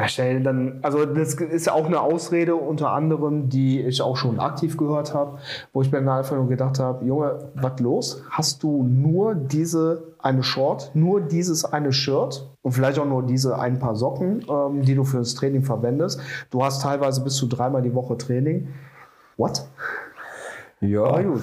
Ja, 0.00 0.08
stell 0.08 0.42
dann, 0.42 0.78
also 0.80 1.04
das 1.04 1.34
ist 1.34 1.66
ja 1.66 1.74
auch 1.74 1.84
eine 1.84 2.00
Ausrede 2.00 2.54
unter 2.54 2.92
anderem, 2.92 3.50
die 3.50 3.82
ich 3.82 4.00
auch 4.00 4.16
schon 4.16 4.40
aktiv 4.40 4.78
gehört 4.78 5.12
habe, 5.12 5.36
wo 5.74 5.82
ich 5.82 5.92
mir 5.92 5.98
dann 5.98 6.08
einfach 6.08 6.36
nur 6.36 6.48
gedacht 6.48 6.78
habe, 6.78 7.04
Junge, 7.04 7.50
was 7.54 7.78
los? 7.80 8.22
Hast 8.30 8.62
du 8.62 8.82
nur 8.82 9.34
diese 9.34 10.14
eine 10.18 10.42
Short, 10.42 10.90
nur 10.94 11.20
dieses 11.20 11.66
eine 11.66 11.92
Shirt 11.92 12.48
und 12.62 12.72
vielleicht 12.72 12.98
auch 12.98 13.04
nur 13.04 13.24
diese 13.24 13.58
ein 13.58 13.78
paar 13.78 13.94
Socken, 13.94 14.42
ähm, 14.48 14.80
die 14.80 14.94
du 14.94 15.04
fürs 15.04 15.34
Training 15.34 15.64
verwendest? 15.64 16.18
Du 16.50 16.64
hast 16.64 16.80
teilweise 16.80 17.22
bis 17.22 17.34
zu 17.34 17.46
dreimal 17.46 17.82
die 17.82 17.94
Woche 17.94 18.16
Training. 18.16 18.68
What? 19.36 19.66
Ja, 20.80 21.04
Aber 21.04 21.24
gut. 21.24 21.42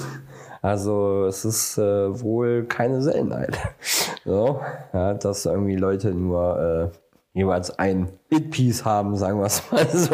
Also 0.64 1.26
es 1.26 1.46
ist 1.46 1.78
äh, 1.78 2.24
wohl 2.24 2.66
keine 2.66 3.04
Seltenheit, 3.04 3.56
so, 4.26 4.60
ja, 4.94 5.14
dass 5.14 5.46
irgendwie 5.46 5.76
Leute 5.76 6.12
nur 6.12 6.92
äh, 6.92 6.98
jeweils 7.38 7.78
ein 7.78 8.10
It-Piece 8.30 8.84
haben, 8.84 9.16
sagen 9.16 9.40
wir 9.40 9.46
es 9.46 9.62
mal 9.72 9.88
so. 9.94 10.10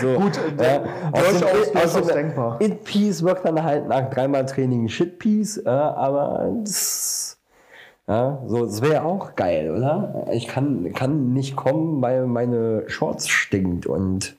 so. 0.00 0.18
Gut, 0.20 0.38
äh, 0.58 0.80
durchaus- 1.12 1.72
durchaus 1.72 1.92
dem 1.94 2.06
denkbar. 2.08 2.60
It-Piece 2.60 3.22
wirkt 3.22 3.44
dann 3.44 3.62
halt 3.62 3.88
nach 3.88 4.10
dreimal 4.10 4.44
Training 4.44 4.88
Shit-Piece, 4.88 5.58
äh, 5.64 5.68
aber 5.68 6.50
das, 6.64 7.38
ja, 8.08 8.42
so, 8.46 8.66
das 8.66 8.82
wäre 8.82 9.04
auch 9.04 9.36
geil, 9.36 9.70
oder? 9.70 10.26
Ich 10.32 10.48
kann, 10.48 10.92
kann 10.94 11.32
nicht 11.32 11.54
kommen, 11.56 12.02
weil 12.02 12.26
meine 12.26 12.84
Shorts 12.88 13.28
stinkt 13.28 13.86
und 13.86 14.36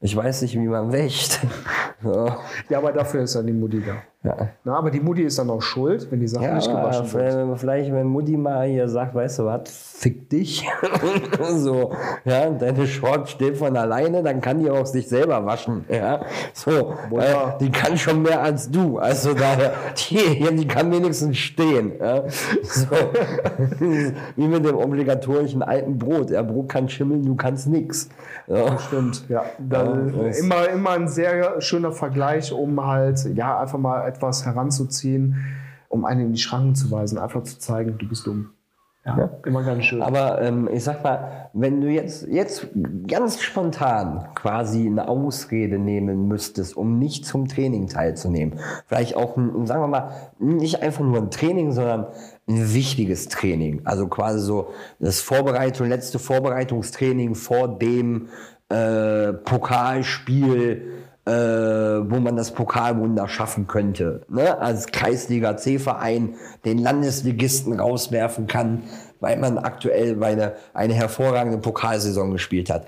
ich 0.00 0.16
weiß 0.16 0.42
nicht, 0.42 0.54
wie 0.54 0.66
man 0.66 0.92
wäscht. 0.92 1.40
so. 2.02 2.28
Ja, 2.70 2.78
aber 2.78 2.92
dafür 2.92 3.22
ist 3.22 3.34
ja 3.34 3.42
die 3.42 3.52
Mutti 3.52 3.82
da. 3.86 3.96
Ja. 4.24 4.36
Na, 4.62 4.76
aber 4.76 4.92
die 4.92 5.00
Mutti 5.00 5.22
ist 5.22 5.40
dann 5.40 5.50
auch 5.50 5.62
schuld, 5.62 6.06
wenn 6.12 6.20
die 6.20 6.28
Sachen 6.28 6.44
ja, 6.44 6.54
nicht 6.54 6.68
gewaschen 6.68 7.06
sind. 7.06 7.58
Vielleicht, 7.58 7.92
wenn 7.92 8.06
Mutti 8.06 8.36
mal 8.36 8.68
hier 8.68 8.86
sagt, 8.88 9.16
weißt 9.16 9.40
du 9.40 9.46
was, 9.46 9.62
fick 9.68 10.30
dich. 10.30 10.64
so, 11.54 11.90
ja, 12.24 12.48
deine 12.50 12.86
Shorts 12.86 13.32
steht 13.32 13.56
von 13.56 13.76
alleine, 13.76 14.22
dann 14.22 14.40
kann 14.40 14.60
die 14.60 14.70
auch 14.70 14.86
sich 14.86 15.08
selber 15.08 15.44
waschen. 15.44 15.84
Ja, 15.88 16.20
so, 16.52 16.94
äh, 17.18 17.58
die 17.60 17.72
kann 17.72 17.98
schon 17.98 18.22
mehr 18.22 18.40
als 18.40 18.70
du. 18.70 18.98
Also 18.98 19.34
daher, 19.34 19.72
die, 19.96 20.54
die 20.54 20.68
kann 20.68 20.92
wenigstens 20.92 21.38
stehen. 21.38 21.92
Ja. 21.98 22.22
So. 22.62 22.86
Wie 24.36 24.46
mit 24.46 24.64
dem 24.64 24.76
obligatorischen 24.76 25.64
alten 25.64 25.98
Brot. 25.98 26.30
Ja, 26.30 26.42
Brot 26.42 26.68
kann 26.68 26.88
schimmeln, 26.88 27.24
du 27.24 27.34
kannst 27.34 27.66
nichts. 27.66 28.08
Ja. 28.46 28.78
Stimmt, 28.78 29.28
ja. 29.28 29.44
ja 29.68 29.82
immer, 30.38 30.68
immer 30.68 30.90
ein 30.90 31.08
sehr 31.08 31.60
schöner 31.60 31.90
Vergleich, 31.90 32.52
um 32.52 32.84
halt, 32.86 33.24
ja, 33.34 33.58
einfach 33.58 33.78
mal 33.78 34.11
etwas 34.14 34.46
heranzuziehen, 34.46 35.36
um 35.88 36.04
einen 36.04 36.26
in 36.26 36.32
die 36.32 36.40
Schranken 36.40 36.74
zu 36.74 36.90
weisen, 36.90 37.18
einfach 37.18 37.42
zu 37.42 37.58
zeigen, 37.58 37.98
du 37.98 38.08
bist 38.08 38.26
dumm. 38.26 38.50
Ja, 39.04 39.18
ja. 39.18 39.30
immer 39.44 39.64
ganz 39.64 39.84
schön. 39.84 40.00
Aber 40.00 40.40
ähm, 40.40 40.68
ich 40.72 40.84
sag 40.84 41.02
mal, 41.02 41.50
wenn 41.54 41.80
du 41.80 41.88
jetzt, 41.88 42.24
jetzt 42.28 42.68
ganz 43.08 43.42
spontan 43.42 44.28
quasi 44.36 44.86
eine 44.86 45.08
Ausrede 45.08 45.78
nehmen 45.78 46.28
müsstest, 46.28 46.76
um 46.76 47.00
nicht 47.00 47.26
zum 47.26 47.48
Training 47.48 47.88
teilzunehmen, 47.88 48.60
vielleicht 48.86 49.16
auch, 49.16 49.36
ein, 49.36 49.66
sagen 49.66 49.82
wir 49.82 49.88
mal, 49.88 50.12
nicht 50.38 50.82
einfach 50.82 51.02
nur 51.02 51.18
ein 51.18 51.32
Training, 51.32 51.72
sondern 51.72 52.06
ein 52.48 52.74
wichtiges 52.74 53.26
Training. 53.26 53.80
Also 53.84 54.06
quasi 54.06 54.38
so 54.38 54.68
das 55.00 55.20
Vorbereitung, 55.20 55.88
letzte 55.88 56.20
Vorbereitungstraining 56.20 57.34
vor 57.34 57.66
dem 57.66 58.28
äh, 58.68 59.32
Pokalspiel 59.32 60.92
äh, 61.24 61.30
wo 61.30 62.18
man 62.18 62.36
das 62.36 62.50
Pokalwunder 62.50 63.28
schaffen 63.28 63.66
könnte. 63.66 64.22
Ne? 64.28 64.58
Als 64.58 64.86
Kreisliga 64.88 65.56
C-Verein 65.56 66.34
den 66.64 66.78
Landesligisten 66.78 67.78
rauswerfen 67.78 68.46
kann, 68.46 68.82
weil 69.20 69.38
man 69.38 69.58
aktuell 69.58 70.22
eine, 70.22 70.54
eine 70.74 70.94
hervorragende 70.94 71.58
Pokalsaison 71.58 72.32
gespielt 72.32 72.70
hat. 72.70 72.86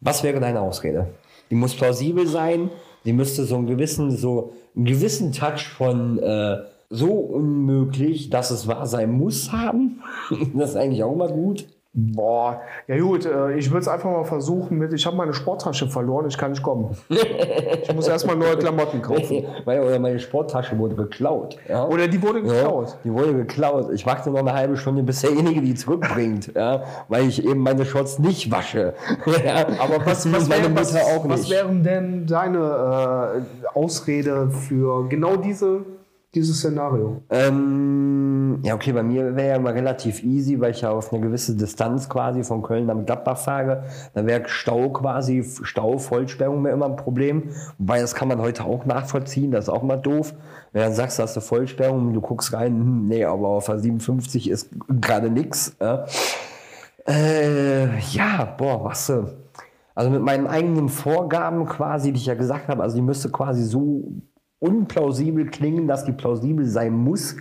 Was 0.00 0.22
wäre 0.22 0.38
deine 0.40 0.60
Ausrede? 0.60 1.08
Die 1.50 1.56
muss 1.56 1.74
plausibel 1.74 2.26
sein, 2.26 2.70
die 3.04 3.12
müsste 3.12 3.44
so 3.44 3.56
einen 3.56 3.66
gewissen, 3.66 4.16
so 4.16 4.52
einen 4.76 4.84
gewissen 4.84 5.32
Touch 5.32 5.68
von 5.76 6.18
äh, 6.20 6.58
so 6.88 7.10
unmöglich, 7.10 8.30
dass 8.30 8.50
es 8.50 8.68
wahr 8.68 8.86
sein 8.86 9.10
muss 9.10 9.50
haben. 9.50 10.02
das 10.54 10.70
ist 10.70 10.76
eigentlich 10.76 11.02
auch 11.02 11.16
mal 11.16 11.32
gut. 11.32 11.66
Boah, 11.94 12.62
ja 12.88 12.98
gut, 12.98 13.26
äh, 13.26 13.52
ich 13.58 13.70
würde 13.70 13.80
es 13.80 13.88
einfach 13.88 14.10
mal 14.10 14.24
versuchen 14.24 14.78
mit, 14.78 14.94
ich 14.94 15.04
habe 15.04 15.14
meine 15.14 15.34
Sporttasche 15.34 15.86
verloren, 15.88 16.26
ich 16.26 16.38
kann 16.38 16.52
nicht 16.52 16.62
kommen. 16.62 16.96
ich 17.10 17.94
muss 17.94 18.08
erstmal 18.08 18.34
neue 18.34 18.56
Klamotten 18.56 19.02
kaufen. 19.02 19.44
oder 19.66 19.98
meine 19.98 20.18
Sporttasche 20.18 20.78
wurde 20.78 20.94
geklaut. 20.94 21.58
Ja? 21.68 21.86
Oder 21.86 22.08
die 22.08 22.22
wurde 22.22 22.40
geklaut. 22.40 22.88
Ja, 22.88 22.98
die 23.04 23.12
wurde 23.12 23.34
geklaut. 23.34 23.92
Ich 23.92 24.06
warte 24.06 24.30
noch 24.30 24.38
eine 24.38 24.54
halbe 24.54 24.78
Stunde, 24.78 25.02
bis 25.02 25.20
derjenige 25.20 25.60
die 25.60 25.74
zurückbringt, 25.74 26.52
ja? 26.54 26.82
weil 27.08 27.28
ich 27.28 27.44
eben 27.44 27.60
meine 27.60 27.84
Shorts 27.84 28.18
nicht 28.18 28.50
wasche. 28.50 28.94
Aber 29.78 30.06
was, 30.06 30.32
was, 30.32 30.48
wär, 30.48 30.74
was, 30.74 30.94
was 30.94 31.50
wären 31.50 31.82
denn 31.82 32.26
deine 32.26 33.44
äh, 33.44 33.78
Ausrede 33.78 34.48
für 34.48 35.10
genau 35.10 35.36
diese 35.36 35.84
dieses 36.34 36.58
Szenario? 36.58 37.22
Ähm, 37.30 38.60
ja, 38.62 38.74
okay, 38.74 38.92
bei 38.92 39.02
mir 39.02 39.36
wäre 39.36 39.48
ja 39.48 39.56
immer 39.56 39.74
relativ 39.74 40.22
easy, 40.22 40.60
weil 40.60 40.70
ich 40.70 40.80
ja 40.80 40.90
auf 40.90 41.12
eine 41.12 41.20
gewisse 41.20 41.54
Distanz 41.56 42.08
quasi 42.08 42.42
von 42.42 42.62
Köln 42.62 42.86
nach 42.86 42.96
Gladbach 43.04 43.38
fahre. 43.38 43.84
Da 44.14 44.26
wäre 44.26 44.42
Stau 44.46 44.90
quasi, 44.90 45.44
Stau, 45.62 45.98
Vollsperrung 45.98 46.62
mir 46.62 46.70
immer 46.70 46.86
ein 46.86 46.96
Problem. 46.96 47.50
Wobei, 47.78 48.00
das 48.00 48.14
kann 48.14 48.28
man 48.28 48.40
heute 48.40 48.64
auch 48.64 48.86
nachvollziehen, 48.86 49.50
das 49.50 49.64
ist 49.64 49.68
auch 49.68 49.82
mal 49.82 49.96
doof. 49.96 50.34
Wenn 50.72 50.88
du 50.88 50.94
sagst, 50.94 51.18
hast 51.18 51.36
du 51.36 51.40
Vollsperrung, 51.40 52.14
du 52.14 52.20
guckst 52.20 52.52
rein, 52.52 52.72
hm, 52.72 53.08
nee, 53.08 53.24
aber 53.24 53.48
auf 53.48 53.66
der 53.66 53.78
57 53.78 54.48
ist 54.48 54.70
gerade 54.88 55.28
nichts. 55.28 55.76
Ja. 55.80 56.06
Äh, 57.06 57.98
ja, 58.10 58.54
boah, 58.56 58.84
was 58.84 59.06
du. 59.08 59.26
Also 59.94 60.10
mit 60.10 60.22
meinen 60.22 60.46
eigenen 60.46 60.88
Vorgaben 60.88 61.66
quasi, 61.66 62.12
die 62.12 62.18
ich 62.18 62.26
ja 62.26 62.34
gesagt 62.34 62.68
habe, 62.68 62.82
also 62.82 62.96
die 62.96 63.02
müsste 63.02 63.30
quasi 63.30 63.62
so 63.64 64.04
unplausibel 64.62 65.46
klingen, 65.46 65.88
dass 65.88 66.04
die 66.04 66.12
plausibel 66.12 66.66
sein 66.66 66.92
muss, 66.92 67.36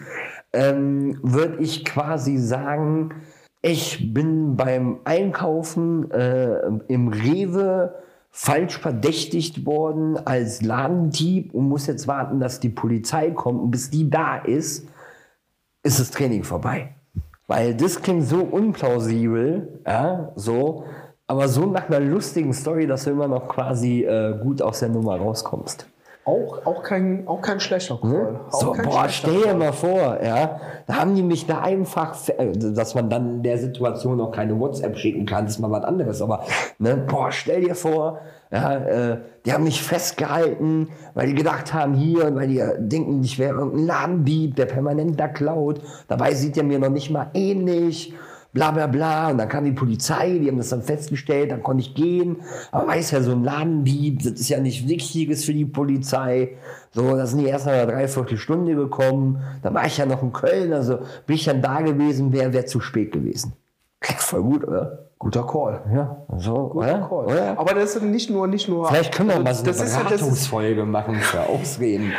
ähm, 0.54 1.20
würde 1.22 1.58
ich 1.60 1.86
quasi 1.86 2.38
sagen, 2.38 3.14
ich 3.62 4.14
bin 4.14 4.58
beim 4.58 5.00
Einkaufen 5.04 6.10
äh, 6.12 6.60
im 6.88 7.10
Rewe 7.10 7.94
falsch 8.32 8.78
verdächtigt 8.78 9.66
worden 9.66 10.18
als 10.26 10.62
Ladendieb 10.62 11.54
und 11.54 11.70
muss 11.70 11.86
jetzt 11.86 12.08
warten, 12.08 12.40
dass 12.40 12.60
die 12.60 12.70
Polizei 12.70 13.32
kommt 13.32 13.62
und 13.62 13.72
bis 13.72 13.90
die 13.90 14.10
da 14.10 14.38
ist, 14.38 14.88
ist 15.84 16.00
das 16.00 16.10
Training 16.12 16.44
vorbei. 16.44 16.96
Weil 17.48 17.76
das 17.76 18.02
klingt 18.02 18.24
so 18.24 18.40
unplausibel, 18.40 19.82
ja, 19.86 20.32
so, 20.36 20.86
aber 21.28 21.48
so 21.50 21.66
nach 21.66 21.88
einer 21.88 22.00
lustigen 22.00 22.54
Story, 22.54 22.88
dass 22.88 23.04
du 23.04 23.12
immer 23.12 23.28
noch 23.28 23.48
quasi 23.48 24.04
äh, 24.04 24.40
gut 24.42 24.62
aus 24.62 24.80
der 24.80 24.90
Nummer 24.90 25.18
rauskommst. 25.18 25.91
Auch, 26.24 26.66
auch, 26.68 26.84
kein, 26.84 27.28
auch 27.28 27.42
kein 27.42 27.60
schlechter 27.60 27.98
Call. 28.00 28.12
Hm? 28.12 28.40
So, 28.52 28.76
boah, 28.84 29.10
stell 29.10 29.42
dir 29.42 29.56
mal 29.56 29.74
vor, 29.74 30.20
ja, 30.24 30.60
da 30.86 30.98
haben 30.98 31.16
die 31.16 31.24
mich 31.24 31.48
da 31.48 31.62
einfach, 31.62 32.16
äh, 32.38 32.52
dass 32.52 32.94
man 32.94 33.10
dann 33.10 33.38
in 33.38 33.44
der 33.44 33.58
Situation 33.58 34.22
auch 34.22 34.32
keine 34.32 34.60
WhatsApp 34.60 34.98
schicken 34.98 35.26
kann, 35.26 35.46
das 35.46 35.56
ist 35.56 35.60
mal 35.60 35.72
was 35.72 35.84
anderes, 35.84 36.22
aber, 36.22 36.44
ne, 36.78 36.96
boah, 36.96 37.32
stell 37.32 37.62
dir 37.62 37.74
vor, 37.74 38.20
ja, 38.52 38.76
äh, 38.76 39.18
die 39.46 39.54
haben 39.54 39.64
mich 39.64 39.82
festgehalten, 39.82 40.90
weil 41.16 41.28
die 41.28 41.36
gedacht 41.36 41.74
haben, 41.74 41.96
hier, 41.96 42.36
weil 42.36 42.50
die 42.50 42.64
denken, 42.78 43.24
ich 43.24 43.40
wäre 43.40 43.58
irgendein 43.58 43.86
Ladendieb, 43.88 44.56
der 44.56 44.68
permanent 44.68 45.20
da 45.20 45.28
klaut, 45.28 45.82
dabei 46.08 46.36
sieht 46.36 46.56
er 46.56 46.64
mir 46.64 46.78
noch 46.78 46.90
nicht 46.90 47.10
mal 47.10 47.32
ähnlich 47.34 48.14
bla 48.54 48.72
bla 48.72 48.88
bla. 48.88 49.30
Und 49.30 49.38
dann 49.38 49.50
kam 49.50 49.66
die 49.66 49.72
Polizei, 49.72 50.38
die 50.40 50.48
haben 50.48 50.58
das 50.58 50.70
dann 50.70 50.82
festgestellt, 50.82 51.52
dann 51.52 51.64
konnte 51.64 51.82
ich 51.82 51.94
gehen. 51.94 52.38
Aber 52.72 52.88
weiß 52.88 53.12
ja, 53.12 53.22
so 53.22 53.32
ein 53.32 53.44
Ladendieb, 53.44 54.24
das 54.24 54.34
ist 54.34 54.50
ja 54.50 54.60
nicht 54.60 54.88
Wichtiges 54.88 55.46
für 55.46 55.54
die 55.54 55.66
Polizei. 55.66 56.58
So, 56.92 57.16
da 57.16 57.26
sind 57.26 57.40
die 57.40 57.46
erst 57.46 57.66
nach 57.66 57.74
einer 57.74 57.92
Dreiviertelstunde 57.92 58.76
gekommen. 58.76 59.42
Da 59.62 59.74
war 59.74 59.86
ich 59.86 59.98
ja 59.98 60.06
noch 60.06 60.22
in 60.22 60.34
Köln, 60.34 60.74
also 60.74 61.00
bin 61.26 61.36
ich 61.36 61.46
dann 61.46 61.62
da 61.62 61.82
gewesen, 61.82 62.34
wäre 62.34 62.54
wär 62.54 62.66
zu 62.66 62.80
spät 62.80 63.12
gewesen. 63.12 63.54
Voll 64.02 64.42
gut, 64.42 64.68
oder? 64.68 65.10
Guter 65.20 65.46
Call. 65.46 65.82
Ja, 65.94 66.18
so, 66.36 66.70
Guter 66.70 66.78
oder? 66.78 67.08
Call. 67.08 67.26
Oder? 67.26 67.60
Aber 67.60 67.74
das 67.76 67.96
ist 67.96 68.02
nicht 68.02 68.32
nur, 68.32 68.48
nicht 68.48 68.68
nur. 68.68 68.88
Vielleicht 68.88 69.14
können 69.14 69.30
wir 69.30 69.40
mal 69.40 69.54
so 69.54 69.64
eine 69.64 69.74
Beratungsfolge 69.74 70.86
machen 70.86 71.16
für 71.18 71.42
Ausreden. 71.42 72.12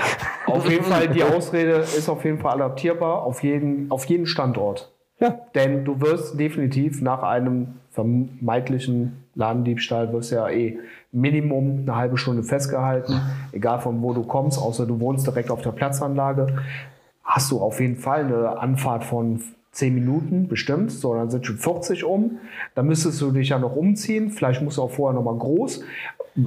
Auf 0.47 0.71
jeden 0.71 0.85
Fall, 0.85 1.09
die 1.09 1.25
Ausrede 1.25 1.79
ist 1.79 2.09
auf 2.09 2.25
jeden 2.25 2.39
Fall 2.39 2.55
adaptierbar 2.55 3.23
auf 3.23 3.43
jeden, 3.43 3.91
auf 3.91 4.05
jeden 4.05 4.27
Standort. 4.27 4.92
Ja. 5.23 5.39
Denn 5.55 5.85
du 5.85 6.01
wirst 6.01 6.39
definitiv 6.41 7.01
nach 7.01 7.23
einem 7.23 7.75
vermeintlichen 7.93 9.25
Ladendiebstahl 9.37 10.13
wirst 10.13 10.33
ja 10.33 10.49
eh 10.49 10.79
Minimum 11.13 11.83
eine 11.83 11.95
halbe 11.95 12.19
Stunde 12.19 12.43
festgehalten, 12.43 13.21
egal 13.53 13.81
von 13.81 14.03
wo 14.03 14.13
du 14.15 14.25
kommst, 14.25 14.59
außer 14.59 14.85
du 14.85 14.99
wohnst 14.99 15.27
direkt 15.27 15.53
auf 15.53 15.63
der 15.63 15.71
Platzanlage. 15.71 16.49
Hast 17.23 17.53
du 17.53 17.61
auf 17.61 17.81
jeden 17.81 17.97
Fall 17.97 18.25
eine 18.25 18.59
Anfahrt 18.59 19.05
von 19.05 19.41
10 19.73 19.95
Minuten 19.95 20.49
bestimmt, 20.49 20.93
so 20.93 21.15
dann 21.15 21.31
sind 21.31 21.47
schon 21.47 21.57
40 21.57 22.05
um. 22.05 22.39
Dann 22.75 22.87
müsstest 22.87 23.21
du 23.23 23.31
dich 23.31 23.49
ja 23.49 23.59
noch 23.59 23.75
umziehen. 23.75 24.31
Vielleicht 24.31 24.61
musst 24.61 24.77
du 24.77 24.83
auch 24.83 24.91
vorher 24.91 25.19
noch 25.19 25.25
mal 25.25 25.37
groß. 25.37 25.83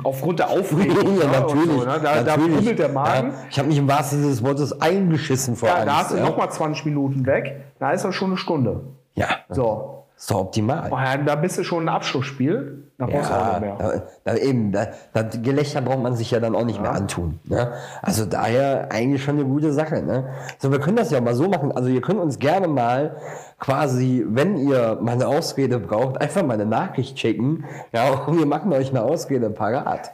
Aufgrund 0.04 0.40
der 0.40 0.50
Aufregung. 0.50 1.18
ja, 1.22 1.40
natürlich. 1.40 1.72
So, 1.72 1.86
ne? 1.86 2.00
da, 2.04 2.22
natürlich. 2.22 2.70
da 2.70 2.74
der 2.74 2.90
Magen. 2.90 3.32
Ja, 3.32 3.46
ich 3.50 3.58
habe 3.58 3.68
mich 3.68 3.78
im 3.78 3.88
wahrsten 3.88 4.20
Sinne 4.20 4.32
des 4.32 4.44
Wortes 4.44 4.80
eingeschissen 4.80 5.56
vor 5.56 5.70
Ja, 5.70 5.86
da 5.86 5.98
hast 5.98 6.12
du 6.12 6.18
ja. 6.18 6.24
noch 6.24 6.38
mal 6.38 6.50
20 6.50 6.86
Minuten 6.86 7.26
weg. 7.26 7.62
Da 7.80 7.92
ist 7.92 8.06
das 8.06 8.14
schon 8.14 8.30
eine 8.30 8.38
Stunde. 8.38 8.82
Ja. 9.16 9.28
So. 9.50 9.95
Ist 10.18 10.32
doch 10.32 10.40
optimal. 10.40 10.90
Oh 10.92 10.98
ja, 10.98 11.18
da 11.18 11.36
bist 11.36 11.58
du 11.58 11.64
schon 11.66 11.84
ein 11.84 11.90
Abschlussspiel. 11.90 12.84
Da 12.98 13.06
brauchst 13.06 13.30
ja, 13.30 13.38
du 13.38 13.44
auch 13.44 13.60
nicht 13.60 13.80
mehr. 13.80 14.02
Da, 14.24 14.32
da 14.32 14.38
eben, 14.38 14.72
da, 14.72 14.88
das 15.14 15.42
Gelächter 15.42 15.82
braucht 15.82 16.02
man 16.02 16.16
sich 16.16 16.32
ja 16.32 16.40
dann 16.40 16.56
auch 16.56 16.64
nicht 16.64 16.78
ja. 16.78 16.84
mehr 16.84 16.94
antun. 16.94 17.40
Ne? 17.44 17.74
Also 18.02 18.26
daher 18.26 18.88
eigentlich 18.92 19.22
schon 19.22 19.36
eine 19.36 19.44
gute 19.44 19.74
Sache. 19.74 20.02
Ne? 20.02 20.30
So, 20.58 20.72
wir 20.72 20.80
können 20.80 20.96
das 20.96 21.12
ja 21.12 21.20
mal 21.20 21.36
so 21.36 21.50
machen. 21.50 21.74
Also 21.74 21.90
ihr 21.90 22.00
könnt 22.00 22.22
uns 22.22 22.40
gerne 22.40 22.70
mal 22.70 23.18
quasi, 23.60 24.26
wenn 24.26 24.56
ihr 24.58 24.98
mal 25.02 25.14
eine 25.14 25.28
Ausrede 25.28 25.80
braucht, 25.80 26.22
einfach 26.22 26.44
mal 26.44 26.54
eine 26.54 26.66
Nachricht 26.66 27.20
schicken. 27.20 27.66
Ja, 27.92 28.12
und 28.12 28.40
wir 28.40 28.46
machen 28.46 28.72
euch 28.72 28.92
eine 28.92 29.04
Ausrede 29.04 29.50
parat. 29.50 30.12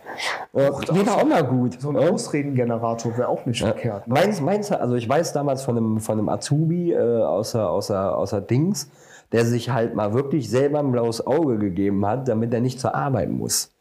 Och, 0.52 0.84
das 0.84 0.96
wäre 0.96 1.16
auch 1.16 1.26
mal 1.26 1.44
gut. 1.44 1.80
So 1.80 1.90
ein 1.90 1.96
ne? 1.96 2.12
Ausredengenerator 2.12 3.16
wäre 3.18 3.28
auch 3.28 3.46
nicht 3.46 3.62
ja. 3.62 3.68
verkehrt. 3.68 4.08
Ne? 4.08 4.16
Meinst 4.42 4.72
du, 4.72 4.80
also 4.80 4.96
ich 4.96 5.08
weiß 5.08 5.34
damals 5.34 5.62
von 5.62 5.78
einem, 5.78 6.00
von 6.00 6.18
einem 6.18 6.30
Azubi 6.30 6.92
äh, 6.92 7.22
außer, 7.22 7.70
außer, 7.70 8.18
außer 8.18 8.42
Dings, 8.42 8.90
der 9.32 9.46
sich 9.46 9.70
halt 9.70 9.96
mal 9.96 10.14
wirklich 10.14 10.50
selber 10.50 10.80
ein 10.80 10.92
blaues 10.92 11.26
Auge 11.26 11.58
gegeben 11.58 12.06
hat, 12.06 12.28
damit 12.28 12.54
er 12.54 12.62
nicht 12.62 12.80
zur 12.80 12.96
Arbeit 12.96 13.30
muss. 13.30 13.74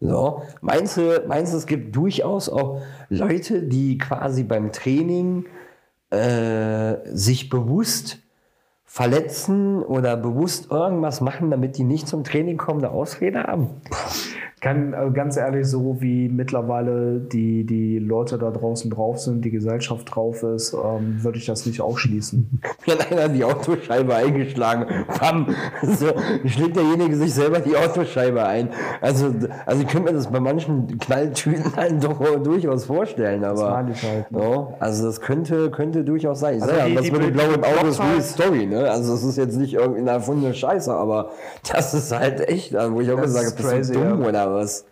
So, 0.00 0.42
meinst 0.60 0.96
du, 0.96 1.24
meinst 1.26 1.52
du, 1.52 1.56
es 1.56 1.66
gibt 1.66 1.94
durchaus 1.96 2.48
auch 2.48 2.82
Leute, 3.08 3.62
die 3.62 3.96
quasi 3.98 4.42
beim 4.42 4.72
Training 4.72 5.46
äh, 6.10 6.96
sich 7.06 7.48
bewusst 7.48 8.18
verletzen 8.84 9.82
oder 9.82 10.16
bewusst 10.16 10.70
irgendwas 10.70 11.20
machen, 11.20 11.50
damit 11.50 11.78
die 11.78 11.84
nicht 11.84 12.06
zum 12.06 12.22
Training 12.22 12.56
kommen, 12.56 12.84
eine 12.84 12.92
Ausrede 12.92 13.44
haben? 13.44 13.80
Kann 14.64 14.94
äh, 14.94 15.10
ganz 15.12 15.36
ehrlich, 15.36 15.66
so 15.66 16.00
wie 16.00 16.30
mittlerweile 16.30 17.20
die, 17.20 17.64
die 17.64 17.98
Leute 17.98 18.38
da 18.38 18.50
draußen 18.50 18.90
drauf 18.90 19.20
sind, 19.20 19.44
die 19.44 19.50
Gesellschaft 19.50 20.14
drauf 20.14 20.42
ist, 20.42 20.72
ähm, 20.72 21.22
würde 21.22 21.36
ich 21.36 21.44
das 21.44 21.66
nicht 21.66 21.82
ausschließen. 21.82 22.60
Mir 22.86 22.94
hat 22.94 23.12
einer 23.12 23.28
die 23.28 23.44
Autoscheibe 23.44 24.14
eingeschlagen. 24.14 24.86
Bam! 25.20 25.48
So 25.82 26.06
schlägt 26.46 26.76
derjenige 26.76 27.14
sich 27.16 27.34
selber 27.34 27.60
die 27.60 27.76
Autoscheibe 27.76 28.44
ein. 28.46 28.70
Also, 29.02 29.34
also 29.66 29.82
ich 29.82 29.88
könnte 29.88 30.10
mir 30.10 30.16
das 30.16 30.28
bei 30.28 30.40
manchen 30.40 30.98
Knalltüten 30.98 31.76
halt 31.76 32.02
doch 32.02 32.18
durchaus 32.42 32.86
vorstellen, 32.86 33.44
aber. 33.44 33.60
Das 33.60 33.70
meine 33.70 33.92
ich 33.92 34.02
halt. 34.02 34.32
Ne? 34.32 34.38
No, 34.38 34.74
also 34.80 35.04
das 35.04 35.20
könnte, 35.20 35.70
könnte 35.70 36.04
durchaus 36.04 36.40
sein. 36.40 36.62
Also 36.62 36.74
ja, 36.74 36.86
die, 36.86 36.94
das 36.94 37.04
die, 37.04 37.10
mit 37.10 37.22
dem 37.22 37.32
blauen 37.34 37.62
Auto 37.62 37.86
ist 37.88 38.00
wie 38.00 38.20
Story, 38.22 38.66
ne? 38.66 38.90
Also 38.90 39.12
das 39.12 39.24
ist 39.24 39.36
jetzt 39.36 39.58
nicht 39.58 39.74
irgendeine 39.74 40.10
erfundene 40.12 40.54
Scheiße, 40.54 40.92
aber 40.92 41.30
das 41.70 41.92
ist 41.92 42.12
halt 42.12 42.40
echt, 42.48 42.74
also 42.74 42.94
wo 42.94 43.00
ich 43.02 43.12
auch 43.12 43.20
gesagt 43.20 43.58
habe, 43.58 43.62
das 43.62 43.90
ist 43.90 43.94
dumm 43.94 44.22
ja. 44.22 44.28
oder 44.28 44.53
was. 44.54 44.86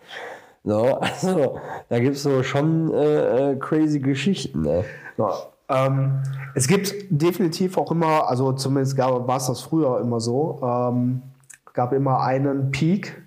So, 0.63 0.97
also, 0.99 1.59
da 1.89 1.99
gibt 1.99 2.15
es 2.15 2.23
so 2.23 2.43
schon 2.43 2.93
äh, 2.93 3.51
äh, 3.51 3.55
crazy 3.57 3.99
Geschichten. 3.99 4.61
Ne? 4.61 4.85
Ja, 5.17 5.33
ähm, 5.69 6.21
es 6.55 6.67
gibt 6.67 6.93
definitiv 7.09 7.77
auch 7.77 7.91
immer, 7.91 8.27
also 8.29 8.53
zumindest 8.53 8.97
war 8.97 9.37
es 9.37 9.47
das 9.47 9.61
früher 9.61 9.99
immer 10.01 10.19
so, 10.19 10.59
ähm, 10.61 11.21
gab 11.73 11.93
immer 11.93 12.21
einen 12.21 12.71
Peak, 12.71 13.23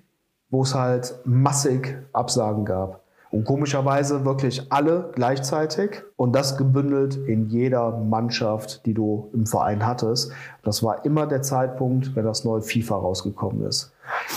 wo 0.51 0.63
es 0.63 0.75
halt 0.75 1.15
massig 1.25 1.97
Absagen 2.13 2.65
gab. 2.65 3.01
Und 3.33 3.45
komischerweise 3.45 4.25
wirklich 4.25 4.73
alle 4.73 5.11
gleichzeitig 5.13 6.03
und 6.17 6.33
das 6.33 6.57
gebündelt 6.57 7.17
in 7.17 7.49
jeder 7.49 7.91
Mannschaft, 7.91 8.87
die 8.87 8.95
du 8.95 9.29
im 9.35 9.47
Verein 9.47 9.85
hattest. 9.85 10.33
Das 10.63 10.83
war 10.83 11.05
immer 11.05 11.27
der 11.27 11.43
Zeitpunkt, 11.43 12.15
wenn 12.15 12.25
das 12.25 12.45
neue 12.45 12.63
FIFA 12.63 12.97
rausgekommen 12.97 13.67
ist. 13.67 13.93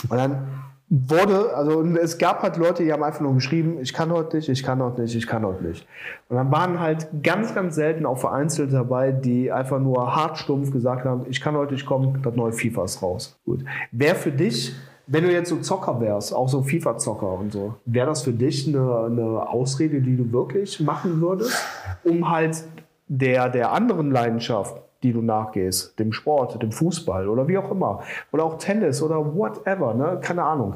Und 0.09 0.17
dann 0.17 0.47
wurde, 0.89 1.55
also 1.55 1.83
es 1.83 2.17
gab 2.17 2.41
halt 2.41 2.57
Leute, 2.57 2.83
die 2.83 2.91
haben 2.91 3.03
einfach 3.03 3.21
nur 3.21 3.35
geschrieben, 3.35 3.77
ich 3.79 3.93
kann 3.93 4.11
heute 4.11 4.37
nicht, 4.37 4.49
ich 4.49 4.63
kann 4.63 4.81
heute 4.81 5.01
nicht, 5.01 5.15
ich 5.15 5.27
kann 5.27 5.45
heute 5.45 5.63
nicht. 5.63 5.87
Und 6.29 6.37
dann 6.37 6.51
waren 6.51 6.79
halt 6.79 7.07
ganz, 7.21 7.53
ganz 7.53 7.75
selten 7.75 8.07
auch 8.07 8.17
vereinzelt 8.17 8.73
dabei, 8.73 9.11
die 9.11 9.51
einfach 9.51 9.79
nur 9.79 10.15
hart 10.15 10.39
stumpf 10.39 10.71
gesagt 10.71 11.05
haben, 11.05 11.25
ich 11.29 11.41
kann 11.41 11.55
heute 11.55 11.73
nicht 11.73 11.85
kommen, 11.85 12.19
das 12.23 12.35
neue 12.35 12.53
FIFA 12.53 12.85
ist 12.85 13.03
raus. 13.03 13.37
Gut. 13.45 13.63
Wer 13.91 14.15
für 14.15 14.31
dich, 14.31 14.73
wenn 15.05 15.23
du 15.23 15.31
jetzt 15.31 15.49
so 15.49 15.57
Zocker 15.57 16.01
wärst, 16.01 16.33
auch 16.33 16.49
so 16.49 16.63
FIFA-Zocker 16.63 17.33
und 17.33 17.51
so, 17.51 17.75
wäre 17.85 18.07
das 18.07 18.23
für 18.23 18.33
dich 18.33 18.67
eine, 18.67 19.05
eine 19.05 19.47
Ausrede, 19.47 20.01
die 20.01 20.17
du 20.17 20.31
wirklich 20.31 20.79
machen 20.79 21.21
würdest, 21.21 21.55
um 22.03 22.29
halt 22.31 22.63
der, 23.07 23.49
der 23.49 23.71
anderen 23.71 24.11
Leidenschaft 24.11 24.81
die 25.03 25.13
du 25.13 25.21
nachgehst, 25.21 25.97
dem 25.99 26.11
Sport, 26.11 26.61
dem 26.61 26.71
Fußball 26.71 27.27
oder 27.29 27.47
wie 27.47 27.57
auch 27.57 27.71
immer. 27.71 28.01
Oder 28.31 28.43
auch 28.43 28.57
Tennis 28.57 29.01
oder 29.01 29.35
whatever, 29.35 29.93
ne? 29.93 30.19
keine 30.21 30.43
Ahnung. 30.43 30.75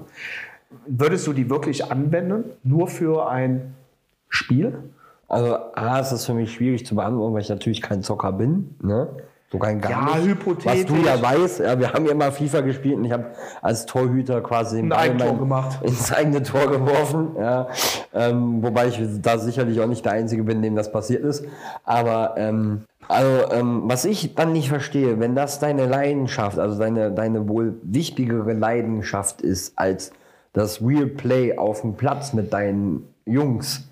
Würdest 0.88 1.28
du 1.28 1.34
die 1.34 1.50
wirklich 1.50 1.92
anwenden, 1.92 2.46
nur 2.64 2.88
für 2.88 3.30
ein 3.30 3.76
Spiel? 4.30 4.80
Also, 5.28 5.56
A, 5.76 6.00
ist 6.00 6.12
das 6.12 6.26
für 6.26 6.34
mich 6.34 6.54
schwierig 6.54 6.86
zu 6.86 6.96
beantworten, 6.96 7.34
weil 7.34 7.42
ich 7.42 7.50
natürlich 7.50 7.82
kein 7.82 8.02
Zocker 8.02 8.32
bin. 8.32 8.76
Ne? 8.82 9.08
So 9.54 9.60
kein 9.60 9.80
gar 9.80 9.92
ja, 9.92 10.16
nicht. 10.16 10.30
hypothetisch. 10.30 10.66
Was 10.66 10.86
du 10.88 10.96
ja 10.96 11.22
weißt, 11.22 11.60
ja, 11.60 11.80
wir 11.80 11.94
haben 11.94 12.08
ja 12.08 12.16
mal 12.16 12.32
FIFA 12.32 12.62
gespielt 12.62 12.96
und 12.96 13.06
ich 13.06 13.12
habe 13.12 13.28
als 13.62 13.86
Torhüter 13.86 14.42
quasi 14.42 14.80
ein 14.80 14.92
Eigentor 14.92 15.38
gemacht. 15.38 15.80
ins 15.84 16.12
eigene 16.12 16.42
Tor 16.42 16.72
geworfen. 16.72 17.36
Ja. 17.38 17.68
Ähm, 18.16 18.64
wobei 18.64 18.88
ich 18.88 19.00
da 19.22 19.38
sicherlich 19.38 19.80
auch 19.80 19.86
nicht 19.86 20.04
der 20.06 20.14
Einzige 20.14 20.42
bin, 20.42 20.64
dem 20.64 20.76
das 20.76 20.92
passiert 20.92 21.24
ist. 21.24 21.46
Aber 21.84 22.34
ähm, 22.36 22.86
also, 23.08 23.52
ähm, 23.52 23.84
was 23.86 24.06
ich 24.06 24.34
dann 24.34 24.54
nicht 24.54 24.70
verstehe, 24.70 25.20
wenn 25.20 25.36
das 25.36 25.60
deine 25.60 25.86
Leidenschaft, 25.86 26.58
also 26.58 26.80
deine, 26.80 27.12
deine 27.12 27.48
wohl 27.48 27.76
wichtigere 27.84 28.54
Leidenschaft 28.54 29.44
ist 29.44 29.74
als 29.78 30.14
das 30.54 30.82
Real 30.82 31.06
Play 31.06 31.60
auf 31.60 31.82
dem 31.82 31.94
Platz 31.94 32.34
mit 32.34 32.54
deinen 32.54 33.08
Jungs, 33.28 33.88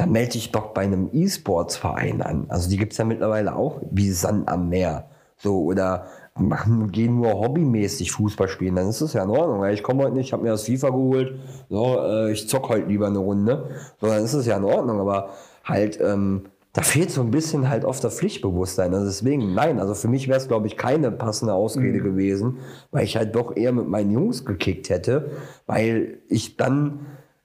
dann 0.00 0.12
melde 0.12 0.32
dich 0.32 0.50
doch 0.50 0.68
bei 0.68 0.80
einem 0.80 1.10
E-Sports-Verein 1.12 2.22
an. 2.22 2.46
Also 2.48 2.70
die 2.70 2.78
gibt 2.78 2.92
es 2.92 2.98
ja 2.98 3.04
mittlerweile 3.04 3.54
auch, 3.54 3.82
wie 3.90 4.10
Sand 4.10 4.48
am 4.48 4.70
Meer. 4.70 5.10
So, 5.36 5.62
oder 5.62 6.06
machen, 6.38 6.90
gehen 6.90 7.16
nur 7.16 7.34
hobbymäßig 7.34 8.10
Fußball 8.12 8.48
spielen, 8.48 8.76
dann 8.76 8.88
ist 8.88 9.02
das 9.02 9.12
ja 9.12 9.24
in 9.24 9.28
Ordnung. 9.28 9.62
Ich 9.66 9.82
komme 9.82 10.04
heute 10.04 10.14
nicht, 10.14 10.28
ich 10.28 10.32
habe 10.32 10.42
mir 10.42 10.52
das 10.52 10.64
FIFA 10.64 10.88
geholt, 10.88 11.38
so, 11.68 11.98
äh, 12.00 12.32
ich 12.32 12.48
zock 12.48 12.70
heute 12.70 12.86
lieber 12.86 13.08
eine 13.08 13.18
Runde. 13.18 13.68
So, 14.00 14.06
dann 14.06 14.24
ist 14.24 14.32
es 14.32 14.46
ja 14.46 14.56
in 14.56 14.64
Ordnung. 14.64 15.00
Aber 15.00 15.34
halt, 15.64 16.00
ähm, 16.00 16.46
da 16.72 16.80
fehlt 16.80 17.10
so 17.10 17.20
ein 17.20 17.30
bisschen 17.30 17.68
halt 17.68 17.84
oft 17.84 18.02
das 18.02 18.16
Pflichtbewusstsein. 18.16 18.94
Also 18.94 19.04
deswegen, 19.04 19.52
nein, 19.52 19.80
also 19.80 19.92
für 19.92 20.08
mich 20.08 20.28
wäre 20.28 20.38
es, 20.38 20.48
glaube 20.48 20.66
ich, 20.66 20.78
keine 20.78 21.10
passende 21.10 21.52
Ausrede 21.52 21.98
mhm. 21.98 22.04
gewesen, 22.04 22.58
weil 22.90 23.04
ich 23.04 23.18
halt 23.18 23.34
doch 23.34 23.54
eher 23.54 23.72
mit 23.72 23.86
meinen 23.86 24.12
Jungs 24.12 24.46
gekickt 24.46 24.88
hätte, 24.88 25.32
weil 25.66 26.20
ich 26.28 26.56
dann 26.56 27.00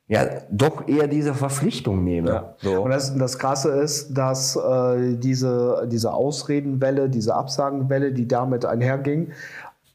ja 0.08 0.26
doch 0.52 0.88
eher 0.88 1.08
diese 1.08 1.34
Verpflichtung 1.34 2.04
nehme. 2.04 2.30
Ja. 2.30 2.56
So. 2.58 2.84
Und 2.84 2.92
das, 2.92 3.16
das 3.18 3.40
Krasse 3.40 3.72
ist, 3.72 4.14
dass 4.16 4.56
äh, 4.56 5.16
diese, 5.16 5.88
diese 5.92 6.14
Ausredenwelle, 6.14 7.10
diese 7.10 7.34
Absagenwelle, 7.34 8.12
die 8.12 8.28
damit 8.28 8.66
einherging, 8.66 9.32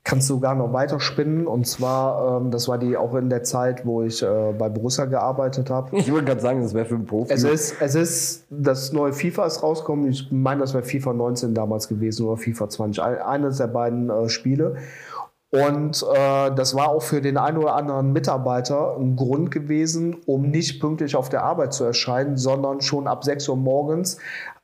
kannst 0.03 0.29
du 0.29 0.35
sogar 0.35 0.57
noch 0.57 0.73
weiter 0.73 0.99
spinnen. 0.99 1.47
Und 1.47 1.67
zwar, 1.67 2.41
ähm, 2.41 2.51
das 2.51 2.67
war 2.67 2.79
die 2.79 2.97
auch 2.97 3.15
in 3.15 3.31
der 3.31 3.45
Zeit, 3.45 3.87
wo 3.87 4.03
ich 4.03 4.23
äh, 4.23 4.53
bei 4.59 4.69
Borussia 4.69 5.05
gearbeitet 5.05 5.71
habe. 5.71 5.97
Ich 5.97 6.11
würde 6.11 6.25
gerade 6.27 6.41
sagen, 6.41 6.63
das 6.63 6.75
wäre 6.75 6.87
für 6.87 6.97
einen 6.97 7.07
Profi. 7.07 7.33
Es 7.33 7.45
ist, 7.45 7.77
es 7.81 7.95
ist, 7.95 8.47
das 8.51 8.93
neue 8.93 9.13
FIFA 9.13 9.47
ist 9.47 9.63
rausgekommen. 9.63 10.09
Ich 10.11 10.33
meine, 10.33 10.63
das 10.63 10.75
wäre 10.75 10.83
FIFA 10.83 11.13
19 11.13 11.55
damals 11.55 11.87
gewesen 11.87 12.27
oder 12.27 12.37
FIFA 12.37 12.69
20. 12.69 13.03
Eines 13.03 13.59
der 13.59 13.69
beiden 13.69 14.11
äh, 14.11 14.29
Spiele. 14.29 14.77
Und 15.51 16.05
äh, 16.15 16.55
das 16.55 16.77
war 16.77 16.91
auch 16.91 17.03
für 17.03 17.21
den 17.21 17.37
einen 17.37 17.59
oder 17.59 17.75
anderen 17.75 18.13
Mitarbeiter 18.13 18.97
ein 18.97 19.17
Grund 19.17 19.51
gewesen, 19.51 20.17
um 20.27 20.43
nicht 20.43 20.81
pünktlich 20.81 21.17
auf 21.17 21.29
der 21.29 21.43
Arbeit 21.43 21.73
zu 21.73 21.85
erscheinen, 21.85 22.37
sondern 22.37 22.81
schon 22.81 23.09
ab 23.09 23.25
6 23.25 23.49
Uhr 23.49 23.57
morgens 23.57 24.19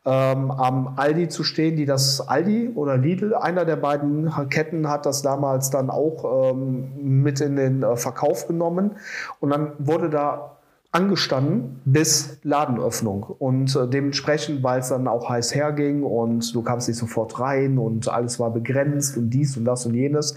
ähm, 0.05 0.53
am 0.53 0.95
Aldi 0.97 1.28
zu 1.28 1.43
stehen, 1.43 1.76
die 1.76 1.84
das 1.84 2.26
Aldi 2.26 2.70
oder 2.76 2.97
Lidl, 2.97 3.34
einer 3.34 3.64
der 3.64 3.74
beiden 3.74 4.30
Ketten 4.49 4.89
hat 4.89 5.05
das 5.05 5.22
damals 5.22 5.70
dann 5.70 5.91
auch 5.91 6.53
ähm, 6.53 6.93
mit 7.22 7.41
in 7.41 7.57
den 7.57 7.82
äh, 7.82 7.97
Verkauf 7.97 8.47
genommen. 8.47 8.93
Und 9.41 9.51
dann 9.51 9.72
wurde 9.78 10.09
da 10.09 10.55
angestanden 10.93 11.80
bis 11.84 12.39
Ladenöffnung. 12.43 13.24
Und 13.24 13.74
äh, 13.76 13.87
dementsprechend, 13.87 14.62
weil 14.62 14.80
es 14.80 14.89
dann 14.89 15.09
auch 15.09 15.28
heiß 15.28 15.55
herging 15.55 16.03
und 16.03 16.55
du 16.55 16.62
kamst 16.62 16.89
nicht 16.89 16.99
sofort 16.99 17.39
rein 17.39 17.78
und 17.78 18.09
alles 18.09 18.41
war 18.41 18.51
begrenzt 18.51 19.16
und 19.16 19.30
dies 19.30 19.57
und 19.57 19.64
das 19.64 19.87
und 19.87 19.95
jenes, 19.95 20.34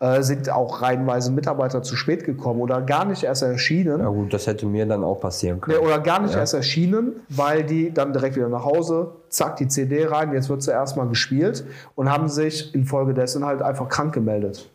äh, 0.00 0.22
sind 0.22 0.50
auch 0.50 0.82
reihenweise 0.82 1.32
Mitarbeiter 1.32 1.82
zu 1.82 1.96
spät 1.96 2.24
gekommen 2.24 2.60
oder 2.60 2.82
gar 2.82 3.04
nicht 3.04 3.24
erst 3.24 3.42
erschienen. 3.42 4.00
Ja 4.00 4.08
gut, 4.08 4.32
das 4.32 4.46
hätte 4.46 4.66
mir 4.66 4.86
dann 4.86 5.04
auch 5.04 5.20
passieren 5.20 5.60
können. 5.60 5.78
oder 5.78 5.98
gar 6.00 6.20
nicht 6.20 6.34
ja. 6.34 6.40
erst 6.40 6.54
erschienen, 6.54 7.20
weil 7.28 7.64
die 7.64 7.92
dann 7.92 8.12
direkt 8.12 8.36
wieder 8.36 8.48
nach 8.48 8.64
Hause, 8.64 9.12
zack, 9.28 9.56
die 9.56 9.68
CD 9.68 10.06
rein, 10.06 10.32
jetzt 10.32 10.48
wird 10.48 10.62
sie 10.62 10.70
erstmal 10.70 11.08
gespielt 11.08 11.64
und 11.94 12.10
haben 12.10 12.28
sich 12.28 12.74
infolgedessen 12.74 13.44
halt 13.44 13.62
einfach 13.62 13.88
krank 13.88 14.12
gemeldet. 14.12 14.70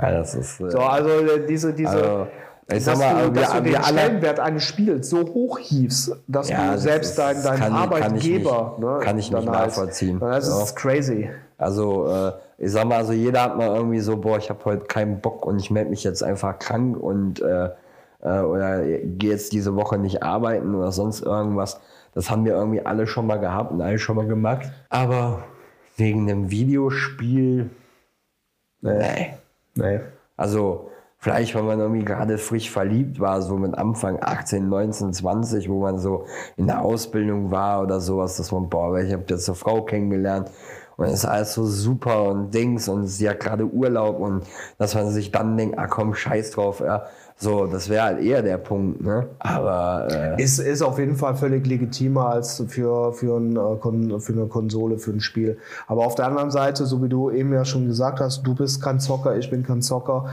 Ja, 0.00 0.12
das 0.12 0.34
ist. 0.34 0.60
Äh, 0.60 0.70
so, 0.70 0.78
also 0.78 1.08
äh, 1.08 1.46
diese, 1.46 1.74
diese. 1.74 1.90
Also 1.90 2.26
ich 2.70 2.84
dass, 2.84 2.98
mal, 2.98 3.26
du, 3.26 3.32
dass 3.32 3.54
wir, 3.54 3.60
du 3.62 3.70
den 3.70 3.82
Stellenwert 3.82 4.40
eines 4.40 4.64
Spiels 4.64 5.08
so 5.08 5.20
hoch 5.20 5.58
hiefst, 5.58 6.14
dass 6.26 6.50
ja, 6.50 6.72
du 6.72 6.78
selbst 6.78 7.18
dein, 7.18 7.42
dein 7.42 7.58
kann, 7.58 7.72
Arbeitgeber 7.72 8.10
kann 8.10 8.16
ich 8.16 8.28
nicht, 8.28 8.78
ne, 8.78 8.98
kann 9.00 9.18
ich 9.18 9.30
nicht 9.30 9.46
nachvollziehen. 9.46 10.20
Das 10.20 10.48
ja. 10.48 10.62
ist 10.62 10.76
crazy. 10.76 11.30
Also 11.56 12.06
äh, 12.08 12.32
ich 12.58 12.70
sag 12.70 12.86
mal, 12.86 12.98
also 12.98 13.12
jeder 13.12 13.42
hat 13.42 13.56
mal 13.56 13.74
irgendwie 13.74 14.00
so, 14.00 14.18
boah, 14.18 14.36
ich 14.36 14.50
habe 14.50 14.64
heute 14.64 14.84
keinen 14.84 15.20
Bock 15.20 15.46
und 15.46 15.58
ich 15.58 15.70
melde 15.70 15.90
mich 15.90 16.04
jetzt 16.04 16.22
einfach 16.22 16.58
krank 16.58 16.96
und 16.96 17.40
äh, 17.40 17.70
äh, 18.20 18.40
oder 18.40 18.82
gehe 18.82 19.30
jetzt 19.30 19.52
diese 19.52 19.74
Woche 19.74 19.98
nicht 19.98 20.22
arbeiten 20.22 20.74
oder 20.74 20.92
sonst 20.92 21.22
irgendwas. 21.22 21.80
Das 22.14 22.30
haben 22.30 22.44
wir 22.44 22.52
irgendwie 22.52 22.84
alle 22.84 23.06
schon 23.06 23.26
mal 23.26 23.38
gehabt 23.38 23.72
und 23.72 23.80
alle 23.80 23.98
schon 23.98 24.16
mal 24.16 24.26
gemacht. 24.26 24.70
Aber 24.88 25.44
wegen 25.96 26.28
einem 26.28 26.50
Videospiel, 26.50 27.70
nee. 28.80 29.34
Nee. 29.74 30.00
Also 30.36 30.90
Vielleicht, 31.20 31.56
wenn 31.56 31.66
man 31.66 31.80
irgendwie 31.80 32.04
gerade 32.04 32.38
frisch 32.38 32.70
verliebt 32.70 33.18
war, 33.18 33.42
so 33.42 33.56
mit 33.56 33.76
Anfang 33.76 34.18
18, 34.20 34.68
19, 34.68 35.12
20, 35.12 35.68
wo 35.68 35.80
man 35.80 35.98
so 35.98 36.26
in 36.56 36.68
der 36.68 36.80
Ausbildung 36.80 37.50
war 37.50 37.82
oder 37.82 38.00
sowas, 38.00 38.36
dass 38.36 38.52
man, 38.52 38.68
boah, 38.68 38.96
ich 38.98 39.12
habe 39.12 39.24
jetzt 39.28 39.48
eine 39.48 39.56
Frau 39.56 39.82
kennengelernt 39.82 40.48
und 40.96 41.06
es 41.06 41.14
ist 41.14 41.24
alles 41.24 41.54
so 41.54 41.66
super 41.66 42.24
und 42.24 42.54
Dings 42.54 42.88
und 42.88 43.06
sie 43.06 43.28
hat 43.28 43.40
gerade 43.40 43.64
Urlaub 43.64 44.20
und 44.20 44.44
dass 44.78 44.94
man 44.94 45.10
sich 45.10 45.32
dann 45.32 45.56
denkt, 45.56 45.76
ah 45.76 45.88
komm, 45.88 46.14
scheiß 46.14 46.52
drauf, 46.52 46.80
ja. 46.80 47.06
So, 47.40 47.66
das 47.66 47.88
wäre 47.88 48.02
halt 48.02 48.20
eher 48.20 48.42
der 48.42 48.58
Punkt, 48.58 49.00
ne? 49.00 49.28
Aber. 49.38 50.08
Äh 50.10 50.42
ist, 50.42 50.58
ist 50.58 50.82
auf 50.82 50.98
jeden 50.98 51.14
Fall 51.14 51.36
völlig 51.36 51.64
legitimer 51.66 52.30
als 52.30 52.62
für, 52.66 53.12
für, 53.12 53.36
ein, 53.38 53.56
äh, 53.56 54.20
für 54.20 54.32
eine 54.32 54.46
Konsole, 54.46 54.98
für 54.98 55.12
ein 55.12 55.20
Spiel. 55.20 55.56
Aber 55.86 56.04
auf 56.04 56.16
der 56.16 56.26
anderen 56.26 56.50
Seite, 56.50 56.84
so 56.84 57.02
wie 57.02 57.08
du 57.08 57.30
eben 57.30 57.52
ja 57.52 57.64
schon 57.64 57.86
gesagt 57.86 58.18
hast, 58.18 58.42
du 58.42 58.56
bist 58.56 58.82
kein 58.82 58.98
Zocker, 58.98 59.36
ich 59.36 59.50
bin 59.50 59.62
kein 59.62 59.82
Zocker 59.82 60.30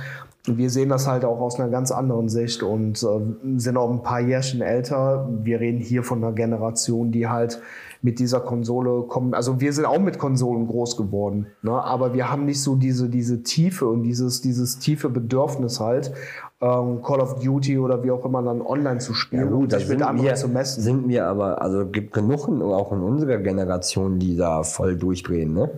wir 0.47 0.69
sehen 0.69 0.89
das 0.89 1.07
halt 1.07 1.25
auch 1.25 1.39
aus 1.39 1.59
einer 1.59 1.69
ganz 1.69 1.91
anderen 1.91 2.29
Sicht 2.29 2.63
und 2.63 3.01
äh, 3.01 3.59
sind 3.59 3.77
auch 3.77 3.89
ein 3.89 4.03
paar 4.03 4.19
Jährchen 4.19 4.61
älter. 4.61 5.27
Wir 5.43 5.59
reden 5.59 5.79
hier 5.79 6.03
von 6.03 6.23
einer 6.23 6.33
Generation, 6.33 7.11
die 7.11 7.27
halt 7.27 7.61
mit 8.01 8.19
dieser 8.19 8.39
Konsole 8.39 9.07
kommen. 9.07 9.33
Also 9.33 9.59
wir 9.59 9.73
sind 9.73 9.85
auch 9.85 9.99
mit 9.99 10.19
Konsolen 10.19 10.67
groß 10.67 10.97
geworden, 10.97 11.47
ne? 11.63 11.71
aber 11.71 12.13
wir 12.13 12.31
haben 12.31 12.45
nicht 12.45 12.61
so 12.61 12.75
diese, 12.75 13.09
diese 13.09 13.41
Tiefe 13.41 13.87
und 13.87 14.03
dieses, 14.03 14.41
dieses 14.41 14.77
tiefe 14.77 15.09
Bedürfnis 15.09 15.79
halt, 15.79 16.13
ähm, 16.61 17.01
Call 17.01 17.19
of 17.19 17.39
Duty 17.43 17.77
oder 17.77 18.03
wie 18.03 18.11
auch 18.11 18.23
immer 18.25 18.41
dann 18.41 18.61
online 18.61 18.99
zu 18.99 19.13
spielen 19.13 19.49
gut, 19.49 19.73
und 19.73 19.79
sich 19.79 19.89
mit 19.89 20.01
anderen 20.01 20.27
wir, 20.27 20.35
zu 20.35 20.47
messen. 20.47 20.81
sind 20.81 21.07
wir 21.07 21.27
aber, 21.27 21.61
also 21.61 21.85
gibt 21.85 22.13
genug 22.13 22.47
in, 22.47 22.61
auch 22.61 22.91
in 22.91 23.01
unserer 23.01 23.37
Generation, 23.37 24.19
die 24.19 24.37
da 24.37 24.63
voll 24.63 24.95
durchdrehen, 24.95 25.53
ne? 25.53 25.69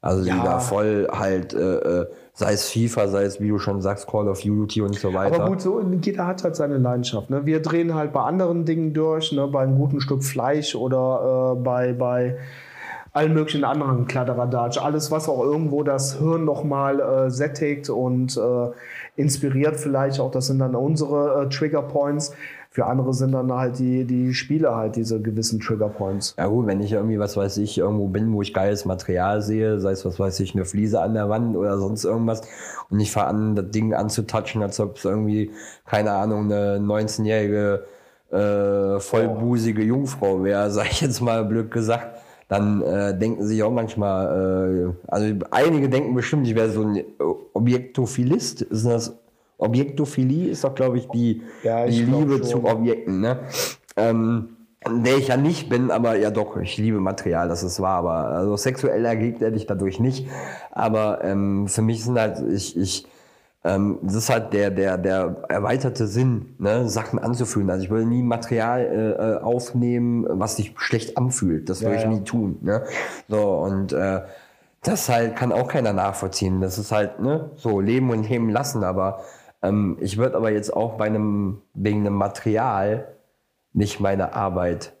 Also 0.00 0.24
die 0.24 0.30
Ja. 0.30 0.42
da 0.42 0.58
voll 0.58 1.06
halt, 1.12 1.54
äh, 1.54 1.76
äh, 2.00 2.06
sei 2.34 2.54
es 2.54 2.68
FIFA, 2.68 3.06
sei 3.06 3.22
es, 3.22 3.40
wie 3.40 3.48
du 3.48 3.58
schon 3.58 3.80
sagst, 3.80 4.08
Call 4.08 4.28
of 4.28 4.40
Duty 4.40 4.82
und 4.82 4.96
so 4.96 5.14
weiter. 5.14 5.36
Aber 5.36 5.50
gut, 5.50 5.60
so, 5.60 5.80
jeder 5.80 6.26
hat 6.26 6.42
halt 6.42 6.56
seine 6.56 6.78
Leidenschaft. 6.78 7.30
Ne? 7.30 7.46
Wir 7.46 7.62
drehen 7.62 7.94
halt 7.94 8.12
bei 8.12 8.20
anderen 8.20 8.64
Dingen 8.64 8.94
durch, 8.94 9.30
ne? 9.30 9.46
bei 9.46 9.62
einem 9.62 9.76
guten 9.76 10.00
Stück 10.00 10.24
Fleisch 10.24 10.74
oder 10.74 11.54
äh, 11.56 11.62
bei, 11.62 11.92
bei 11.92 12.36
allen 13.12 13.34
möglichen 13.34 13.64
anderen 13.64 14.06
Kladderadatsch. 14.06 14.78
Alles, 14.78 15.10
was 15.10 15.28
auch 15.28 15.42
irgendwo 15.42 15.82
das 15.82 16.18
Hirn 16.18 16.44
nochmal 16.44 17.00
äh, 17.00 17.30
sättigt 17.30 17.90
und 17.90 18.36
äh, 18.36 18.70
inspiriert 19.16 19.76
vielleicht 19.76 20.18
auch. 20.18 20.30
Das 20.30 20.46
sind 20.46 20.58
dann 20.60 20.74
unsere 20.74 21.42
äh, 21.42 21.48
Trigger 21.48 21.82
Points. 21.82 22.32
Für 22.70 22.86
andere 22.86 23.12
sind 23.12 23.32
dann 23.32 23.52
halt 23.52 23.78
die, 23.78 24.06
die 24.06 24.32
Spiele 24.32 24.74
halt 24.74 24.96
diese 24.96 25.20
gewissen 25.20 25.60
Trigger 25.60 25.90
Points. 25.90 26.34
Ja 26.38 26.46
gut, 26.46 26.66
wenn 26.66 26.80
ich 26.80 26.92
irgendwie, 26.92 27.18
was 27.18 27.36
weiß 27.36 27.58
ich, 27.58 27.76
irgendwo 27.76 28.08
bin, 28.08 28.32
wo 28.32 28.40
ich 28.40 28.54
geiles 28.54 28.86
Material 28.86 29.42
sehe, 29.42 29.78
sei 29.78 29.90
es, 29.90 30.06
was 30.06 30.18
weiß 30.18 30.40
ich, 30.40 30.54
eine 30.54 30.64
Fliese 30.64 31.02
an 31.02 31.12
der 31.12 31.28
Wand 31.28 31.54
oder 31.54 31.76
sonst 31.76 32.04
irgendwas, 32.04 32.40
und 32.88 32.98
ich 32.98 33.12
fange 33.12 33.26
an, 33.28 33.56
das 33.56 33.70
Ding 33.72 33.92
anzutatschen, 33.92 34.62
als 34.62 34.80
ob 34.80 34.96
es 34.96 35.04
irgendwie, 35.04 35.50
keine 35.84 36.12
Ahnung, 36.12 36.50
eine 36.50 36.78
19-jährige 36.78 37.84
äh, 38.30 38.98
vollbusige 39.00 39.82
Jungfrau 39.82 40.42
wäre, 40.42 40.70
sag 40.70 40.90
ich 40.90 41.02
jetzt 41.02 41.20
mal 41.20 41.44
blöd 41.44 41.70
gesagt, 41.70 42.21
dann 42.52 42.82
äh, 42.82 43.18
denken 43.18 43.46
sich 43.46 43.62
auch 43.62 43.70
manchmal, 43.70 44.92
äh, 44.92 45.10
also 45.10 45.34
einige 45.50 45.88
denken 45.88 46.14
bestimmt, 46.14 46.46
ich 46.46 46.54
wäre 46.54 46.70
so 46.70 46.82
ein 46.82 47.02
Objektophilist. 47.54 48.60
Ist 48.60 48.84
das 48.84 49.16
Objektophilie 49.56 50.50
ist 50.50 50.64
doch, 50.64 50.74
glaube 50.74 50.98
ich, 50.98 51.08
die, 51.08 51.42
Ja, 51.62 51.86
ich 51.86 51.96
die 51.96 52.04
Liebe 52.04 52.38
schon. 52.38 52.44
zu 52.44 52.64
Objekten, 52.64 53.20
ne? 53.20 53.38
Ähm, 53.96 54.56
der 54.86 55.16
ich 55.16 55.28
ja 55.28 55.36
nicht 55.36 55.68
bin, 55.68 55.90
aber 55.90 56.16
ja 56.16 56.30
doch, 56.30 56.56
ich 56.56 56.76
liebe 56.76 56.98
Material, 56.98 57.48
das 57.48 57.62
ist 57.62 57.80
wahr, 57.80 57.98
aber 57.98 58.14
also 58.36 58.56
sexuell 58.56 59.04
erregt 59.04 59.40
werde 59.40 59.56
ich 59.56 59.66
dadurch 59.66 60.00
nicht. 60.00 60.26
Aber 60.72 61.22
ähm, 61.24 61.68
für 61.68 61.82
mich 61.82 62.04
sind 62.04 62.18
halt, 62.18 62.42
ich, 62.52 62.76
ich, 62.76 63.06
ähm, 63.64 63.98
das 64.02 64.14
ist 64.14 64.30
halt 64.30 64.52
der, 64.52 64.70
der, 64.70 64.98
der 64.98 65.44
erweiterte 65.48 66.06
Sinn, 66.06 66.54
ne, 66.58 66.88
Sachen 66.88 67.18
anzufühlen. 67.18 67.70
Also 67.70 67.84
ich 67.84 67.90
würde 67.90 68.06
nie 68.06 68.22
Material 68.22 68.80
äh, 68.80 69.10
äh, 69.10 69.38
aufnehmen, 69.40 70.26
was 70.28 70.56
sich 70.56 70.74
schlecht 70.76 71.16
anfühlt. 71.16 71.68
Das 71.68 71.80
würde 71.82 71.94
Ja, 71.94 71.98
ich 72.00 72.04
ja. 72.04 72.10
nie 72.10 72.24
tun. 72.24 72.58
Ne? 72.62 72.82
So, 73.28 73.40
und 73.58 73.92
äh, 73.92 74.22
das 74.82 75.08
halt 75.08 75.36
kann 75.36 75.52
auch 75.52 75.68
keiner 75.68 75.92
nachvollziehen. 75.92 76.60
Das 76.60 76.76
ist 76.78 76.90
halt, 76.90 77.20
ne, 77.20 77.50
so 77.54 77.80
leben 77.80 78.10
und 78.10 78.28
leben 78.28 78.50
lassen, 78.50 78.82
aber 78.82 79.20
ähm, 79.62 79.96
ich 80.00 80.18
würde 80.18 80.36
aber 80.36 80.50
jetzt 80.50 80.74
auch 80.74 80.94
bei 80.94 81.06
einem, 81.06 81.62
wegen 81.74 82.00
einem 82.00 82.16
Material 82.16 83.06
nicht 83.72 84.00
meine 84.00 84.34
Arbeit 84.34 84.92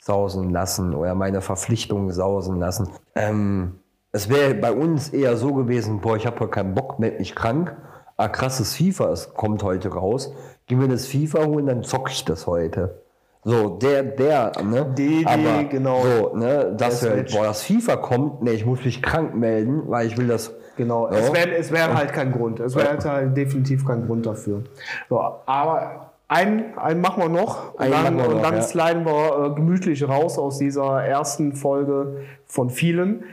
sausen 0.00 0.50
lassen 0.50 0.94
oder 0.94 1.14
meine 1.14 1.40
Verpflichtungen 1.40 2.10
sausen 2.10 2.58
lassen. 2.58 2.88
Ähm, 3.14 3.78
es 4.14 4.28
wäre 4.28 4.54
bei 4.54 4.70
uns 4.70 5.08
eher 5.08 5.36
so 5.36 5.52
gewesen, 5.54 6.00
boah, 6.00 6.16
ich 6.16 6.24
habe 6.24 6.38
heute 6.38 6.50
keinen 6.50 6.72
Bock, 6.72 7.00
meld 7.00 7.18
mich 7.18 7.34
krank. 7.34 7.76
Ah, 8.16 8.28
krasses 8.28 8.76
FIFA, 8.76 9.10
es 9.10 9.34
kommt 9.34 9.64
heute 9.64 9.88
raus. 9.88 10.32
Geh 10.68 10.76
mir 10.76 10.86
das 10.86 11.06
FIFA 11.06 11.46
holen, 11.46 11.66
dann 11.66 11.82
zock 11.82 12.10
ich 12.10 12.24
das 12.24 12.46
heute. 12.46 13.02
So, 13.42 13.70
der, 13.70 14.04
der, 14.04 14.52
ne? 14.62 14.86
Die, 14.96 15.24
die, 15.24 15.68
genau. 15.68 16.02
So, 16.04 16.36
ne, 16.36 16.76
dass 16.78 17.02
wir, 17.02 17.24
boah, 17.32 17.46
das 17.46 17.64
FIFA 17.64 17.96
kommt, 17.96 18.42
ne, 18.42 18.52
ich 18.52 18.64
muss 18.64 18.84
mich 18.84 19.02
krank 19.02 19.34
melden, 19.34 19.82
weil 19.88 20.06
ich 20.06 20.16
will 20.16 20.28
das. 20.28 20.54
Genau, 20.76 21.08
So. 21.08 21.16
es 21.16 21.32
wäre 21.32 21.56
es 21.56 21.72
wär 21.72 21.92
halt 21.92 22.12
kein 22.12 22.30
Grund. 22.30 22.60
Es 22.60 22.76
wäre 22.76 22.96
halt 22.96 23.36
definitiv 23.36 23.84
kein 23.84 24.06
Grund 24.06 24.26
dafür. 24.26 24.62
So, 25.08 25.20
aber 25.20 26.12
einen, 26.28 26.78
einen 26.78 27.00
machen 27.00 27.20
wir 27.20 27.28
noch 27.28 27.74
und 27.74 27.90
dann, 27.90 28.16
wir 28.16 28.28
und 28.28 28.34
noch, 28.36 28.42
dann 28.42 28.54
ja. 28.54 28.62
sliden 28.62 29.04
wir 29.04 29.50
äh, 29.50 29.54
gemütlich 29.56 30.08
raus 30.08 30.38
aus 30.38 30.58
dieser 30.58 31.04
ersten 31.04 31.54
Folge 31.54 32.22
von 32.46 32.70
vielen, 32.70 33.24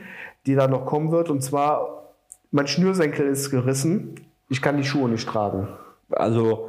die 0.46 0.54
da 0.54 0.68
noch 0.68 0.86
kommen 0.86 1.12
wird. 1.12 1.30
Und 1.30 1.42
zwar, 1.42 2.14
mein 2.50 2.66
Schnürsenkel 2.66 3.26
ist 3.28 3.50
gerissen. 3.50 4.14
Ich 4.48 4.60
kann 4.62 4.76
die 4.76 4.84
Schuhe 4.84 5.08
nicht 5.08 5.28
tragen. 5.28 5.68
Also, 6.10 6.68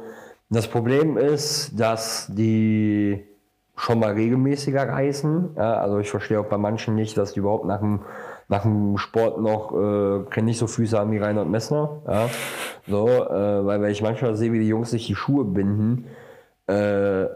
das 0.50 0.68
Problem 0.68 1.16
ist, 1.16 1.78
dass 1.78 2.28
die 2.32 3.24
schon 3.76 3.98
mal 3.98 4.12
regelmäßiger 4.12 4.88
reißen. 4.88 5.50
Ja, 5.56 5.74
also 5.78 5.98
ich 5.98 6.10
verstehe 6.10 6.40
auch 6.40 6.46
bei 6.46 6.58
manchen 6.58 6.94
nicht, 6.94 7.16
dass 7.18 7.32
die 7.32 7.40
überhaupt 7.40 7.66
nach 7.66 7.80
dem, 7.80 8.00
nach 8.48 8.62
dem 8.62 8.96
Sport 8.98 9.40
noch 9.40 9.74
äh, 9.74 10.42
nicht 10.42 10.58
so 10.58 10.66
Füße 10.66 10.98
haben 10.98 11.10
wie 11.10 11.18
Reinhard 11.18 11.48
Messner. 11.48 12.02
Ja, 12.06 12.30
so, 12.86 13.08
äh, 13.08 13.66
weil, 13.66 13.82
weil 13.82 13.90
ich 13.90 14.02
manchmal 14.02 14.36
sehe, 14.36 14.52
wie 14.52 14.60
die 14.60 14.68
Jungs 14.68 14.90
sich 14.90 15.06
die 15.06 15.16
Schuhe 15.16 15.44
binden. 15.44 16.06
Äh, 16.66 16.74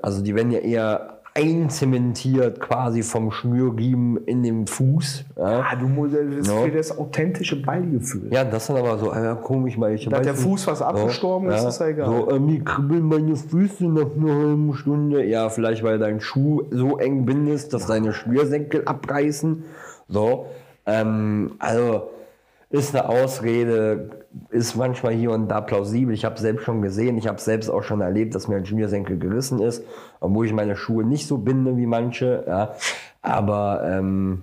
also 0.02 0.22
die 0.22 0.34
werden 0.34 0.52
ja 0.52 0.60
eher 0.60 1.17
einzementiert 1.38 2.60
quasi 2.60 3.02
vom 3.02 3.30
Schnürriemen 3.30 4.16
in 4.26 4.42
dem 4.42 4.66
Fuß. 4.66 5.24
Ja, 5.36 5.64
Ah, 5.70 5.76
du 5.76 5.86
musst, 5.86 6.14
das 6.14 6.46
Ja. 6.48 6.62
fehlt 6.62 6.74
das 6.76 6.96
authentische 6.96 7.60
Ballgefühl. 7.62 8.28
ja 8.32 8.44
das 8.44 8.64
ist 8.64 8.70
aber 8.70 8.98
so 8.98 9.12
äh, 9.12 9.34
komisch, 9.42 9.78
weil 9.78 9.94
ich 9.94 10.08
Da 10.08 10.20
der 10.20 10.34
Fuß 10.34 10.64
fast 10.64 10.82
abgestorben 10.82 11.48
ist, 11.50 11.64
ist 11.64 11.80
ja 11.80 11.88
egal. 11.88 12.06
So, 12.06 12.30
äh, 12.30 12.38
mir 12.38 12.62
kribbeln 12.64 13.04
meine 13.04 13.36
Füße 13.36 13.84
nach 13.86 14.06
einer 14.16 14.34
halben 14.34 14.74
Stunde. 14.74 15.24
Ja, 15.24 15.48
vielleicht 15.48 15.82
weil 15.82 15.98
dein 15.98 16.20
Schuh 16.20 16.62
so 16.70 16.98
eng 16.98 17.24
bindest, 17.26 17.72
dass 17.74 17.86
deine 17.86 18.12
Schnürsenkel 18.12 18.82
abreißen. 18.84 19.64
So, 20.08 20.46
ähm, 20.86 21.52
also 21.58 22.10
ist 22.70 22.94
eine 22.94 23.08
Ausrede, 23.08 24.10
ist 24.50 24.76
manchmal 24.76 25.14
hier 25.14 25.30
und 25.30 25.48
da 25.48 25.60
plausibel. 25.62 26.12
Ich 26.14 26.24
habe 26.24 26.38
selbst 26.38 26.64
schon 26.64 26.82
gesehen, 26.82 27.16
ich 27.16 27.26
habe 27.26 27.40
selbst 27.40 27.70
auch 27.70 27.82
schon 27.82 28.00
erlebt, 28.02 28.34
dass 28.34 28.46
mir 28.46 28.56
ein 28.56 28.66
Schnürsenkel 28.66 29.18
gerissen 29.18 29.60
ist, 29.60 29.84
obwohl 30.20 30.44
ich 30.46 30.52
meine 30.52 30.76
Schuhe 30.76 31.02
nicht 31.04 31.26
so 31.26 31.38
binde 31.38 31.76
wie 31.78 31.86
manche. 31.86 32.44
Ja. 32.46 32.74
Aber 33.22 33.82
ähm, 33.90 34.42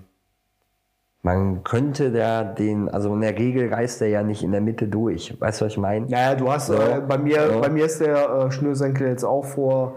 man 1.21 1.63
könnte 1.63 2.11
da 2.11 2.43
den, 2.43 2.89
also 2.89 3.13
in 3.13 3.21
der 3.21 3.37
Regel 3.37 3.71
reißt 3.73 4.01
der 4.01 4.09
ja 4.09 4.23
nicht 4.23 4.43
in 4.43 4.51
der 4.51 4.61
Mitte 4.61 4.87
durch. 4.87 5.39
Weißt 5.39 5.61
du, 5.61 5.65
was 5.65 5.71
ich 5.73 5.77
meine? 5.77 6.05
Naja, 6.07 6.35
du 6.35 6.51
hast 6.51 6.69
Ja. 6.69 6.97
äh, 6.97 7.01
bei 7.01 7.17
mir, 7.17 7.47
Ja. 7.51 7.59
bei 7.59 7.69
mir 7.69 7.85
ist 7.85 7.99
der 8.01 8.29
äh, 8.29 8.51
Schnürsenkel 8.51 9.07
jetzt 9.07 9.23
auch 9.23 9.45
vor 9.45 9.95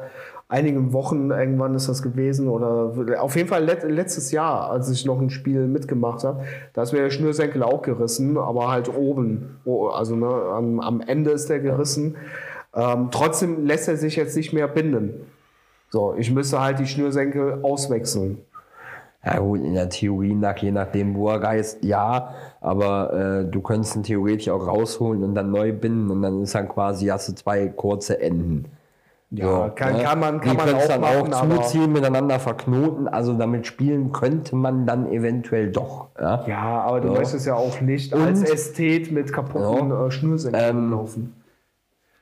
einigen 0.48 0.94
Wochen 0.94 1.30
irgendwann 1.30 1.74
ist 1.74 1.88
das 1.88 2.02
gewesen 2.02 2.48
oder 2.48 2.92
auf 3.22 3.36
jeden 3.36 3.48
Fall 3.48 3.64
let, 3.64 3.82
letztes 3.84 4.32
Jahr, 4.32 4.70
als 4.70 4.90
ich 4.90 5.04
noch 5.04 5.20
ein 5.20 5.28
Spiel 5.28 5.66
mitgemacht 5.66 6.24
habe, 6.24 6.44
da 6.72 6.82
ist 6.82 6.92
mir 6.92 7.00
der 7.00 7.10
Schnürsenkel 7.10 7.62
auch 7.62 7.82
gerissen, 7.82 8.38
aber 8.38 8.68
halt 8.68 8.94
oben, 8.94 9.60
also 9.92 10.16
ne, 10.16 10.26
am, 10.26 10.80
am 10.80 11.00
Ende 11.02 11.32
ist 11.32 11.50
der 11.50 11.60
gerissen. 11.60 12.16
Ähm, 12.74 13.08
trotzdem 13.10 13.66
lässt 13.66 13.88
er 13.88 13.96
sich 13.96 14.16
jetzt 14.16 14.36
nicht 14.36 14.54
mehr 14.54 14.68
binden. 14.68 15.26
So, 15.90 16.14
ich 16.16 16.30
müsste 16.30 16.60
halt 16.60 16.78
die 16.78 16.86
Schnürsenkel 16.86 17.60
auswechseln. 17.62 18.38
Ja 19.24 19.40
gut, 19.40 19.60
in 19.60 19.74
der 19.74 19.88
Theorie 19.90 20.34
nach, 20.34 20.56
je 20.58 20.70
nachdem, 20.70 21.14
wo 21.14 21.28
er 21.28 21.42
reist, 21.42 21.84
ja, 21.84 22.34
aber 22.60 23.12
äh, 23.12 23.50
du 23.50 23.60
könntest 23.60 23.96
ihn 23.96 24.02
theoretisch 24.02 24.48
auch 24.48 24.66
rausholen 24.66 25.24
und 25.24 25.34
dann 25.34 25.50
neu 25.50 25.72
binden 25.72 26.10
und 26.10 26.22
dann 26.22 26.42
ist 26.42 26.54
dann 26.54 26.68
quasi, 26.68 27.06
hast 27.06 27.28
du 27.28 27.34
zwei 27.34 27.66
kurze 27.68 28.20
Enden. 28.20 28.66
Ja, 29.30 29.68
kann- 29.68 29.98
kann 29.98 30.20
man- 30.20 30.40
kann 30.40 30.52
Die 30.52 30.56
man 30.56 30.74
auch 30.74 30.86
dann 30.88 31.00
machen, 31.02 31.34
auch 31.34 31.62
zuziehen, 31.62 31.92
miteinander 31.92 32.38
verknoten, 32.40 33.06
also 33.08 33.34
damit 33.34 33.66
spielen 33.66 34.10
könnte 34.10 34.56
man 34.56 34.86
dann 34.86 35.06
eventuell 35.12 35.70
doch. 35.70 36.08
Ja? 36.18 36.44
Ja, 36.46 36.62
aber 36.80 37.02
du 37.02 37.08
Ja. 37.08 37.14
möchtest 37.18 37.46
ja 37.46 37.54
auch 37.54 37.78
nicht 37.82 38.14
Und- 38.14 38.22
als 38.22 38.42
Ästhet 38.42 39.12
mit 39.12 39.30
kaputten 39.32 39.90
Ja. 39.90 40.06
äh, 40.06 40.10
Schnürsenkeln 40.10 40.64
Ähm, 40.78 40.90
laufen. 40.92 41.34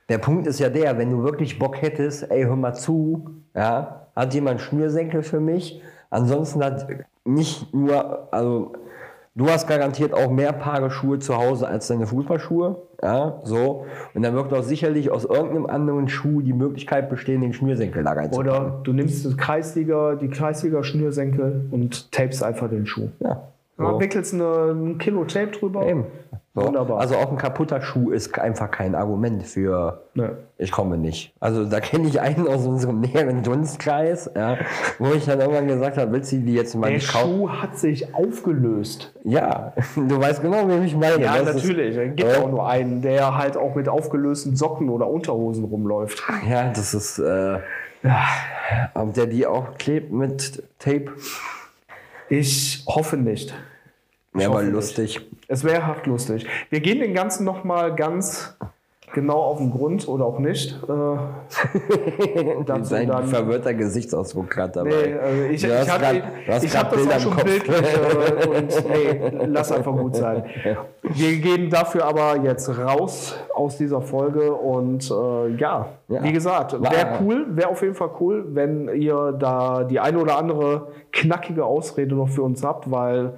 Der 0.09 0.17
Punkt 0.17 0.47
ist 0.47 0.59
ja 0.59 0.69
der, 0.69 0.97
wenn 0.97 1.09
du 1.11 1.23
wirklich 1.23 1.57
Bock 1.59 1.81
hättest, 1.81 2.29
ey, 2.29 2.43
hör 2.43 2.55
mal 2.57 2.73
zu, 2.73 3.29
ja, 3.55 4.07
hat 4.15 4.33
jemand 4.33 4.59
Schnürsenkel 4.59 5.23
für 5.23 5.39
mich? 5.39 5.81
Ansonsten 6.09 6.61
hat 6.63 6.87
nicht 7.23 7.73
nur, 7.73 8.27
also 8.33 8.73
du 9.37 9.49
hast 9.49 9.67
garantiert 9.67 10.13
auch 10.13 10.29
mehr 10.29 10.51
Paare 10.51 10.91
Schuhe 10.91 11.19
zu 11.19 11.37
Hause 11.37 11.67
als 11.67 11.87
deine 11.87 12.07
Fußballschuhe, 12.07 12.75
ja, 13.01 13.39
so. 13.43 13.85
Und 14.13 14.23
dann 14.23 14.33
wird 14.33 14.51
auch 14.53 14.63
sicherlich 14.63 15.11
aus 15.11 15.23
irgendeinem 15.23 15.67
anderen 15.67 16.09
Schuh 16.09 16.41
die 16.41 16.53
Möglichkeit 16.53 17.09
bestehen, 17.09 17.41
den 17.41 17.53
Schnürsenkel 17.53 18.03
da 18.03 18.13
reinzupacken. 18.13 18.51
Oder 18.51 18.79
du 18.83 18.91
nimmst 18.91 19.25
das 19.25 19.37
Kreisliga, 19.37 20.15
die 20.15 20.29
Kreisliga-Schnürsenkel 20.29 21.67
und 21.71 22.11
tapest 22.11 22.43
einfach 22.43 22.69
den 22.69 22.87
Schuh. 22.87 23.09
Ja, 23.19 23.43
Ja, 23.79 23.91
so. 23.91 23.99
wickelst 23.99 24.33
eine, 24.33 24.71
ein 24.73 24.97
Kilo 24.97 25.23
Tape 25.25 25.47
drüber. 25.47 25.85
Eben. 25.85 26.05
So. 26.55 26.65
Wunderbar. 26.65 26.99
Also 26.99 27.15
auch 27.17 27.29
ein 27.29 27.37
kaputter 27.37 27.79
Schuh 27.81 28.09
ist 28.09 28.37
einfach 28.39 28.71
kein 28.71 28.95
Argument 28.95 29.43
für 29.45 30.01
Ne. 30.15 30.37
ich 30.57 30.71
komme 30.71 30.97
nicht. 30.97 31.31
Also 31.39 31.65
da 31.65 31.79
kenne 31.79 32.07
ich 32.07 32.19
einen 32.19 32.47
aus 32.47 32.65
unserem 32.65 32.99
näheren 33.01 33.43
Dunstkreis, 33.43 34.31
ja, 34.35 34.57
wo 34.97 35.13
ich 35.13 35.25
dann 35.25 35.39
irgendwann 35.39 35.67
gesagt 35.67 35.97
habe, 35.99 36.11
willst 36.13 36.31
du 36.31 36.37
die 36.37 36.55
jetzt 36.55 36.73
mal 36.73 36.87
Der 36.87 36.95
nicht 36.97 37.11
kaufen? 37.13 37.29
Schuh 37.37 37.49
hat 37.49 37.77
sich 37.77 38.15
aufgelöst. 38.15 39.13
Ja, 39.23 39.73
du 39.95 40.19
weißt 40.19 40.41
genau, 40.41 40.67
wie 40.67 40.83
ich 40.87 40.95
meine. 40.97 41.23
Ja, 41.23 41.37
Das 41.43 41.57
natürlich. 41.57 41.95
Es 41.95 42.15
gibt 42.15 42.31
Ja. 42.31 42.39
auch 42.41 42.49
nur 42.49 42.67
einen, 42.67 43.03
der 43.03 43.37
halt 43.37 43.55
auch 43.55 43.75
mit 43.75 43.87
aufgelösten 43.87 44.55
Socken 44.55 44.89
oder 44.89 45.07
Unterhosen 45.07 45.63
rumläuft. 45.65 46.23
Ja, 46.49 46.69
das 46.71 46.95
ist, 46.95 47.19
äh, 47.19 47.59
ob 48.95 49.13
der 49.13 49.27
die 49.27 49.45
auch 49.45 49.77
klebt 49.77 50.11
mit 50.11 50.63
Tape. 50.79 51.11
Ich 52.29 52.83
hoffe 52.87 53.17
nicht. 53.17 53.53
Ich 54.33 54.39
Wäre 54.39 54.51
aber 54.51 54.63
nicht. 54.63 54.73
lustig. 54.73 55.21
Es 55.47 55.63
wäre 55.63 55.85
hart 55.87 56.05
lustig. 56.07 56.45
Wir 56.69 56.79
gehen 56.81 56.99
den 56.99 57.13
Ganzen 57.13 57.45
nochmal 57.45 57.95
ganz 57.95 58.55
genau 59.13 59.37
auf 59.41 59.57
den 59.59 59.71
Grund 59.71 60.07
oder 60.07 60.25
auch 60.25 60.37
nicht. 60.39 60.77
Äh, 60.83 61.17
Sein 62.83 63.07
dann- 63.07 63.27
verwirrter 63.27 63.73
Gesichtsausdruck 63.73 64.49
gerade 64.49 64.73
dabei. 64.73 64.89
Nee, 64.89 65.13
also 65.13 65.43
ich, 65.43 65.63
ich 65.63 65.89
habe 65.89 66.05
hab 66.05 66.91
das 66.91 67.07
auch 67.09 67.19
schon 67.21 67.31
Kopf. 67.33 67.43
bildlich 67.45 67.77
äh, 67.77 68.47
und 68.57 68.89
nee, 68.89 69.45
lass 69.45 69.71
einfach 69.71 69.93
gut 69.95 70.17
sein. 70.17 70.43
Wir 71.01 71.37
gehen 71.37 71.69
dafür 71.69 72.05
aber 72.05 72.37
jetzt 72.43 72.67
raus 72.77 73.35
aus 73.57 73.77
dieser 73.77 74.01
Folge 74.01 74.53
und 74.53 75.09
äh, 75.09 75.49
ja, 75.57 75.87
Ja. 76.07 76.23
wie 76.23 76.31
gesagt, 76.31 76.73
wäre 76.81 77.19
cool, 77.21 77.45
wäre 77.49 77.69
auf 77.69 77.81
jeden 77.81 77.95
Fall 77.95 78.11
cool, 78.19 78.45
wenn 78.53 78.87
ihr 78.95 79.33
da 79.37 79.83
die 79.83 79.99
eine 79.99 80.19
oder 80.19 80.37
andere 80.37 80.87
knackige 81.11 81.65
Ausrede 81.65 82.15
noch 82.15 82.29
für 82.29 82.43
uns 82.43 82.63
habt, 82.63 82.91
weil 82.91 83.33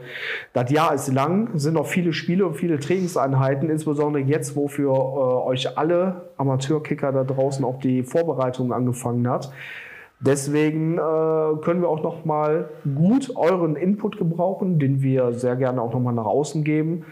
das 0.53 0.69
Jahr 0.71 0.93
ist 0.93 1.11
lang, 1.13 1.49
sind 1.57 1.73
noch 1.75 1.87
viele 1.87 2.13
Spiele 2.13 2.45
und 2.45 2.55
viele 2.55 2.79
Trainingseinheiten, 2.79 3.69
insbesondere 3.69 4.21
jetzt, 4.23 4.55
wo 4.55 4.67
für 4.67 4.93
äh, 4.93 5.47
euch 5.49 5.77
alle 5.77 6.29
Amateurkicker 6.37 7.11
da 7.11 7.23
draußen 7.23 7.63
auch 7.63 7.79
die 7.79 8.03
Vorbereitung 8.03 8.73
angefangen 8.73 9.29
hat. 9.29 9.51
Deswegen 10.21 10.97
äh, 10.97 11.01
können 11.61 11.81
wir 11.81 11.87
auch 11.87 12.03
noch 12.03 12.25
mal 12.25 12.69
gut 12.95 13.31
euren 13.37 13.77
Input 13.77 14.17
gebrauchen, 14.17 14.77
den 14.77 15.01
wir 15.01 15.31
sehr 15.31 15.55
gerne 15.55 15.81
auch 15.81 15.93
noch 15.93 16.01
mal 16.01 16.11
nach 16.11 16.25
außen 16.25 16.65
geben. 16.65 17.05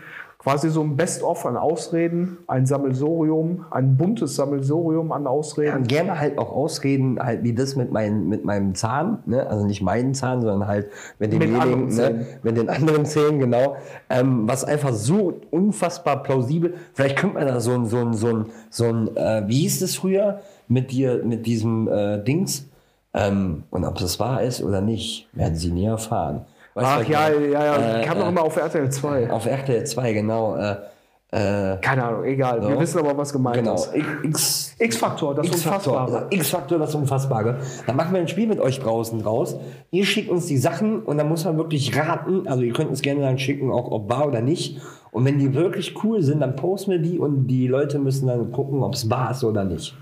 Quasi 0.47 0.69
so 0.69 0.81
ein 0.81 0.95
Best-of 0.95 1.45
an 1.45 1.57
Ausreden, 1.57 2.37
ein 2.47 2.65
Sammelsorium, 2.65 3.65
ein 3.69 3.97
buntes 3.97 4.37
Sammelsorium 4.37 5.11
an 5.11 5.27
Ausreden. 5.27 5.75
Und 5.75 5.89
gerne 5.89 6.17
halt 6.17 6.37
auch 6.37 6.53
Ausreden, 6.53 7.19
halt 7.19 7.43
wie 7.43 7.53
das 7.53 7.75
mit, 7.75 7.91
mein, 7.91 8.29
mit 8.29 8.45
meinem 8.45 8.73
Zahn, 8.73 9.19
ne? 9.25 9.45
also 9.45 9.65
nicht 9.65 9.81
meinen 9.81 10.13
Zahn, 10.13 10.39
sondern 10.39 10.65
halt 10.65 10.87
mit 11.19 11.33
Zähnen. 11.33 11.89
ne? 11.89 12.25
mit 12.43 12.55
den 12.55 12.69
anderen 12.69 13.03
Zähnen, 13.03 13.39
genau. 13.39 13.75
Ähm, 14.09 14.47
was 14.47 14.63
einfach 14.63 14.93
so 14.93 15.33
unfassbar 15.51 16.23
plausibel, 16.23 16.75
vielleicht 16.93 17.17
könnte 17.17 17.39
man 17.39 17.47
da 17.47 17.59
so 17.59 17.73
ein, 17.73 17.85
so 17.85 17.97
ein, 17.97 18.13
so 18.13 18.27
ein, 18.27 18.45
so 18.69 18.85
ein 18.85 19.17
äh, 19.17 19.43
wie 19.47 19.63
hieß 19.63 19.81
das 19.81 19.95
früher, 19.95 20.39
mit 20.69 20.91
dir, 20.91 21.23
mit 21.25 21.45
diesem 21.45 21.89
äh, 21.89 22.23
Dings, 22.23 22.69
ähm, 23.13 23.63
und 23.69 23.83
ob 23.83 23.97
das 23.97 24.17
wahr 24.17 24.41
ist 24.43 24.63
oder 24.63 24.79
nicht, 24.79 25.27
werden 25.33 25.55
sie 25.55 25.71
nie 25.71 25.87
erfahren. 25.87 26.45
Du, 26.77 26.85
Ach 26.85 27.03
ja, 27.07 27.29
ja, 27.29 27.65
ja, 27.65 27.99
Äh, 28.01 28.05
kam 28.05 28.19
doch 28.19 28.27
immer 28.29 28.43
auf 28.43 28.55
RTL 28.55 28.89
2. 28.89 29.31
Auf 29.31 29.45
RTL 29.45 29.83
2, 29.85 30.13
genau. 30.13 30.55
Äh, 30.55 30.75
äh, 31.29 31.77
Keine 31.81 32.03
Ahnung, 32.05 32.23
egal. 32.23 32.61
Wir 32.61 32.75
So. 32.75 32.79
wissen 32.79 32.99
aber, 32.99 33.17
was 33.17 33.33
gemeint 33.33 33.57
genau. 33.57 33.73
ist. 33.75 33.89
X, 34.23 34.75
X-Faktor, 34.79 35.35
das 35.35 35.49
Unfassbare. 35.49 36.27
X-Faktor, 36.29 36.79
das 36.79 36.95
Unfassbare. 36.95 37.57
Dann 37.85 37.95
machen 37.95 38.13
wir 38.13 38.21
ein 38.21 38.27
Spiel 38.29 38.47
mit 38.47 38.59
euch 38.61 38.79
draußen 38.79 39.19
raus. 39.21 39.57
Ihr 39.91 40.05
schickt 40.05 40.29
uns 40.29 40.45
die 40.45 40.57
Sachen 40.57 41.01
und 41.03 41.17
dann 41.17 41.27
muss 41.27 41.43
man 41.43 41.57
wirklich 41.57 41.97
raten. 41.97 42.47
Also 42.47 42.61
ihr 42.63 42.71
könnt 42.73 42.89
uns 42.89 43.01
gerne 43.01 43.21
dann 43.21 43.37
schicken, 43.39 43.71
auch 43.71 43.91
ob 43.91 44.09
wahr 44.09 44.27
oder 44.27 44.41
nicht. 44.41 44.79
Und 45.11 45.25
wenn 45.25 45.39
die 45.39 45.53
wirklich 45.53 46.01
cool 46.03 46.21
sind, 46.21 46.39
dann 46.41 46.55
posten 46.55 46.91
wir 46.91 46.99
die 46.99 47.19
und 47.19 47.47
die 47.47 47.67
Leute 47.67 47.99
müssen 47.99 48.27
dann 48.27 48.51
gucken, 48.51 48.83
ob 48.83 48.93
es 48.93 49.09
wahr 49.09 49.31
ist 49.31 49.43
oder 49.43 49.63
nicht. 49.65 49.95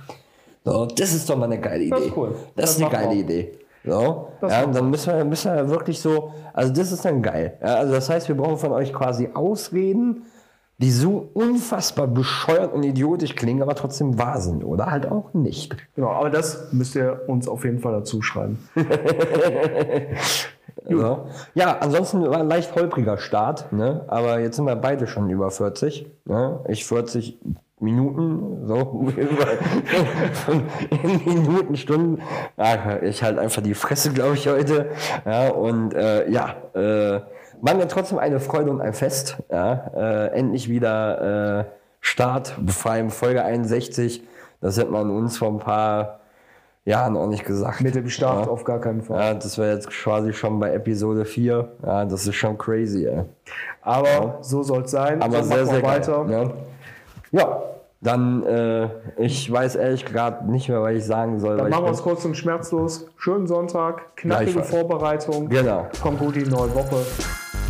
So, 0.63 0.86
das 0.88 1.13
ist 1.13 1.30
doch 1.30 1.38
mal 1.38 1.45
eine 1.45 1.59
geile 1.59 1.84
Idee. 1.84 1.89
Das 1.91 2.01
ist 2.05 2.17
cool. 2.17 2.36
Das, 2.55 2.65
Das 2.65 2.71
ist 2.78 2.82
eine 2.82 2.91
geile 2.91 3.11
wir. 3.11 3.19
Idee. 3.21 3.51
So, 3.86 4.30
Das 4.42 4.52
ja, 4.52 4.66
dann 4.66 4.90
müssen 4.90 5.14
wir, 5.16 5.26
müssen 5.26 5.54
wir 5.54 5.70
wirklich 5.70 6.00
so, 6.00 6.34
also 6.54 6.74
das 6.74 6.92
ist 6.92 7.06
dann 7.06 7.22
geil. 7.22 7.58
Ja, 7.62 7.76
also 7.76 7.94
das 7.94 8.10
heißt, 8.10 8.28
wir 8.28 8.36
brauchen 8.36 8.58
von 8.58 8.72
euch 8.72 8.94
quasi 8.94 9.30
Ausreden, 9.34 10.24
die 10.78 10.92
so 10.92 11.30
unfassbar 11.34 12.08
bescheuert 12.08 12.74
und 12.74 12.84
idiotisch 12.84 13.36
klingen, 13.36 13.62
aber 13.62 13.76
trotzdem 13.76 14.20
wahr 14.20 14.42
sind 14.42 14.64
oder 14.64 14.88
halt 14.88 15.10
auch 15.10 15.34
nicht. 15.34 15.76
Genau, 15.96 16.10
aber 16.10 16.30
das 16.30 16.74
müsst 16.74 16.96
ihr 16.96 17.22
uns 17.28 17.48
auf 17.48 17.64
jeden 17.64 17.80
Fall 17.80 17.94
dazu 17.94 18.22
schreiben. 18.22 18.60
So. 20.88 21.28
Ja, 21.56 21.78
ansonsten 21.80 22.30
war 22.30 22.40
ein 22.40 22.48
leicht 22.48 22.76
holpriger 22.76 23.18
Start, 23.18 23.72
ne? 23.72 24.04
aber 24.08 24.40
jetzt 24.40 24.58
sind 24.58 24.66
wir 24.66 24.76
beide 24.76 25.08
schon 25.08 25.30
über 25.30 25.50
40. 25.50 26.06
Ne? 26.26 26.60
Ich 26.68 26.86
40 26.86 27.40
Minuten, 27.80 28.65
so 28.65 29.09
in 31.03 31.26
Minuten, 31.26 31.76
Stunden. 31.76 32.21
Ja, 32.57 33.01
ich 33.01 33.21
halt 33.21 33.38
einfach 33.38 33.61
die 33.61 33.73
Fresse, 33.73 34.13
glaube 34.13 34.36
ich, 34.36 34.47
heute. 34.47 34.89
Ja, 35.26 35.49
und 35.49 35.93
äh, 35.93 36.30
ja, 36.30 36.55
äh, 36.73 37.19
war 37.61 37.73
mir 37.76 37.88
trotzdem 37.88 38.17
eine 38.17 38.39
Freude 38.39 38.71
und 38.71 38.80
ein 38.82 38.93
Fest. 38.93 39.38
Ja? 39.51 39.91
Äh, 39.95 40.28
endlich 40.38 40.69
wieder 40.69 41.59
äh, 41.59 41.65
Start, 41.99 42.55
vor 42.67 42.91
allem 42.91 43.09
Folge 43.09 43.43
61. 43.43 44.23
Das 44.61 44.78
hätte 44.78 44.91
man 44.91 45.09
uns 45.09 45.38
vor 45.38 45.49
ein 45.49 45.59
paar 45.59 46.19
Jahren 46.86 47.17
auch 47.17 47.28
nicht 47.28 47.45
gesagt. 47.45 47.82
Mit 47.82 47.95
dem 47.95 48.07
Start 48.09 48.45
Ja. 48.45 48.51
auf 48.51 48.63
gar 48.63 48.80
keinen 48.80 49.01
Fall. 49.01 49.19
Ja, 49.19 49.34
das 49.34 49.57
wäre 49.57 49.73
jetzt 49.73 49.89
quasi 49.89 50.32
schon 50.34 50.59
bei 50.59 50.71
Episode 50.73 51.26
4. 51.26 51.67
Ja, 51.86 52.05
das 52.05 52.26
ist 52.28 52.36
schon 52.36 52.57
crazy, 52.57 53.05
ey. 53.05 53.23
Aber 53.82 54.38
so 54.41 54.63
soll 54.63 54.84
es 54.84 54.91
sein. 54.91 55.21
Aber 55.21 55.43
so 55.43 55.49
sehr, 55.53 55.65
sehr 55.65 55.84
weiter. 55.84 56.23
geil. 56.26 56.32
Ja. 56.47 56.53
Ja, 57.36 57.62
dann, 58.02 58.44
äh, 58.44 58.90
ich 59.18 59.52
weiß 59.52 59.76
ehrlich 59.76 60.06
gerade 60.06 60.50
nicht 60.50 60.70
mehr, 60.70 60.82
was 60.82 60.94
ich 60.94 61.06
sagen 61.06 61.40
soll. 61.40 61.58
Dann 61.58 61.70
machen 61.70 61.86
wir 61.86 61.92
es 61.92 62.02
kurz 62.02 62.24
und 62.24 62.36
schmerzlos. 62.36 63.08
Schönen 63.18 63.48
Sonntag, 63.48 64.16
knackige. 64.16 64.64
Vorbereitung. 64.64 65.50
Genau. 65.50 65.88
Kommt 66.02 66.20
gut 66.20 66.38
in 66.38 66.46
die 66.46 66.50
neue 66.50 66.74
Woche. 66.74 66.98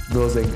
Würsing. 0.10 0.48